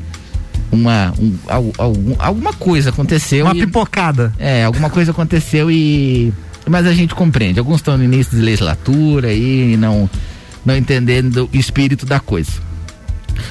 uma 0.72 1.12
um, 1.18 1.34
al- 1.46 1.72
algum- 1.78 2.14
alguma 2.18 2.52
coisa 2.54 2.88
aconteceu 2.90 3.44
Uma 3.44 3.54
e- 3.54 3.60
pipocada. 3.66 4.32
é 4.38 4.64
alguma 4.64 4.88
coisa 4.90 5.10
aconteceu 5.12 5.70
e 5.70 6.32
mas 6.66 6.86
a 6.86 6.92
gente 6.94 7.14
compreende 7.14 7.58
alguns 7.58 7.76
estão 7.76 7.96
no 7.98 8.04
início 8.04 8.36
de 8.36 8.42
legislatura 8.42 9.32
e 9.32 9.76
não 9.76 10.08
não 10.64 10.76
entendendo 10.76 11.48
o 11.52 11.56
espírito 11.56 12.06
da 12.06 12.18
coisa 12.18 12.52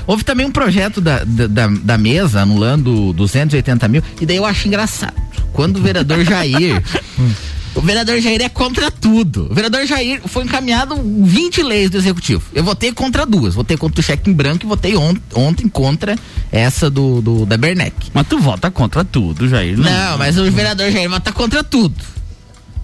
houve 0.07 0.23
também 0.23 0.45
um 0.45 0.51
projeto 0.51 0.99
da, 1.01 1.23
da, 1.23 1.47
da- 1.47 1.67
da 1.67 1.97
mesa 1.97 2.41
anulando 2.41 3.13
280 3.13 3.87
mil 3.87 4.01
e 4.19 4.25
daí 4.25 4.37
eu 4.37 4.45
acho 4.45 4.67
engraçado 4.67 5.13
quando 5.53 5.77
o 5.77 5.81
vereador 5.81 6.23
Jair 6.23 6.81
O 7.73 7.81
vereador 7.81 8.19
Jair 8.19 8.41
é 8.41 8.49
contra 8.49 8.91
tudo. 8.91 9.47
O 9.49 9.53
vereador 9.53 9.85
Jair 9.85 10.21
foi 10.25 10.43
encaminhado 10.43 10.95
20 10.95 11.63
leis 11.63 11.89
do 11.89 11.97
executivo. 11.97 12.43
Eu 12.53 12.63
votei 12.63 12.91
contra 12.91 13.25
duas. 13.25 13.55
Votei 13.55 13.77
contra 13.77 14.01
o 14.01 14.03
cheque 14.03 14.29
em 14.29 14.33
branco 14.33 14.65
e 14.65 14.67
votei 14.67 14.97
ont 14.97 15.17
ontem 15.33 15.69
contra 15.69 16.17
essa 16.51 16.89
do, 16.89 17.21
do 17.21 17.45
da 17.45 17.57
Bernec. 17.57 17.95
Mas 18.13 18.27
tu 18.27 18.39
vota 18.39 18.69
contra 18.69 19.05
tudo, 19.05 19.47
Jair. 19.47 19.77
Não, 19.77 19.83
não 19.83 20.17
mas 20.17 20.37
o 20.37 20.51
vereador 20.51 20.91
Jair 20.91 21.09
vota 21.09 21.31
contra 21.31 21.63
tudo. 21.63 21.95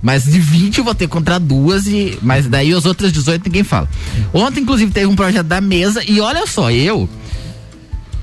Mas 0.02 0.24
de 0.24 0.40
20 0.40 0.78
eu 0.78 0.84
votei 0.86 1.08
contra 1.08 1.38
duas 1.38 1.86
e. 1.88 2.18
Mas 2.22 2.48
daí 2.48 2.74
as 2.74 2.86
outras 2.86 3.12
18 3.12 3.46
ninguém 3.46 3.64
fala. 3.64 3.90
Ontem, 4.34 4.62
inclusive, 4.62 4.92
teve 4.92 5.08
um 5.08 5.16
projeto 5.16 5.48
da 5.48 5.60
mesa 5.60 6.02
e 6.08 6.22
olha 6.22 6.48
só, 6.48 6.72
eu. 6.72 7.10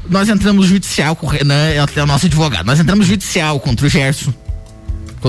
Nós 0.09 0.29
entramos 0.29 0.67
judicial 0.67 1.17
com 1.17 1.27
o 1.27 1.31
Renan, 1.31 1.55
é 1.55 2.03
o 2.03 2.07
nosso 2.07 2.27
advogado. 2.27 2.67
Nós 2.67 2.79
entramos 2.79 3.07
judicial 3.07 3.59
contra 3.59 3.87
o 3.87 3.89
Gerson 3.89 4.33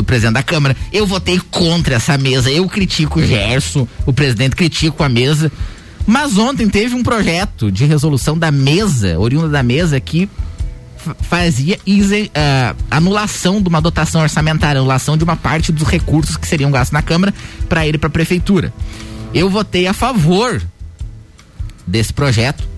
presidente 0.03 0.33
da 0.33 0.43
Câmara. 0.43 0.75
Eu 0.91 1.05
votei 1.05 1.39
contra 1.51 1.95
essa 1.95 2.17
mesa. 2.17 2.49
Eu 2.49 2.67
critico 2.67 3.19
o 3.19 3.25
Gerson, 3.25 3.87
o 4.05 4.13
presidente 4.13 4.55
critico 4.55 5.03
a 5.03 5.09
mesa. 5.09 5.51
Mas 6.05 6.37
ontem 6.37 6.69
teve 6.69 6.93
um 6.93 7.01
projeto 7.01 7.71
de 7.71 7.85
resolução 7.85 8.37
da 8.37 8.51
mesa, 8.51 9.17
oriunda 9.19 9.49
da 9.49 9.63
mesa, 9.63 9.99
que 9.99 10.29
fazia 11.21 11.77
uh, 11.77 12.83
anulação 12.89 13.61
de 13.61 13.67
uma 13.67 13.81
dotação 13.81 14.21
orçamentária, 14.21 14.79
anulação 14.79 15.17
de 15.17 15.23
uma 15.23 15.35
parte 15.35 15.71
dos 15.71 15.87
recursos 15.87 16.37
que 16.37 16.47
seriam 16.47 16.71
gastos 16.71 16.93
na 16.93 17.01
Câmara 17.01 17.33
para 17.69 17.85
ir 17.87 17.97
para 17.97 18.07
a 18.07 18.11
Prefeitura. 18.11 18.73
Eu 19.33 19.49
votei 19.49 19.87
a 19.87 19.93
favor 19.93 20.61
desse 21.85 22.13
projeto 22.13 22.74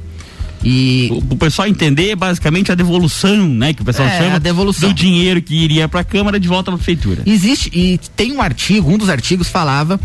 e 0.63 1.09
o, 1.11 1.33
o 1.33 1.37
pessoal 1.37 1.67
entender 1.67 2.15
basicamente 2.15 2.71
a 2.71 2.75
devolução, 2.75 3.47
né, 3.47 3.73
que 3.73 3.81
o 3.81 3.85
pessoal 3.85 4.07
é, 4.07 4.17
chama 4.17 4.39
do 4.39 4.93
dinheiro 4.93 5.41
que 5.41 5.55
iria 5.55 5.87
para 5.87 6.01
a 6.01 6.03
Câmara 6.03 6.39
de 6.39 6.47
volta 6.47 6.65
para 6.65 6.75
a 6.75 6.77
prefeitura. 6.77 7.23
Existe 7.25 7.69
e 7.73 7.99
tem 8.15 8.31
um 8.31 8.41
artigo, 8.41 8.91
um 8.91 8.97
dos 8.97 9.09
artigos 9.09 9.47
falava 9.47 9.99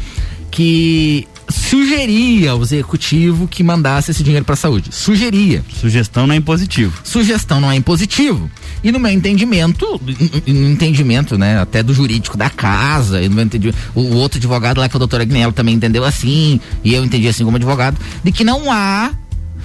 que 0.51 1.27
sugeria 1.49 2.53
ao 2.53 2.63
executivo 2.63 3.47
que 3.49 3.63
mandasse 3.63 4.11
esse 4.11 4.23
dinheiro 4.23 4.45
para 4.45 4.55
a 4.55 4.57
saúde. 4.57 4.91
Sugeria. 4.93 5.65
Sugestão 5.81 6.27
não 6.27 6.35
é 6.35 6.39
impositivo. 6.39 7.01
Sugestão 7.05 7.61
não 7.61 7.71
é 7.71 7.77
impositivo. 7.77 8.51
E 8.83 8.91
no 8.91 8.99
meu 8.99 9.13
entendimento, 9.13 10.01
no 10.47 10.69
entendimento, 10.71 11.39
né, 11.39 11.61
até 11.61 11.83
do 11.83 11.95
jurídico 11.95 12.37
da 12.37 12.51
casa, 12.51 13.23
e 13.23 13.29
no 13.29 13.37
meu 13.37 13.45
entendimento, 13.45 13.79
o, 13.95 14.17
outro 14.17 14.39
advogado 14.39 14.79
lá 14.79 14.89
que 14.89 14.97
é 14.97 14.99
o 14.99 14.99
doutor 14.99 15.21
Agnello 15.21 15.53
também 15.53 15.75
entendeu 15.75 16.05
assim, 16.05 16.61
e 16.83 16.95
eu 16.95 17.05
entendi 17.05 17.29
assim 17.29 17.45
como 17.45 17.57
advogado, 17.57 17.97
de 18.25 18.33
que 18.33 18.45
não 18.45 18.73
há 18.73 19.13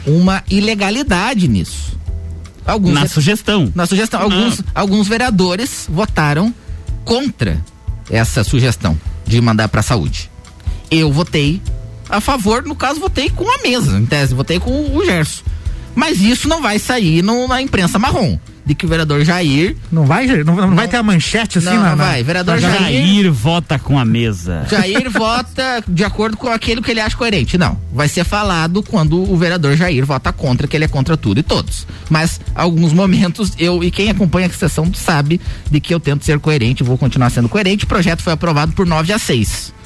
uma 0.08 0.43
ilegalidade 0.49 1.47
nisso. 1.47 1.97
Alguns 2.66 2.93
na 2.93 3.08
sugestão. 3.08 3.72
Na 3.76 3.86
sugestão. 3.86 4.22
Alguns, 4.22 4.60
ah. 4.62 4.64
alguns 4.74 5.08
vereadores 5.08 5.86
votaram 5.89 6.53
contra 7.05 7.62
essa 8.10 8.43
sugestão 8.43 8.99
de 9.26 9.39
mandar 9.41 9.68
para 9.68 9.82
a 9.82 9.84
saúde. 9.84 10.30
Eu 10.89 11.12
votei 11.12 11.62
a 12.10 12.22
favor, 12.22 12.64
no 12.64 12.76
caso, 12.76 12.99
votei 12.99 13.30
com 13.30 13.49
a 13.49 13.62
mesa, 13.62 13.97
em 13.97 14.05
tese, 14.05 14.34
votei 14.34 14.60
com 14.60 14.95
o 14.95 15.05
Gerson. 15.05 15.43
Mas 15.93 16.20
isso 16.22 16.47
não 16.47 16.62
vai 16.62 16.80
sair 16.80 17.22
no, 17.22 17.47
na 17.47 17.62
imprensa 17.62 17.99
marrom 17.99 18.39
de 18.68 18.76
que 18.76 18.86
o 18.86 18.89
vereador 18.89 19.24
Jair. 19.24 19.78
Não 19.89 20.05
vai, 20.05 20.28
não, 20.28 20.43
não, 20.43 20.68
não 20.68 20.76
vai 20.76 20.89
ter 20.89 20.97
a 20.97 21.03
manchete 21.03 21.59
assim, 21.59 21.68
não, 21.68 21.82
não 21.82 21.95
vai. 21.95 22.22
Vereador 22.22 22.59
Jair, 22.59 22.78
Jair 22.78 23.32
vota 23.32 23.80
com 23.80 23.97
a 23.97 24.03
mesa. 24.03 24.68
Jair 24.70 25.07
vota 25.09 25.82
de 25.88 26.03
acordo 26.03 26.36
com 26.36 26.49
aquilo 26.49 26.82
que 26.82 26.91
ele 26.91 26.99
acha 26.99 27.15
coerente. 27.15 27.57
Não. 27.57 27.80
Vai 27.93 28.09
ser 28.09 28.26
falado 28.26 28.84
quando 28.84 29.18
o 29.32 29.38
vereador 29.38 29.78
Jair 29.78 30.05
vota 30.05 30.34
contra, 30.34 30.68
que 30.68 30.76
ele 30.76 30.84
é 30.84 30.88
contra 30.89 31.15
tudo 31.15 31.39
e 31.39 31.43
todos. 31.43 31.88
Mas 32.09 32.41
alguns 32.53 32.91
momentos 32.91 33.53
eu 33.57 33.82
e 33.82 33.89
quem 33.89 34.09
acompanha 34.09 34.47
a 34.47 34.49
sessão 34.49 34.93
sabe 34.93 35.39
de 35.72 35.80
que 35.80 35.93
eu 35.93 35.99
tento 35.99 36.26
ser 36.26 36.38
coerente, 36.38 36.84
vou 36.84 36.97
continuar 36.97 37.30
sendo 37.30 37.47
coerente. 37.47 37.86
O 37.86 37.88
projeto 37.88 38.22
foi 38.22 38.34
aprovado 38.34 38.74
por 38.74 38.86
9 38.86 39.13
a 39.13 39.18
6 39.18 39.78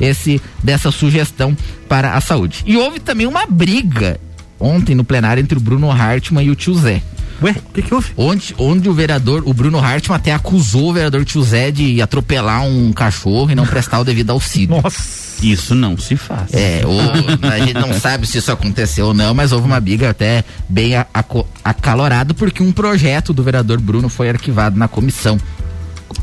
esse 0.00 0.40
dessa 0.62 0.90
sugestão 0.90 1.54
para 1.88 2.14
a 2.14 2.20
saúde. 2.20 2.62
E 2.66 2.76
houve 2.76 2.98
também 2.98 3.26
uma 3.26 3.44
briga 3.46 4.18
ontem 4.60 4.94
no 4.94 5.02
plenário 5.02 5.40
entre 5.40 5.58
o 5.58 5.60
Bruno 5.60 5.90
Hartmann 5.90 6.44
e 6.44 6.50
o 6.50 6.54
tio 6.54 6.74
Zé. 6.74 7.02
Ué, 7.42 7.52
o 7.52 7.72
que, 7.72 7.82
que 7.82 7.94
houve? 7.94 8.12
Onde, 8.16 8.54
onde 8.58 8.88
o 8.88 8.92
vereador, 8.92 9.42
o 9.46 9.54
Bruno 9.54 9.78
Hartmann 9.78 10.16
até 10.16 10.32
acusou 10.32 10.90
o 10.90 10.92
vereador 10.92 11.24
tio 11.24 11.42
Zé 11.42 11.70
de 11.70 12.02
atropelar 12.02 12.62
um 12.62 12.92
cachorro 12.92 13.50
e 13.50 13.54
não 13.54 13.66
prestar 13.66 13.98
o 14.00 14.04
devido 14.04 14.30
auxílio. 14.30 14.80
Nossa. 14.82 15.30
Isso 15.42 15.74
não 15.74 15.96
se 15.96 16.16
faz. 16.16 16.52
É, 16.52 16.82
ou, 16.84 17.00
a 17.50 17.58
gente 17.58 17.72
não 17.72 17.94
sabe 17.94 18.26
se 18.26 18.36
isso 18.36 18.52
aconteceu 18.52 19.06
ou 19.06 19.14
não, 19.14 19.32
mas 19.32 19.52
houve 19.52 19.66
uma 19.66 19.80
briga 19.80 20.10
até 20.10 20.44
bem 20.68 20.92
acalorada 21.64 22.34
porque 22.34 22.62
um 22.62 22.72
projeto 22.72 23.32
do 23.32 23.42
vereador 23.42 23.80
Bruno 23.80 24.10
foi 24.10 24.28
arquivado 24.28 24.78
na 24.78 24.86
comissão. 24.86 25.38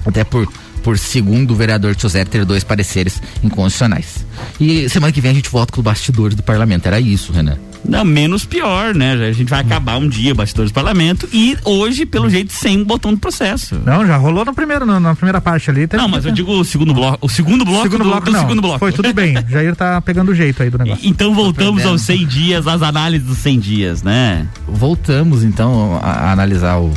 Até 0.05 0.23
por 0.23 0.47
por 0.87 0.97
segundo 0.97 1.51
o 1.51 1.55
vereador 1.55 1.93
José 1.99 2.23
ter 2.23 2.45
dois 2.45 2.63
pareceres 2.63 3.21
inconstitucionais. 3.43 4.25
E 4.57 4.87
semana 4.87 5.11
que 5.11 5.19
vem 5.19 5.31
a 5.31 5.33
gente 5.33 5.49
volta 5.49 5.73
com 5.73 5.81
os 5.81 5.83
bastidores 5.83 6.33
do 6.33 6.41
parlamento. 6.41 6.85
Era 6.85 6.97
isso, 6.97 7.33
Renan. 7.33 7.57
Não, 7.87 8.03
menos 8.03 8.45
pior, 8.45 8.93
né? 8.93 9.13
A 9.13 9.31
gente 9.31 9.49
vai 9.49 9.61
acabar 9.61 9.97
um 9.97 10.07
dia 10.07 10.35
bastidores 10.35 10.71
do 10.71 10.73
parlamento 10.73 11.27
e 11.31 11.57
hoje, 11.63 12.05
pelo 12.05 12.29
jeito, 12.29 12.51
sem 12.51 12.83
botão 12.83 13.13
de 13.13 13.19
processo. 13.19 13.79
Não, 13.85 14.05
já 14.05 14.17
rolou 14.17 14.43
no 14.43 14.53
primeiro, 14.53 14.85
no, 14.85 14.99
na 14.99 15.15
primeira 15.15 15.39
parte 15.39 15.69
ali. 15.69 15.87
Não, 15.93 16.07
mas 16.07 16.25
eu 16.25 16.31
digo 16.31 16.51
o 16.51 16.65
segundo 16.65 16.93
bloco. 16.93 17.25
O 17.25 17.29
segundo 17.29 17.63
bloco 17.63 17.83
segundo 17.83 18.03
do, 18.03 18.09
bloco, 18.09 18.25
do 18.25 18.31
não, 18.31 18.39
segundo 18.41 18.61
bloco. 18.61 18.79
Foi 18.79 18.91
tudo 18.91 19.13
bem. 19.13 19.35
Jair 19.47 19.75
tá 19.75 20.01
pegando 20.01 20.31
o 20.31 20.35
jeito 20.35 20.61
aí 20.61 20.69
do 20.69 20.77
negócio. 20.77 21.07
Então 21.07 21.33
voltamos 21.33 21.85
aos 21.85 22.01
100 22.01 22.27
dias, 22.27 22.67
às 22.67 22.81
análises 22.81 23.27
dos 23.27 23.37
100 23.37 23.59
dias, 23.59 24.03
né? 24.03 24.47
Voltamos 24.67 25.43
então 25.43 25.99
a, 26.01 26.11
a 26.11 26.31
analisar 26.31 26.77
o, 26.79 26.93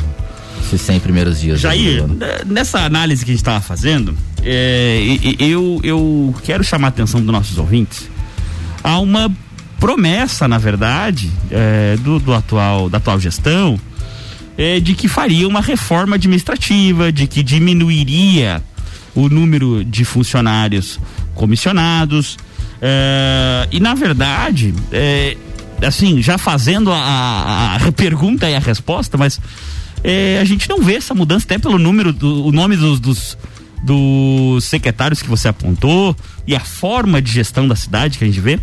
esses 0.65 0.81
100 0.81 0.99
primeiros 0.99 1.39
dias. 1.39 1.59
Jair, 1.59 2.03
nessa 2.45 2.79
análise 2.79 3.23
que 3.23 3.31
a 3.31 3.33
gente 3.33 3.41
estava 3.41 3.61
fazendo, 3.61 4.15
é, 4.43 5.17
eu, 5.39 5.79
eu 5.83 6.35
quero 6.43 6.63
chamar 6.63 6.87
a 6.87 6.89
atenção 6.89 7.21
dos 7.21 7.31
nossos 7.31 7.57
ouvintes 7.57 8.09
a 8.83 8.99
uma 8.99 9.31
promessa, 9.81 10.47
na 10.47 10.59
verdade, 10.59 11.31
é, 11.49 11.97
do, 11.97 12.19
do, 12.19 12.33
atual, 12.35 12.87
da 12.87 12.99
atual 12.99 13.19
gestão, 13.19 13.79
é, 14.55 14.79
de 14.79 14.93
que 14.93 15.07
faria 15.07 15.47
uma 15.47 15.59
reforma 15.59 16.17
administrativa, 16.17 17.11
de 17.11 17.25
que 17.25 17.41
diminuiria 17.41 18.61
o 19.15 19.27
número 19.27 19.83
de 19.83 20.05
funcionários 20.05 20.99
comissionados. 21.33 22.37
É, 22.79 23.67
e 23.71 23.79
na 23.79 23.95
verdade, 23.95 24.71
é, 24.91 25.35
assim, 25.81 26.21
já 26.21 26.37
fazendo 26.37 26.91
a, 26.91 27.75
a, 27.75 27.91
pergunta 27.91 28.47
e 28.47 28.55
a 28.55 28.59
resposta, 28.59 29.17
mas 29.17 29.41
é, 30.03 30.37
a 30.39 30.45
gente 30.45 30.69
não 30.69 30.79
vê 30.83 30.93
essa 30.93 31.15
mudança 31.15 31.45
até 31.45 31.57
pelo 31.57 31.79
número, 31.79 32.13
do, 32.13 32.45
o 32.45 32.51
nome 32.51 32.77
dos, 32.77 32.99
dos, 32.99 33.35
dos 33.83 34.63
secretários 34.63 35.23
que 35.23 35.27
você 35.27 35.47
apontou 35.47 36.15
e 36.45 36.55
a 36.55 36.59
forma 36.59 37.19
de 37.19 37.31
gestão 37.31 37.67
da 37.67 37.75
cidade 37.75 38.19
que 38.19 38.23
a 38.23 38.27
gente 38.27 38.39
vê. 38.39 38.59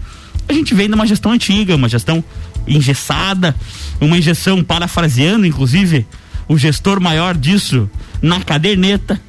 A 0.49 0.53
gente 0.53 0.75
vem 0.75 0.89
de 0.89 0.95
uma 0.95 1.07
gestão 1.07 1.33
antiga, 1.33 1.77
uma 1.77 1.89
gestão 1.89 2.25
engessada, 2.67 3.55
uma 4.01 4.17
injeção 4.17 4.63
parafraseando, 4.65 5.47
inclusive, 5.47 6.07
o 6.49 6.57
gestor 6.57 7.01
maior 7.01 7.37
disso 7.37 7.89
na 8.23 8.41
caderneta 8.41 9.21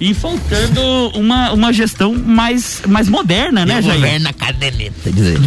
e 0.00 0.14
faltando 0.14 0.80
uma, 1.14 1.52
uma 1.52 1.72
gestão 1.72 2.14
mais, 2.14 2.80
mais 2.88 3.08
moderna, 3.08 3.66
né, 3.66 3.82
Jair? 3.82 3.96
Governa 3.96 4.32
caderneta, 4.32 5.12
dizer. 5.12 5.38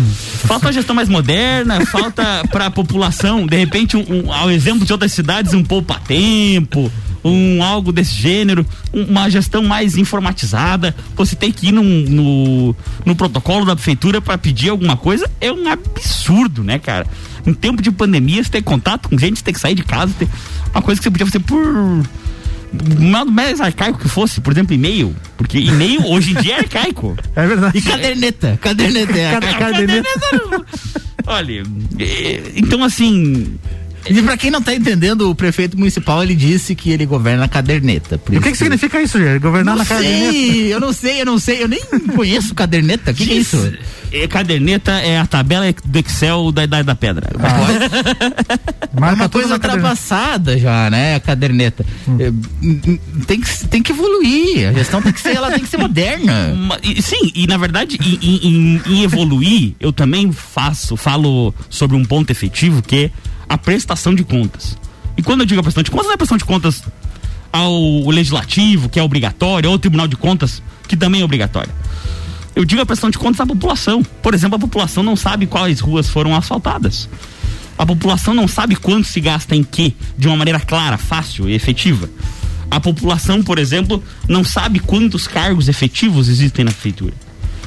Falta 0.46 0.68
uma 0.68 0.74
gestão 0.74 0.96
mais 0.96 1.10
moderna, 1.10 1.84
falta 1.88 2.44
para 2.52 2.68
a 2.68 2.72
população, 2.72 3.48
de 3.48 3.58
repente, 3.58 3.98
um, 3.98 4.06
um, 4.08 4.32
ao 4.32 4.52
exemplo 4.52 4.86
de 4.86 4.94
outras 4.94 5.12
cidades, 5.12 5.56
um 5.56 5.64
poupa-tempo, 5.64 6.92
um 7.24 7.64
algo 7.64 7.92
desse 7.92 8.14
gênero, 8.14 8.64
uma 8.94 9.28
gestão 9.28 9.64
mais 9.64 9.98
informatizada. 9.98 10.96
Você 11.16 11.36
tem 11.36 11.52
que 11.52 11.70
ir 11.70 11.72
num, 11.72 11.84
no, 11.84 12.76
no 13.04 13.16
protocolo 13.16 13.66
da 13.66 13.76
prefeitura 13.76 14.22
para 14.22 14.38
pedir 14.38 14.70
alguma 14.70 14.96
coisa, 14.96 15.28
é 15.42 15.52
um 15.52 15.68
absurdo, 15.68 16.64
né, 16.64 16.78
cara? 16.78 17.08
Em 17.46 17.54
tempo 17.54 17.82
de 17.82 17.92
pandemia, 17.92 18.44
você 18.44 18.52
ter 18.52 18.62
contato 18.62 19.10
com 19.10 19.18
gente, 19.18 19.40
você 19.40 19.46
tem 19.46 19.54
que 19.54 19.60
sair 19.60 19.76
de 19.76 19.84
casa, 19.84 20.14
ter 20.18 20.28
uma 20.74 20.82
coisa 20.82 21.02
que 21.02 21.06
você 21.06 21.12
podia 21.12 21.26
fazer 21.26 21.40
por 21.40 22.04
modo 23.00 23.32
mais 23.32 23.62
arcaico 23.62 24.00
que 24.00 24.10
fosse, 24.10 24.42
por 24.42 24.52
exemplo, 24.54 24.74
e-mail. 24.74 25.16
Porque 25.38 25.58
e-mail 25.60 26.06
hoje 26.08 26.32
em 26.32 26.42
dia 26.42 26.56
é 26.56 26.60
arcaico. 26.60 27.16
É 27.36 27.48
verdade. 27.48 27.78
E 27.78 27.82
caderneta. 27.82 28.58
Caderneta. 28.62 29.18
É 29.18 29.54
caderneta. 29.54 30.10
Olha, 31.26 31.64
então 32.56 32.84
assim. 32.84 33.58
E 34.10 34.22
pra 34.22 34.36
quem 34.36 34.52
não 34.52 34.62
tá 34.62 34.74
entendendo, 34.74 35.30
o 35.30 35.36
prefeito 35.36 35.78
municipal 35.78 36.22
ele 36.22 36.36
disse 36.36 36.76
que 36.76 36.92
ele 36.92 37.06
governa 37.06 37.46
a 37.46 37.48
caderneta. 37.48 38.16
o 38.16 38.42
que, 38.42 38.52
que 38.52 38.58
significa 38.58 39.02
isso, 39.02 39.18
gente? 39.18 39.40
Governar 39.40 39.76
não 39.76 39.84
na 39.84 39.86
caderneta? 39.86 40.36
Eu 40.68 40.80
não 40.80 40.94
sei, 40.94 41.22
eu 41.22 41.26
não 41.26 41.40
sei, 41.40 41.64
eu 41.64 41.68
nem 41.68 41.82
conheço 42.16 42.54
caderneta. 42.54 43.12
O 43.12 43.14
que, 43.14 43.26
que, 43.26 43.32
é 43.32 43.36
isso? 43.36 43.74
É, 44.12 44.28
caderneta 44.28 44.92
é 44.92 45.18
a 45.18 45.26
tabela 45.26 45.66
do 45.86 46.00
Excel 46.00 46.52
da 46.52 46.64
Idade 46.66 46.86
da 46.86 46.96
Pedra. 46.96 47.30
Ah. 47.40 49.10
é 49.12 49.14
uma 49.14 49.30
coisa 49.30 49.54
ultrapassada 49.54 50.58
já, 50.58 50.90
né? 50.90 51.16
A 51.16 51.20
caderneta. 51.20 51.86
Hum. 52.08 52.18
É, 52.20 53.26
tem, 53.26 53.40
que, 53.40 53.68
tem 53.68 53.82
que 53.82 53.92
evoluir. 53.92 54.70
A 54.70 54.74
gestão 54.74 55.02
tem 55.02 55.14
que 55.14 55.22
ser, 55.22 55.36
ela 55.36 55.50
tem 55.50 55.62
que 55.62 55.70
ser 55.70 55.78
moderna. 55.78 56.54
Sim, 57.02 57.32
e 57.34 57.48
na 57.48 57.58
verdade, 57.58 57.98
em, 58.02 58.18
em, 58.22 58.82
em 58.86 59.04
evoluir, 59.04 59.74
eu 59.80 59.94
também 59.94 60.32
faço, 60.32 60.98
falo 60.98 61.54
sobre 61.70 61.96
um 61.96 62.04
ponto 62.04 62.30
efetivo 62.30 62.82
que 62.82 63.06
é 63.06 63.33
a 63.54 63.58
prestação 63.58 64.16
de 64.16 64.24
contas. 64.24 64.76
E 65.16 65.22
quando 65.22 65.42
eu 65.42 65.46
digo 65.46 65.60
a 65.60 65.64
prestação 65.64 65.84
de 65.84 65.92
contas, 65.92 66.06
não 66.06 66.12
é 66.12 66.16
a 66.16 66.18
prestação 66.18 66.38
de 66.38 66.46
contas 66.46 66.84
ao 67.52 68.10
legislativo, 68.10 68.90
que 68.90 69.00
é 69.00 69.04
obrigatório, 69.04 69.70
ou 69.70 69.74
ao 69.76 69.80
Tribunal 69.80 70.08
de 70.08 70.16
Contas, 70.16 70.62
que 70.88 70.98
também 70.98 71.22
é 71.22 71.24
obrigatória. 71.24 71.72
Eu 72.56 72.66
digo 72.66 72.82
a 72.82 72.86
prestação 72.86 73.12
de 73.12 73.18
contas 73.20 73.38
da 73.38 73.46
população. 73.46 74.02
Por 74.24 74.34
exemplo, 74.34 74.56
a 74.56 74.60
população 74.60 75.04
não 75.04 75.16
sabe 75.16 75.46
quais 75.46 75.80
ruas 75.80 76.10
foram 76.10 76.36
asfaltadas. 76.36 77.08
A 77.78 77.86
população 77.86 78.34
não 78.34 78.48
sabe 78.48 78.76
quanto 78.76 79.08
se 79.08 79.22
gasta 79.22 79.56
em 79.56 79.64
quê, 79.64 79.94
de 80.18 80.28
uma 80.28 80.38
maneira 80.38 80.60
clara, 80.60 80.98
fácil 80.98 81.48
e 81.48 81.54
efetiva. 81.54 82.10
A 82.72 82.80
população, 82.80 83.44
por 83.44 83.60
exemplo, 83.60 84.04
não 84.28 84.44
sabe 84.44 84.80
quantos 84.80 85.28
cargos 85.28 85.68
efetivos 85.68 86.28
existem 86.28 86.66
na 86.66 86.72
prefeitura. 86.72 87.14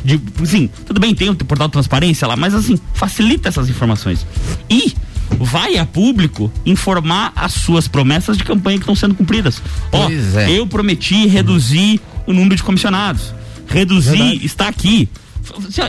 De, 0.04 0.20
sim, 0.44 0.68
tudo 0.84 1.00
bem, 1.00 1.14
tem 1.14 1.28
o 1.28 1.36
portal 1.36 1.68
de 1.68 1.72
transparência 1.72 2.26
lá, 2.26 2.36
mas 2.36 2.54
assim, 2.54 2.76
facilita 2.92 3.48
essas 3.48 3.68
informações. 3.68 4.26
E 4.68 4.94
vai 5.40 5.76
a 5.78 5.84
público 5.84 6.50
informar 6.64 7.32
as 7.36 7.52
suas 7.52 7.86
promessas 7.88 8.36
de 8.36 8.44
campanha 8.44 8.78
que 8.78 8.82
estão 8.82 8.94
sendo 8.94 9.14
cumpridas. 9.14 9.60
Ó, 9.92 10.06
Pois 10.06 10.36
é. 10.36 10.50
eu 10.50 10.66
prometi 10.66 11.26
reduzir 11.26 12.00
o 12.26 12.32
número 12.32 12.56
de 12.56 12.62
comissionados. 12.62 13.34
Reduzir, 13.68 14.44
está 14.44 14.68
aqui. 14.68 15.08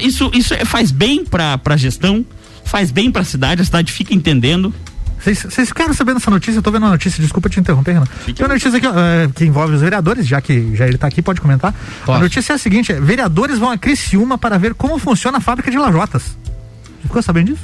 Isso, 0.02 0.30
isso 0.34 0.54
é- 0.54 0.66
faz 0.66 0.92
bem 0.92 1.24
para 1.26 1.60
a 1.64 1.78
gestão, 1.78 2.26
faz 2.64 2.92
bem 2.92 3.12
para 3.12 3.22
a 3.22 3.26
cidade, 3.26 3.62
a 3.62 3.66
cidade 3.66 3.92
fica 3.92 4.14
entendendo. 4.14 4.74
Vocês 5.20 5.68
ficaram 5.68 5.94
sabendo 5.94 6.20
dessa 6.20 6.30
notícia? 6.32 6.60
Eu 6.60 6.62
tô 6.64 6.72
vendo 6.72 6.86
a 6.86 6.90
notícia, 6.90 7.22
desculpa 7.22 7.50
te 7.50 7.60
interromper, 7.60 7.94
Renan. 7.94 8.06
Tem 8.26 8.36
uma 8.46 8.54
notícia 8.54 8.78
aqui, 8.78 8.86
é, 8.88 9.28
que 9.36 9.46
envolve 9.46 9.74
os 9.74 9.82
vereadores, 9.82 10.26
já 10.28 10.40
que 10.40 10.76
já 10.76 10.88
ele 10.88 10.98
tá 10.98 11.08
aqui, 11.08 11.22
pode 11.22 11.42
comentar. 11.42 11.74
A 12.08 12.20
notícia 12.20 12.54
é 12.54 12.56
a 12.56 12.58
seguinte: 12.60 12.92
é, 12.94 13.00
vereadores 13.02 13.58
vão 13.58 13.70
a 13.72 13.78
Criciúma 13.78 14.38
para 14.38 14.58
ver 14.58 14.74
como 14.76 14.98
funciona 15.00 15.40
a 15.40 15.42
fábrica 15.42 15.70
de 15.72 15.78
lajotas. 15.78 16.22
Você 16.24 17.02
ficou 17.04 17.22
sabendo 17.22 17.48
disso? 17.48 17.64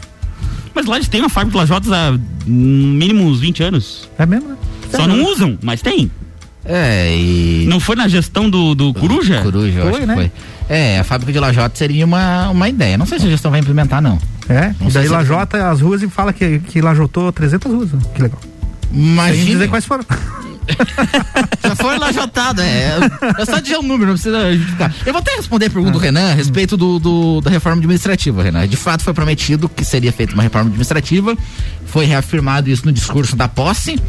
Mas 0.75 0.85
lá 0.85 0.95
eles 0.95 1.07
têm 1.07 1.21
uma 1.21 1.29
fábrica 1.29 1.51
de 1.51 1.57
lajotas 1.57 1.91
há 1.91 2.11
no 2.11 2.19
mínimo 2.47 3.23
uns 3.25 3.39
20 3.39 3.63
anos. 3.63 4.09
É 4.17 4.25
mesmo, 4.25 4.49
né? 4.49 4.55
Só 4.91 5.07
não 5.07 5.23
usam, 5.25 5.57
mas 5.61 5.81
tem. 5.81 6.09
É, 6.65 7.15
e. 7.15 7.65
Não 7.67 7.79
foi 7.79 7.95
na 7.95 8.07
gestão 8.07 8.49
do, 8.49 8.73
do 8.73 8.93
Coruja? 8.93 9.41
Coruja, 9.41 9.79
eu 9.79 9.89
acho 9.89 9.99
que 9.99 10.13
foi. 10.13 10.31
É, 10.69 10.99
a 10.99 11.03
fábrica 11.03 11.31
de 11.31 11.39
lajota 11.39 11.75
seria 11.77 12.05
uma, 12.05 12.49
uma 12.49 12.69
ideia. 12.69 12.97
Não 12.97 13.05
sei 13.05 13.19
se 13.19 13.25
a 13.27 13.29
gestão 13.29 13.51
vai 13.51 13.59
implementar, 13.59 14.01
não. 14.01 14.17
É, 14.47 14.73
Não 14.79 14.87
e 14.87 14.91
daí 14.91 15.03
se- 15.07 15.09
lajota 15.09 15.69
as 15.69 15.81
ruas 15.81 16.01
e 16.01 16.07
fala 16.09 16.31
que, 16.33 16.59
que 16.59 16.81
lajotou 16.81 17.31
300 17.31 17.71
ruas. 17.71 17.91
né? 17.91 17.99
Que 18.15 18.21
legal. 18.21 18.39
Sem 18.91 19.01
Imagina. 19.01 19.45
dizer 19.45 19.67
quais 19.69 19.85
foram. 19.85 20.05
Já 21.63 21.75
foi 21.75 21.97
lajotado, 21.97 22.61
é. 22.61 22.97
É 23.39 23.45
só 23.45 23.59
dizer 23.59 23.77
o 23.77 23.81
número, 23.81 24.07
não 24.07 24.13
precisa 24.13 24.53
justificar. 24.55 24.93
Eu 25.05 25.13
vou 25.13 25.19
até 25.21 25.35
responder 25.35 25.65
a 25.67 25.69
pergunta 25.69 25.91
do 25.93 25.97
Renan 25.99 26.31
a 26.31 26.33
respeito 26.33 26.75
do, 26.77 26.99
do- 26.99 27.41
da 27.41 27.49
reforma 27.49 27.77
administrativa, 27.79 28.43
Renan. 28.43 28.67
De 28.67 28.77
fato, 28.77 29.03
foi 29.03 29.13
prometido 29.13 29.67
que 29.69 29.83
seria 29.85 30.11
feita 30.11 30.33
uma 30.33 30.43
reforma 30.43 30.67
administrativa. 30.69 31.37
Foi 31.85 32.05
reafirmado 32.05 32.69
isso 32.69 32.85
no 32.85 32.91
discurso 32.91 33.35
da 33.35 33.47
posse. 33.47 33.99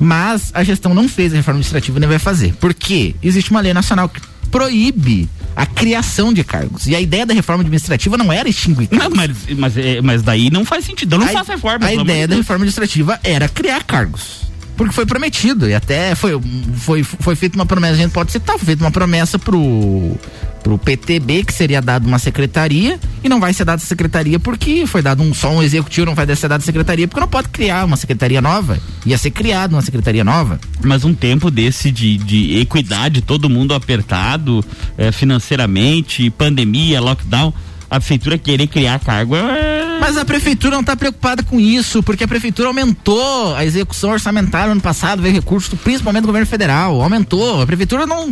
Mas 0.00 0.50
a 0.54 0.62
gestão 0.62 0.94
não 0.94 1.08
fez 1.08 1.32
a 1.32 1.36
reforma 1.36 1.58
administrativa 1.58 1.98
e 1.98 2.00
nem 2.00 2.08
vai 2.08 2.18
fazer. 2.18 2.54
Por 2.54 2.72
quê? 2.72 3.16
Existe 3.22 3.50
uma 3.50 3.60
lei 3.60 3.74
nacional 3.74 4.08
que 4.08 4.20
proíbe 4.50 5.28
a 5.56 5.66
criação 5.66 6.32
de 6.32 6.44
cargos. 6.44 6.86
E 6.86 6.94
a 6.94 7.00
ideia 7.00 7.26
da 7.26 7.34
reforma 7.34 7.62
administrativa 7.62 8.16
não 8.16 8.32
era 8.32 8.48
extinguir 8.48 8.88
Não, 8.92 9.10
mas, 9.10 9.30
mas, 9.56 9.76
é, 9.76 10.00
mas 10.00 10.22
daí 10.22 10.50
não 10.50 10.64
faz 10.64 10.84
sentido. 10.84 11.14
Eu 11.16 11.18
não 11.18 11.26
a, 11.26 11.30
faço 11.30 11.50
reforma. 11.50 11.84
A 11.84 11.92
ideia 11.92 12.26
de 12.28 12.30
da 12.30 12.36
reforma 12.36 12.62
administrativa 12.64 13.18
era 13.24 13.48
criar 13.48 13.82
cargos. 13.82 14.42
Porque 14.78 14.94
foi 14.94 15.04
prometido 15.04 15.68
e 15.68 15.74
até 15.74 16.14
foi, 16.14 16.40
foi, 16.76 17.02
foi 17.02 17.34
feita 17.34 17.56
uma 17.58 17.66
promessa, 17.66 17.94
a 17.94 17.96
gente 17.96 18.12
pode 18.12 18.30
citar, 18.30 18.56
foi 18.56 18.64
feita 18.64 18.84
uma 18.84 18.92
promessa 18.92 19.36
pro, 19.36 20.16
pro 20.62 20.78
PTB 20.78 21.42
que 21.42 21.52
seria 21.52 21.82
dado 21.82 22.06
uma 22.06 22.20
secretaria 22.20 22.96
e 23.24 23.28
não 23.28 23.40
vai 23.40 23.52
ser 23.52 23.64
dada 23.64 23.82
secretaria 23.82 24.38
porque 24.38 24.86
foi 24.86 25.02
dado 25.02 25.20
um, 25.20 25.34
só 25.34 25.50
um 25.50 25.64
executivo, 25.64 26.06
não 26.06 26.14
vai 26.14 26.24
ser 26.36 26.46
dada 26.46 26.62
secretaria 26.62 27.08
porque 27.08 27.20
não 27.20 27.26
pode 27.26 27.48
criar 27.48 27.84
uma 27.84 27.96
secretaria 27.96 28.40
nova. 28.40 28.78
Ia 29.04 29.18
ser 29.18 29.32
criada 29.32 29.74
uma 29.74 29.82
secretaria 29.82 30.22
nova. 30.22 30.60
Mas 30.84 31.04
um 31.04 31.12
tempo 31.12 31.50
desse 31.50 31.90
de, 31.90 32.16
de 32.16 32.60
equidade, 32.60 33.20
todo 33.20 33.50
mundo 33.50 33.74
apertado 33.74 34.64
eh, 34.96 35.10
financeiramente, 35.10 36.30
pandemia, 36.30 37.00
lockdown, 37.00 37.52
a 37.90 37.98
prefeitura 37.98 38.36
querer 38.38 38.66
criar 38.66 38.98
cargo 39.00 39.34
é. 39.36 39.98
Mas 40.00 40.16
a 40.16 40.24
prefeitura 40.24 40.74
não 40.74 40.82
está 40.82 40.94
preocupada 40.94 41.42
com 41.42 41.58
isso, 41.58 42.02
porque 42.02 42.24
a 42.24 42.28
prefeitura 42.28 42.68
aumentou 42.68 43.54
a 43.54 43.64
execução 43.64 44.10
orçamentária 44.10 44.66
no 44.66 44.72
ano 44.72 44.80
passado, 44.80 45.22
veio 45.22 45.34
recurso, 45.34 45.76
principalmente 45.76 46.22
do 46.22 46.26
governo 46.26 46.46
federal, 46.46 47.00
aumentou. 47.00 47.62
A 47.62 47.66
prefeitura 47.66 48.06
não. 48.06 48.30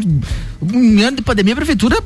Em 0.73 1.03
ano 1.03 1.17
de 1.17 1.23
pandemia, 1.23 1.55
a 1.55 1.57
prefeitura 1.57 1.99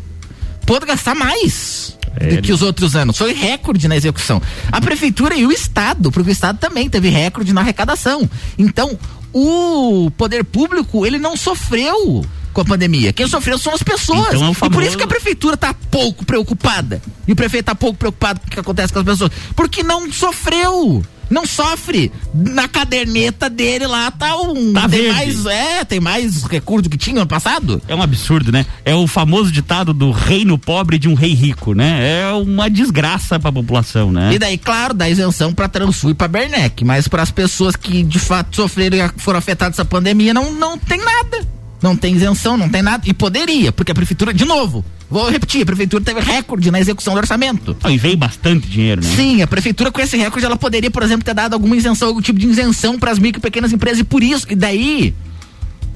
pôde 0.64 0.86
gastar 0.86 1.14
mais 1.14 1.96
É, 2.16 2.36
do 2.36 2.42
que 2.42 2.52
os 2.52 2.62
outros 2.62 2.96
anos. 2.96 3.18
Foi 3.18 3.32
recorde 3.32 3.86
na 3.86 3.96
execução. 3.96 4.40
A 4.72 4.80
prefeitura 4.80 5.34
e 5.34 5.46
o 5.46 5.52
Estado, 5.52 6.10
porque 6.10 6.30
o 6.30 6.32
Estado 6.32 6.58
também 6.58 6.88
teve 6.88 7.08
recorde 7.08 7.52
na 7.52 7.60
arrecadação. 7.60 8.28
Então, 8.58 8.98
o 9.32 10.10
poder 10.16 10.44
público, 10.44 11.04
ele 11.06 11.18
não 11.18 11.36
sofreu 11.36 12.24
com 12.52 12.60
a 12.60 12.64
pandemia. 12.64 13.12
Quem 13.12 13.26
sofreu 13.28 13.58
são 13.58 13.74
as 13.74 13.82
pessoas. 13.82 14.28
Então 14.28 14.44
é 14.44 14.48
o 14.48 14.52
E 14.52 14.54
por 14.54 14.58
famoso- 14.58 14.82
isso 14.86 14.96
que 14.96 15.04
a 15.04 15.08
prefeitura 15.08 15.56
tá 15.56 15.74
pouco 15.90 16.24
preocupada. 16.24 17.00
E 17.26 17.32
o 17.32 17.36
prefeito 17.36 17.66
tá 17.66 17.74
pouco 17.74 17.98
preocupado 17.98 18.40
com 18.40 18.46
o 18.46 18.50
que 18.50 18.60
acontece 18.60 18.92
com 18.92 18.98
as 18.98 19.04
pessoas. 19.04 19.30
Porque 19.54 19.82
não 19.82 20.10
sofreu. 20.12 21.02
Não 21.28 21.46
sofre. 21.46 22.10
Na 22.34 22.66
caderneta 22.66 23.48
dele 23.48 23.86
lá 23.86 24.10
tá 24.10 24.36
um. 24.36 24.72
Tá 24.72 24.88
tem 24.88 25.02
verde. 25.02 25.14
mais. 25.16 25.46
É, 25.46 25.84
tem 25.84 26.00
mais 26.00 26.42
recurso 26.42 26.82
do 26.82 26.90
que 26.90 26.98
tinha 26.98 27.18
ano 27.20 27.26
passado. 27.28 27.80
É 27.86 27.94
um 27.94 28.02
absurdo, 28.02 28.50
né? 28.50 28.66
É 28.84 28.96
o 28.96 29.06
famoso 29.06 29.52
ditado 29.52 29.94
do 29.94 30.10
reino 30.10 30.58
pobre 30.58 30.98
de 30.98 31.08
um 31.08 31.14
rei 31.14 31.32
rico, 31.32 31.72
né? 31.72 32.22
É 32.22 32.32
uma 32.32 32.68
desgraça 32.68 33.38
pra 33.38 33.52
população, 33.52 34.10
né? 34.10 34.34
E 34.34 34.40
daí, 34.40 34.58
claro, 34.58 34.92
dá 34.92 35.08
isenção 35.08 35.52
pra 35.54 35.68
Transul 35.68 36.10
e 36.10 36.14
pra 36.14 36.26
Bernec. 36.26 36.84
Mas 36.84 37.06
para 37.06 37.22
as 37.22 37.30
pessoas 37.30 37.76
que 37.76 38.02
de 38.02 38.18
fato 38.18 38.56
sofreram 38.56 38.96
e 38.98 39.20
foram 39.20 39.38
afetadas 39.38 39.76
essa 39.78 39.84
pandemia, 39.84 40.34
não, 40.34 40.52
não 40.52 40.76
tem 40.76 40.98
nada. 40.98 41.46
Não 41.82 41.96
tem 41.96 42.14
isenção, 42.14 42.56
não 42.56 42.68
tem 42.68 42.82
nada. 42.82 43.02
E 43.08 43.14
poderia, 43.14 43.72
porque 43.72 43.92
a 43.92 43.94
prefeitura, 43.94 44.34
de 44.34 44.44
novo, 44.44 44.84
vou 45.10 45.30
repetir, 45.30 45.62
a 45.62 45.66
prefeitura 45.66 46.04
teve 46.04 46.20
recorde 46.20 46.70
na 46.70 46.78
execução 46.78 47.14
do 47.14 47.18
orçamento. 47.18 47.76
Ah, 47.82 47.90
e 47.90 47.96
veio 47.96 48.16
bastante 48.16 48.68
dinheiro, 48.68 49.02
né? 49.02 49.08
Sim, 49.16 49.40
a 49.42 49.46
prefeitura 49.46 49.90
com 49.90 50.00
esse 50.00 50.16
recorde 50.16 50.44
ela 50.44 50.56
poderia, 50.56 50.90
por 50.90 51.02
exemplo, 51.02 51.24
ter 51.24 51.32
dado 51.34 51.54
alguma 51.54 51.74
isenção, 51.76 52.08
algum 52.08 52.20
tipo 52.20 52.38
de 52.38 52.46
isenção 52.46 52.98
para 52.98 53.10
as 53.10 53.18
micro 53.18 53.40
e 53.40 53.42
pequenas 53.42 53.72
empresas 53.72 54.00
e 54.00 54.04
por 54.04 54.22
isso, 54.22 54.46
e 54.50 54.54
daí 54.54 55.14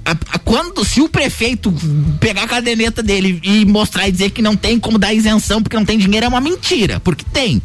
a- 0.07 0.13
a- 0.33 0.39
quando 0.39 0.85
se 0.85 1.01
o 1.01 1.09
prefeito 1.09 1.73
pegar 2.21 2.45
a 2.45 2.49
caderneta 2.49 3.03
dele 3.03 3.39
e 3.43 3.65
mostrar 3.67 4.09
e 4.09 4.13
dizer 4.13 4.31
que 4.31 4.41
não 4.43 4.57
tem 4.57 4.79
como 4.79 4.99
dar 4.99 5.13
isenção 5.15 5.63
porque 5.63 5.77
não 5.77 5.85
tem 5.85 5.99
dinheiro 5.99 6.27
é 6.27 6.29
uma 6.29 6.41
mentira, 6.41 6.99
porque 7.01 7.25
tem. 7.33 7.61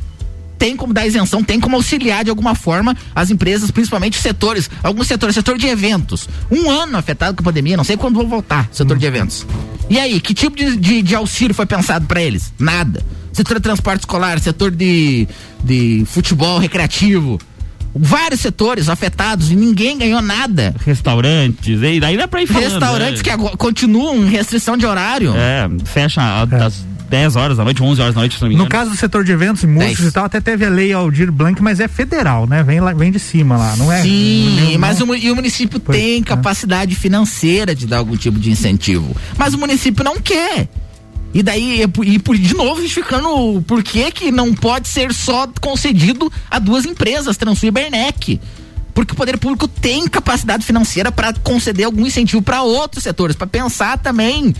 Tem 0.59 0.75
como 0.75 0.93
dar 0.93 1.07
isenção, 1.07 1.41
tem 1.41 1.57
como 1.59 1.77
auxiliar 1.77 2.23
de 2.25 2.29
alguma 2.29 2.53
forma 2.53 2.95
as 3.15 3.31
empresas, 3.31 3.71
principalmente 3.71 4.17
os 4.17 4.21
setores, 4.21 4.69
alguns 4.83 5.07
setores, 5.07 5.33
setor 5.33 5.57
de 5.57 5.65
eventos. 5.67 6.27
Um 6.51 6.69
ano 6.69 6.97
afetado 6.97 7.33
com 7.35 7.41
a 7.41 7.45
pandemia, 7.45 7.77
não 7.77 7.83
sei 7.85 7.95
quando 7.95 8.15
vão 8.17 8.27
voltar, 8.27 8.67
setor 8.71 8.97
de 8.97 9.05
eventos. 9.05 9.47
E 9.89 9.97
aí, 9.97 10.19
que 10.19 10.33
tipo 10.33 10.55
de, 10.57 10.75
de, 10.75 11.01
de 11.01 11.15
auxílio 11.15 11.55
foi 11.55 11.65
pensado 11.65 12.05
para 12.05 12.21
eles? 12.21 12.53
Nada. 12.59 13.01
Setor 13.31 13.55
de 13.55 13.61
transporte 13.63 14.01
escolar, 14.01 14.37
setor 14.39 14.69
de, 14.69 15.27
de 15.63 16.03
futebol 16.05 16.59
recreativo, 16.59 17.39
vários 17.95 18.41
setores 18.41 18.89
afetados 18.89 19.51
e 19.51 19.55
ninguém 19.55 19.97
ganhou 19.97 20.21
nada. 20.21 20.75
Restaurantes, 20.85 21.81
e 21.81 21.99
daí 22.01 22.17
dá 22.17 22.27
pra 22.27 22.43
ir 22.43 22.47
falando. 22.47 22.69
Restaurantes 22.71 23.23
né? 23.23 23.37
que 23.37 23.57
continuam 23.57 24.17
em 24.17 24.29
restrição 24.29 24.75
de 24.75 24.85
horário. 24.85 25.33
É, 25.35 25.69
fecha 25.85 26.21
a- 26.21 26.45
das 26.45 26.85
10 27.09 27.35
horas 27.35 27.57
da 27.57 27.63
noite, 27.63 27.81
11 27.81 28.01
horas 28.01 28.13
da 28.15 28.21
noite, 28.21 28.35
se 28.35 28.41
não 28.41 28.49
me 28.49 28.55
No 28.55 28.61
engano. 28.65 28.69
caso 28.69 28.91
do 28.91 28.97
setor 28.97 29.23
de 29.23 29.31
eventos 29.31 29.63
e 29.63 29.67
músicos 29.67 30.05
e 30.05 30.11
tal, 30.11 30.25
até 30.25 30.39
teve 30.39 30.65
a 30.65 30.69
lei 30.69 30.93
Aldir 30.93 31.31
Blanc, 31.31 31.61
mas 31.61 31.79
é 31.79 31.87
federal, 31.87 32.45
né? 32.47 32.61
Vem, 32.63 32.79
lá, 32.79 32.93
vem 32.93 33.11
de 33.11 33.19
cima 33.19 33.57
lá, 33.57 33.75
não 33.75 33.91
é? 33.91 34.01
Sim, 34.01 34.71
não- 34.73 34.79
mas 34.79 35.01
o, 35.01 35.07
mu- 35.07 35.15
e 35.15 35.31
o 35.31 35.35
município 35.35 35.79
tem 35.79 36.21
capacidade 36.23 36.93
financeira 36.95 37.73
de 37.73 37.87
dar 37.87 37.97
algum 37.97 38.15
tipo 38.15 38.37
de 38.39 38.51
incentivo. 38.51 39.15
Mas 39.37 39.53
o 39.53 39.57
município 39.57 40.03
não 40.03 40.19
quer. 40.21 40.67
E 41.33 41.43
daí, 41.43 41.81
e 41.83 41.87
por- 41.87 42.05
e 42.07 42.17
por, 42.19 42.37
de 42.37 42.55
novo, 42.55 42.81
justificando 42.81 43.63
por 43.67 43.83
que 43.83 44.11
que 44.11 44.31
não 44.31 44.53
pode 44.53 44.87
ser 44.87 45.13
só 45.13 45.47
concedido 45.61 46.31
a 46.49 46.57
duas 46.59 46.85
empresas, 46.85 47.37
Transul 47.37 47.69
e 47.69 47.71
Bernec. 47.71 48.39
Porque 48.93 49.13
o 49.13 49.15
poder 49.15 49.37
público 49.37 49.67
tem 49.67 50.07
capacidade 50.07 50.65
financeira 50.65 51.11
para 51.11 51.31
conceder 51.33 51.85
algum 51.85 52.05
incentivo 52.05 52.41
para 52.41 52.63
outros 52.63 53.03
setores, 53.03 53.35
para 53.35 53.47
pensar 53.47 53.97
também 53.99 54.53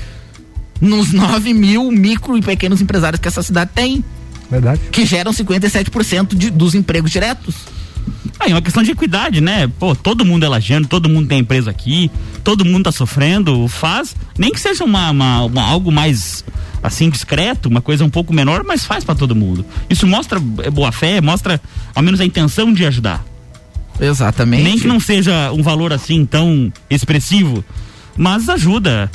nos 0.81 1.11
9 1.11 1.53
mil 1.53 1.91
micro 1.91 2.37
e 2.37 2.41
pequenos 2.41 2.81
empresários 2.81 3.19
que 3.19 3.27
essa 3.27 3.43
cidade 3.43 3.71
tem. 3.73 4.03
Verdade. 4.49 4.81
Que 4.91 5.05
geram 5.05 5.31
57% 5.31 6.35
de, 6.35 6.49
dos 6.49 6.73
empregos 6.75 7.11
diretos. 7.11 7.55
Ah, 8.39 8.49
é 8.49 8.53
uma 8.53 8.61
questão 8.61 8.81
de 8.81 8.91
equidade, 8.91 9.41
né? 9.41 9.69
Pô, 9.79 9.93
todo 9.95 10.23
mundo 10.25 10.45
é 10.45 10.49
lajeando, 10.49 10.87
todo 10.87 11.09
mundo 11.09 11.27
tem 11.27 11.39
empresa 11.39 11.69
aqui, 11.69 12.09
todo 12.43 12.63
mundo 12.65 12.85
tá 12.85 12.91
sofrendo, 12.91 13.67
faz, 13.67 14.15
nem 14.37 14.51
que 14.51 14.59
seja 14.59 14.83
uma, 14.85 15.11
uma- 15.11 15.43
uma- 15.43 15.61
algo 15.63 15.91
mais 15.91 16.43
assim 16.81 17.09
discreto, 17.09 17.67
uma 17.67 17.81
coisa 17.81 18.05
um 18.05 18.09
pouco 18.09 18.33
menor, 18.33 18.63
mas 18.65 18.85
faz 18.85 19.03
pra 19.03 19.13
todo 19.13 19.35
mundo. 19.35 19.65
Isso 19.89 20.07
mostra 20.07 20.41
é, 20.63 20.71
boa 20.71 20.91
fé, 20.91 21.19
mostra 21.21 21.61
ao 21.93 22.01
menos 22.01 22.21
a 22.21 22.25
intenção 22.25 22.73
de 22.73 22.85
ajudar. 22.85 23.23
Exatamente. 23.99 24.63
Nem 24.63 24.79
que 24.79 24.87
não 24.87 24.99
seja 24.99 25.51
um 25.51 25.61
valor 25.61 25.91
assim 25.91 26.25
tão 26.25 26.71
expressivo, 26.89 27.63
mas 28.17 28.47
ajuda. 28.47 29.11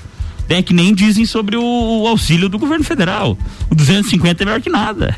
É 0.48 0.62
que 0.62 0.74
nem 0.74 0.94
dizem 0.94 1.24
sobre 1.24 1.56
o, 1.56 1.62
o 1.62 2.06
auxílio 2.06 2.48
do 2.48 2.58
governo 2.58 2.84
federal. 2.84 3.36
O 3.70 3.74
250 3.74 4.42
é 4.42 4.46
melhor 4.46 4.60
que 4.60 4.70
nada. 4.70 5.16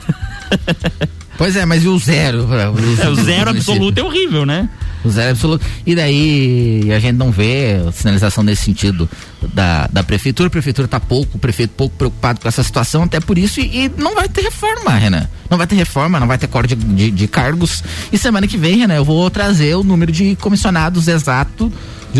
Pois 1.38 1.54
é, 1.54 1.66
mas 1.66 1.84
e 1.84 1.88
o 1.88 1.98
zero? 1.98 2.48
É, 2.54 2.68
o 3.08 3.14
zero 3.14 3.50
absoluto 3.50 3.98
é 3.98 4.02
horrível, 4.02 4.46
né? 4.46 4.68
O 5.04 5.10
zero 5.10 5.32
absoluto. 5.32 5.64
E 5.84 5.94
daí 5.94 6.90
a 6.94 6.98
gente 6.98 7.16
não 7.16 7.30
vê 7.30 7.78
sinalização 7.92 8.42
nesse 8.42 8.64
sentido 8.64 9.08
da, 9.52 9.86
da 9.92 10.02
prefeitura. 10.02 10.46
A 10.46 10.50
prefeitura 10.50 10.86
está 10.86 10.98
pouco, 10.98 11.36
o 11.36 11.38
prefeito 11.38 11.74
pouco 11.76 11.94
preocupado 11.96 12.40
com 12.40 12.48
essa 12.48 12.62
situação, 12.62 13.02
até 13.02 13.20
por 13.20 13.36
isso, 13.36 13.60
e, 13.60 13.84
e 13.84 13.92
não 13.98 14.14
vai 14.14 14.28
ter 14.28 14.42
reforma, 14.42 14.92
Renan. 14.92 15.28
Não 15.50 15.58
vai 15.58 15.66
ter 15.66 15.76
reforma, 15.76 16.18
não 16.18 16.26
vai 16.26 16.38
ter 16.38 16.46
corte 16.46 16.74
de, 16.74 16.84
de, 16.86 17.10
de 17.10 17.28
cargos. 17.28 17.84
E 18.10 18.16
semana 18.16 18.46
que 18.46 18.56
vem, 18.56 18.78
Renan, 18.78 18.94
eu 18.94 19.04
vou 19.04 19.28
trazer 19.30 19.76
o 19.76 19.84
número 19.84 20.10
de 20.10 20.36
comissionados 20.36 21.06
exato 21.06 21.70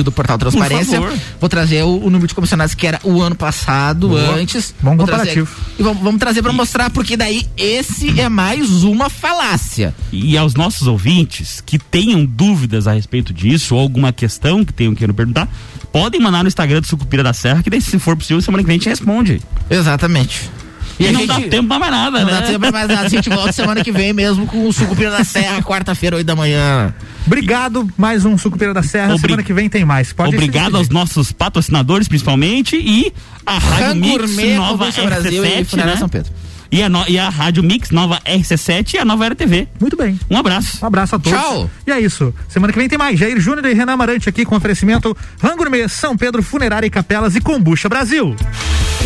do 0.05 0.13
Portal 0.13 0.39
Transparência. 0.39 1.01
Vou 1.41 1.49
trazer 1.49 1.83
o, 1.83 2.05
o, 2.05 2.11
número 2.11 2.27
de 2.27 2.35
comissionados 2.35 2.75
que 2.75 2.87
era 2.87 3.01
o 3.03 3.23
ano 3.23 3.35
passado, 3.35 4.09
Boa. 4.09 4.35
antes. 4.35 4.75
Bom 4.81 4.97
comparativo. 4.97 5.47
Trazer, 5.47 5.75
e 5.79 5.83
vamos, 5.83 6.03
vamos 6.03 6.19
trazer 6.19 6.43
para 6.43 6.53
mostrar, 6.53 6.91
porque 6.91 7.17
daí 7.17 7.47
esse 7.57 8.21
é 8.21 8.29
mais 8.29 8.83
uma 8.83 9.09
falácia. 9.09 9.95
E 10.13 10.37
aos 10.37 10.55
nossos 10.55 10.87
ouvintes 10.87 11.63
que 11.65 11.79
tenham 11.79 12.25
dúvidas 12.25 12.87
a 12.87 12.93
respeito 12.93 13.33
disso, 13.33 13.75
ou 13.75 13.81
alguma 13.81 14.13
questão 14.13 14.65
que 14.65 14.73
tenham 14.73 14.95
queiram 14.95 15.15
perguntar, 15.15 15.49
podem 15.93 16.21
mandar 16.21 16.43
no 16.43 16.49
Instagram 16.49 16.81
do 16.81 16.87
Sucupira 16.87 17.23
da 17.23 17.33
Serra, 17.33 17.63
que 17.63 17.71
daí, 17.71 17.81
se 17.81 17.99
for 17.99 18.17
possível, 18.17 18.41
semana 18.43 18.63
que 18.63 18.67
vem 18.67 18.75
a 18.75 18.79
gente 18.79 18.89
responde. 18.89 19.41
Exatamente. 19.71 20.51
E, 20.99 21.07
e 21.07 21.13
não 21.13 21.21
gente, 21.21 21.29
dá 21.29 21.41
tempo 21.41 21.69
pra 21.69 21.79
mais 21.79 21.93
nada, 21.93 22.19
não 22.21 22.27
né? 22.27 22.33
Não 22.33 22.41
dá 22.41 22.47
tempo 22.47 22.61
pra 22.61 22.73
mais 22.73 22.89
nada. 22.89 23.07
A 23.07 23.09
gente 23.09 23.29
volta 23.29 23.53
semana 23.53 23.85
que 23.85 23.93
vem 23.93 24.13
mesmo 24.13 24.47
com 24.47 24.67
o 24.67 24.73
Sucupira 24.73 25.11
da 25.11 25.25
Serra, 25.25 25.63
quarta-feira, 25.63 26.17
oito 26.17 26.27
da 26.27 26.35
manhã. 26.35 26.95
Obrigado, 27.27 27.89
mais 27.97 28.25
um 28.25 28.39
Sucupira 28.39 28.73
da 28.73 28.83
Serra. 28.83 29.15
Obrig... 29.15 29.21
Semana 29.21 29.43
que 29.43 29.53
vem 29.53 29.69
tem 29.69 29.85
mais. 29.85 30.13
Pode 30.13 30.35
Obrigado 30.35 30.77
aos 30.77 30.89
nossos 30.89 31.33
patrocinadores, 31.33 32.07
principalmente, 32.07 32.77
e 32.77 33.13
a 33.45 33.59
Rádio 33.59 34.29
Mix 34.29 34.57
Nova 34.57 34.91
Brasil 34.91 35.43
RC7, 35.43 35.73
e 35.73 35.77
né? 35.77 35.97
São 35.97 36.09
Pedro. 36.09 36.33
E 36.71 36.83
a, 36.83 36.89
no, 36.89 37.05
e 37.09 37.19
a 37.19 37.29
Rádio 37.29 37.63
Mix 37.63 37.91
Nova 37.91 38.21
RC7 38.27 38.95
e 38.95 38.99
a 38.99 39.05
Nova 39.05 39.25
Era 39.25 39.35
TV. 39.35 39.69
Muito 39.81 39.97
bem. 39.97 40.19
Um 40.31 40.37
abraço. 40.37 40.79
Um 40.83 40.87
abraço 40.87 41.15
a 41.15 41.19
todos. 41.19 41.39
Tchau. 41.39 41.71
E 41.87 41.93
é 41.93 42.01
isso. 42.01 42.35
Semana 42.49 42.73
que 42.73 42.79
vem 42.79 42.89
tem 42.89 42.99
mais. 42.99 43.19
Jair 43.19 43.41
Júnior 43.41 43.65
e 43.67 43.75
Renan 43.75 43.93
Amarante 43.93 44.29
aqui 44.29 44.45
com 44.45 44.57
oferecimento 44.57 45.17
Rangourmet, 45.41 45.89
São 45.89 46.17
Pedro 46.17 46.43
Funerária 46.43 46.87
e 46.87 46.91
Capelas 46.91 47.37
e 47.37 47.41
Combucha 47.41 47.89
Brasil. 47.89 48.35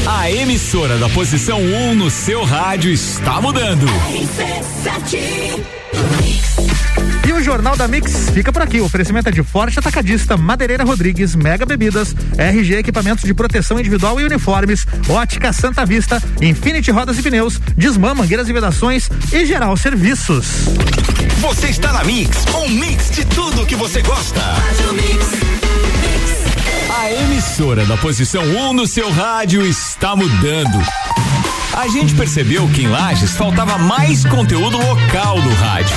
A 0.07 0.31
emissora 0.31 0.97
da 0.99 1.09
posição 1.11 1.61
1 1.61 1.91
um 1.91 1.95
no 1.95 2.11
seu 2.11 2.45
rádio 2.45 2.91
está 2.91 3.41
mudando. 3.41 3.87
E 7.27 7.33
o 7.33 7.43
Jornal 7.43 7.77
da 7.77 7.87
Mix 7.87 8.31
fica 8.31 8.53
por 8.53 8.63
aqui. 8.63 8.81
O 8.81 8.85
oferecimento 8.85 9.29
é 9.29 9.33
de 9.33 9.43
Forte 9.43 9.79
Atacadista, 9.79 10.37
Madeireira 10.37 10.85
Rodrigues, 10.85 11.35
Mega 11.35 11.65
Bebidas, 11.65 12.15
RG 12.37 12.77
Equipamentos 12.77 13.25
de 13.25 13.33
Proteção 13.33 13.79
Individual 13.79 14.21
e 14.21 14.25
Uniformes, 14.25 14.87
Ótica 15.09 15.53
Santa 15.53 15.87
Vista, 15.87 16.23
Infinity 16.41 16.91
Rodas 16.91 17.19
e 17.19 17.23
Pneus, 17.23 17.61
Desmã, 17.77 18.15
Mangueiras 18.15 18.49
e 18.49 18.53
Vedações 18.53 19.09
e 19.33 19.45
Geral 19.47 19.77
Serviços. 19.77 20.47
Você 21.39 21.69
está 21.69 21.93
na 21.93 22.05
Mix, 22.05 22.45
um 22.55 22.69
mix 22.69 23.11
de 23.11 23.25
tudo 23.25 23.65
que 23.65 23.77
você 23.77 24.03
gosta. 24.03 24.41
A 26.99 27.13
emissora 27.13 27.87
da 27.87 27.97
posição 27.97 28.43
1 28.43 28.59
um 28.59 28.73
no 28.73 28.87
seu 28.87 29.11
rádio 29.11 29.65
está 29.65 30.17
mudando. 30.17 30.79
A 31.73 31.89
gente 31.89 32.15
percebeu 32.15 32.69
que 32.69 32.83
em 32.83 32.89
Lages 32.89 33.31
faltava 33.37 33.79
mais 33.79 34.25
conteúdo 34.25 34.77
local 34.77 35.41
no 35.41 35.55
rádio. 35.55 35.97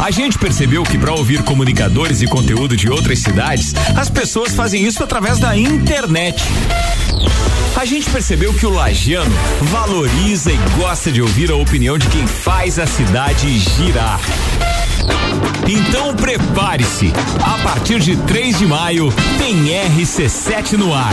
A 0.00 0.10
gente 0.10 0.38
percebeu 0.38 0.82
que 0.82 0.98
para 0.98 1.12
ouvir 1.12 1.42
comunicadores 1.42 2.22
e 2.22 2.26
conteúdo 2.26 2.76
de 2.76 2.88
outras 2.88 3.18
cidades, 3.18 3.74
as 3.96 4.08
pessoas 4.08 4.54
fazem 4.54 4.84
isso 4.84 5.02
através 5.02 5.38
da 5.38 5.56
internet. 5.56 6.42
A 7.76 7.84
gente 7.84 8.10
percebeu 8.10 8.52
que 8.54 8.66
o 8.66 8.70
lagiano 8.70 9.30
valoriza 9.62 10.50
e 10.50 10.56
gosta 10.76 11.12
de 11.12 11.22
ouvir 11.22 11.50
a 11.50 11.56
opinião 11.56 11.98
de 11.98 12.08
quem 12.08 12.26
faz 12.26 12.78
a 12.78 12.86
cidade 12.86 13.58
girar. 13.58 14.20
Então 15.68 16.14
prepare-se. 16.16 17.12
A 17.44 17.62
partir 17.62 18.00
de 18.00 18.16
3 18.16 18.58
de 18.58 18.66
maio 18.66 19.12
tem 19.38 19.66
RC7 19.66 20.72
no 20.72 20.94
ar. 20.94 21.12